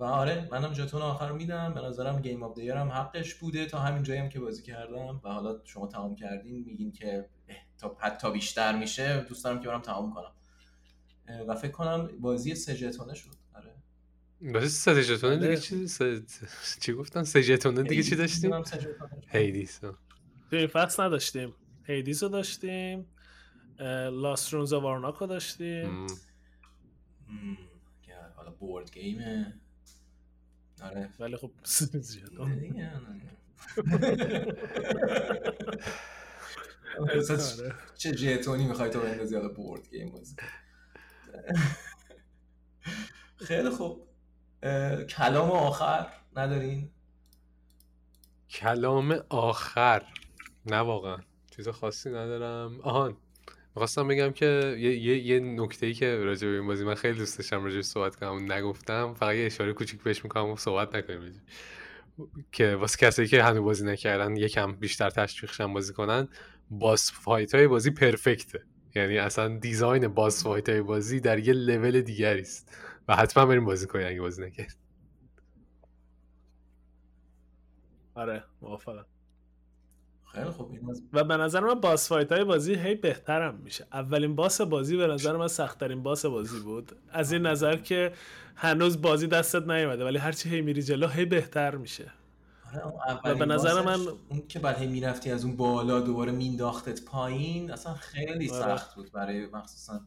[0.00, 1.74] و آره منم ژتون آخر رو میدم.
[1.74, 3.66] به نظرم Game of the Year هم حقش بوده.
[3.66, 7.56] تا همین جایی هم که بازی کردم و حالا شما تمام کردین میگین که اه،
[7.78, 10.32] تا حتی بیشتر میشه دوست دارم که برم تمام کنم.
[11.48, 13.30] و فکر کنم بازی سه ژتونه شد.
[13.54, 13.74] آره.
[14.52, 15.56] بازی سه ژتونه دیگه بله.
[15.56, 16.22] چی سه...
[16.80, 18.62] چی گفتن سه ژتونه دیگه چی داشتیم.
[19.28, 19.96] Hades تو
[20.52, 21.54] این فصل نداشتیم.
[21.84, 23.06] Hades رو داشتیم
[24.12, 26.06] Lost Ruins of Arnak رو داشتیم.
[28.36, 29.60] حالا board game ه
[30.82, 31.08] آره.
[31.20, 31.50] ولی خب
[36.98, 37.22] آره.
[37.96, 40.36] چه ژتونی می‌خوای تو بندازی حالا board game بازی؟
[43.46, 44.08] خیلی خوب.
[45.08, 46.90] کلام آخر ندارین؟
[48.50, 50.02] کلام آخر.
[50.66, 51.16] نه واقعا.
[51.56, 52.80] چیز خاصی ندارم.
[52.80, 53.16] آهان.
[53.76, 57.18] می‌خواستم بگم که یه, یه, یه نکته ای که راجع به این بازی من خیلی
[57.18, 61.42] دوست داشتم راجع صحبت کنم نگفتم فقط یه اشاره کوچیک بهش می‌کنم و صحبت نکنیم.
[62.52, 66.28] که واسه کسایی که هنوز بازی نکردن یکم بیشتر تشویقشن بازی کنن
[66.70, 68.64] باس فایت های بازی پرفکته.
[68.94, 72.76] یعنی اصلا design boss fight های بازی در یه لول دیگری است.
[73.08, 74.76] و حتما بریم بازی کنیم اگه بازی نکرد
[78.14, 79.06] آره موافقم.
[80.32, 83.86] خیلی خوب این از و به نظر من boss fight های بازی هی بهترم میشه
[83.92, 88.12] اولین boss بازی به نظر من سختترین boss بازی بود از این نظر که
[88.56, 92.12] هنوز بازی دستت نیومده ولی هرچی هی میری جلو هی بهتر میشه
[93.24, 97.70] آره، به نظر من- اون که بعد هی می‌رفتی از اون بالا دوباره مینداختت پایین
[97.70, 98.62] اصلا خیلی آره.
[98.76, 100.00] سخت بود برای مخصوصا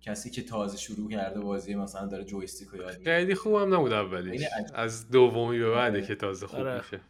[0.00, 3.92] کسی که تازه شروع کرده بازی مثلا داره joystick رو یاد می‌گیره خیلی خوبم نبود
[3.92, 4.42] اولیش.
[4.74, 6.06] از دومی به بعده آره.
[6.06, 6.78] که تازه خوب آره.
[6.78, 7.00] میشه.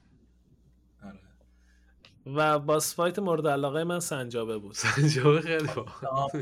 [2.27, 4.75] و boss fight مورد علاقه من سنجابه بود.
[4.75, 5.69] سنجابه خیلی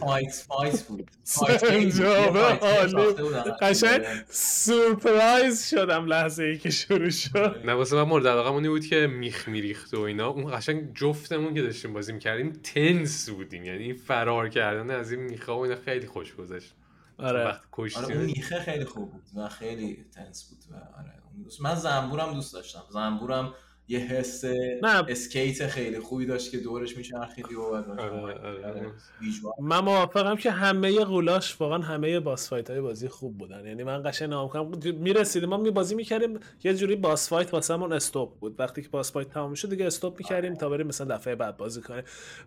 [0.01, 1.11] fight fight بود.
[1.25, 3.13] سنجابه عالی.
[3.23, 3.45] بودن.
[3.61, 7.63] قشنگ سورپرایز شدم لحظه ای که شروع شد.
[7.65, 10.29] نه واسه من مورد علاقه اونی بود که میخ میریخت و اینا.
[10.29, 13.65] اون قشنگ جفتمون که داشتیم بازی می‌کردیم tense بودیم.
[13.65, 16.75] یعنی فرار کردن از این میخا و اینا خیلی خوش گذشت.
[17.19, 17.45] آره.
[17.45, 17.63] وقت
[17.97, 21.13] آره اون میخه خیلی خوب بود و خیلی تنس بود و آره.
[21.33, 22.83] اون دوست من زنبورم دوست داشتم.
[22.91, 23.55] زنبورم
[23.91, 24.45] یه حس
[24.83, 25.05] نه.
[25.09, 28.35] اسکیت خیلی خوبی داشت که دورش میچرخیدی و بعد آره،
[28.67, 28.93] آره.
[29.21, 29.55] ویژوال.
[29.61, 33.67] من موافقم که همه قولاش واقعا همه باس فایت های بازی خوب بودن.
[33.67, 34.71] یعنی من قشنگ نام کنم.
[35.01, 35.49] می‌رسیدیم.
[35.49, 38.61] ما می بازی می‌کردیم یه جوری باس فایت واسمون استاپ بود.
[38.61, 41.83] وقتی که باس فایت تموم شد دیگه استاپ می‌کردیم تا بریم مثلا دفعه بعد بازی
[41.83, 42.05] کنیم.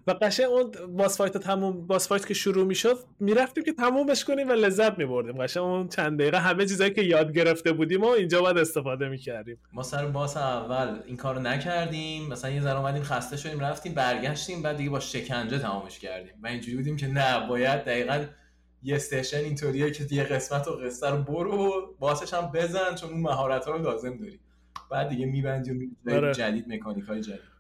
[0.08, 4.50] و قشنگ اون boss fight تموم boss fight که شروع می‌شد می‌رفتیم که تمومش کنیم
[4.50, 5.38] و لذت میبردیم.
[5.38, 9.58] قشنگ اون چند دقیقه همه چیزایی که یاد گرفته بودیم و اینجا باید استفاده می‌کردیم.
[9.74, 14.62] ما سر boss اول این کارو نکردیم مثلا یه ذره اومدیم خسته شدیم رفتیم برگشتیم
[14.62, 16.34] بعد دیگه با شکنجه تمامش کردیم.
[16.44, 18.26] و اینجوری بودیم که نه باید دقیقا
[18.84, 23.10] یه session اینطوریه که یه قسمت و قصه رو برو boss ش هم بزن چون
[23.10, 24.40] اون مهارت ها رو لازم داری.
[24.92, 26.34] بعد دیگه میبندی و جای آره.
[26.34, 27.52] جدید مکانیک های جدید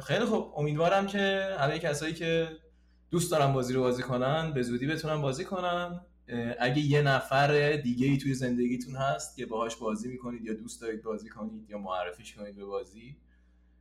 [0.00, 0.52] خیلی خوب.
[0.56, 2.48] امیدوارم که همه کسایی که
[3.10, 6.00] دوست دارن بازی رو بازی کنن به زودی بتونن بازی کنن.
[6.60, 11.02] اگه یه نفر دیگه ای توی زندگیتون هست که باهاش بازی می‌کنید یا دوست دارید
[11.02, 13.16] بازی کنید یا معرفیش کنید به بازی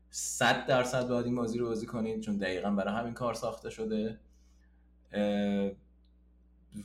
[0.10, 4.20] صد درصد باید این بازی رو بازی کنید چون دقیقا برای همین کار ساخته شده.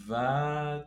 [0.08, 0.14] و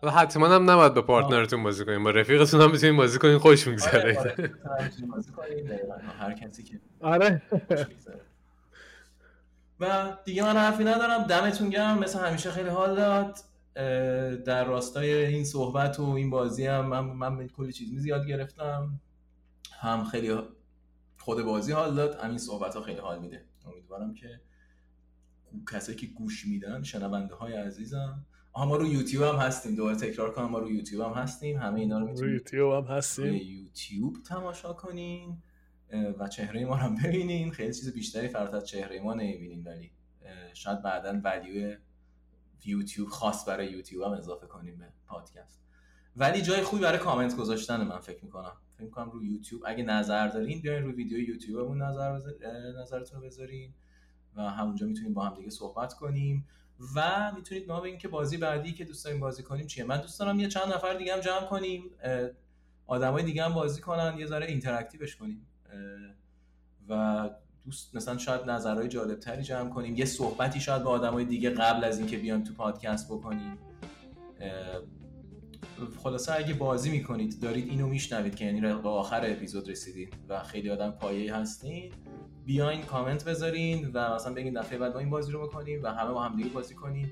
[0.03, 2.03] و حتما هم نباید با پارتنرتون بازی کنیم.
[2.03, 4.17] با رفیقتون هم می‌تونین بازی کنین خوش آره، میگذره.
[4.17, 5.67] آره، می‌تونید بازی کنید.
[5.67, 5.95] دقیقاً.
[6.19, 7.41] هر کسی که آره.
[9.79, 11.23] و دیگه من حرفی ندارم.
[11.23, 11.99] دمتون گرم.
[11.99, 13.39] مثل همیشه خیلی حال داد.
[14.45, 18.99] در راستای این صحبت و این بازی هم من, من کلی چیز زیاد گرفتم.
[19.79, 20.39] هم خیلی
[21.17, 23.45] خود بازی حال داد همین صحبت ها خیلی حال میده.
[23.65, 24.41] امیدوارم که
[25.71, 28.25] کسایی که گوش میدن شنونده های عزیزم.
[28.53, 29.75] آها ما رو یوتیوب هم هستیم.
[29.75, 31.57] دوباره تکرار کنم ما رو یوتیوب هم هستیم.
[31.57, 33.33] همه اینا رو می‌تونید یوتیوب هم هستیم.
[33.33, 35.37] یوتیوب تماشا کنین
[36.19, 37.51] و چهره ما رو هم ببینین.
[37.51, 39.91] خیلی چیز بیشتری فراتر از چهره ما نمی‌بینین ولی
[40.53, 41.77] شاید بعدا ولیو
[42.65, 45.61] یوتیوب خاص برای یوتیوب هم اضافه کنیم به پادکست.
[46.15, 48.53] ولی جای خوبی برای کامنت گذاشتن من فکر می‌کنم.
[48.73, 49.63] فکر می‌کنم روی یوتیوب.
[49.65, 52.19] اگه نظر دارین بیاین روی ویدیو یوتیوبمون نظر
[52.81, 53.73] نظرتون رو بذارین
[54.35, 56.47] و همونجا می‌تونیم با هم دیگه صحبت کنیم.
[56.95, 59.83] و می‌تونید ما بگین که بازی بعدی که دوست داریم بازی کنیم چیه.
[59.83, 61.83] من دوست دارم یه چند نفر دیگه هم جمع کنیم.
[62.87, 64.15] آدمای دیگه هم بازی کنن.
[64.17, 65.47] یه ذره interactive ش کنیم.
[66.89, 67.29] و
[67.65, 69.95] دوست مثلا شاید نظرهای جالب تری جمع کنیم.
[69.95, 73.57] یه صحبتی شاید با آدمای دیگه قبل از اینکه بیایم تو پادکست بکنیم.
[76.03, 80.69] خلاصه اگه بازی می‌کنید دارید اینو میشنوید که یعنی به آخر اپیزود رسیدید و خیلی
[80.69, 81.91] آدم پایه هستین
[82.45, 86.11] بیاین کامنت بذارین و مثلا بگین دفعه بعد ما این بازی رو بکنیم و همه
[86.11, 87.11] با هم دیگه بازی کنیم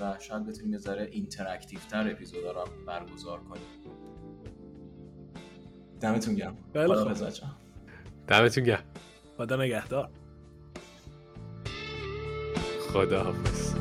[0.00, 3.62] و شاید بتونیم یه ذره اینتراکتیو تر اپیزودا رو برگزار کنیم.
[6.00, 6.56] دمتون گرم.
[6.72, 7.52] خداحافظ بچه‌ها.
[8.28, 8.84] دمتون گرم.
[9.36, 10.08] خدا نگهدار.
[12.92, 13.74] خدا حافظ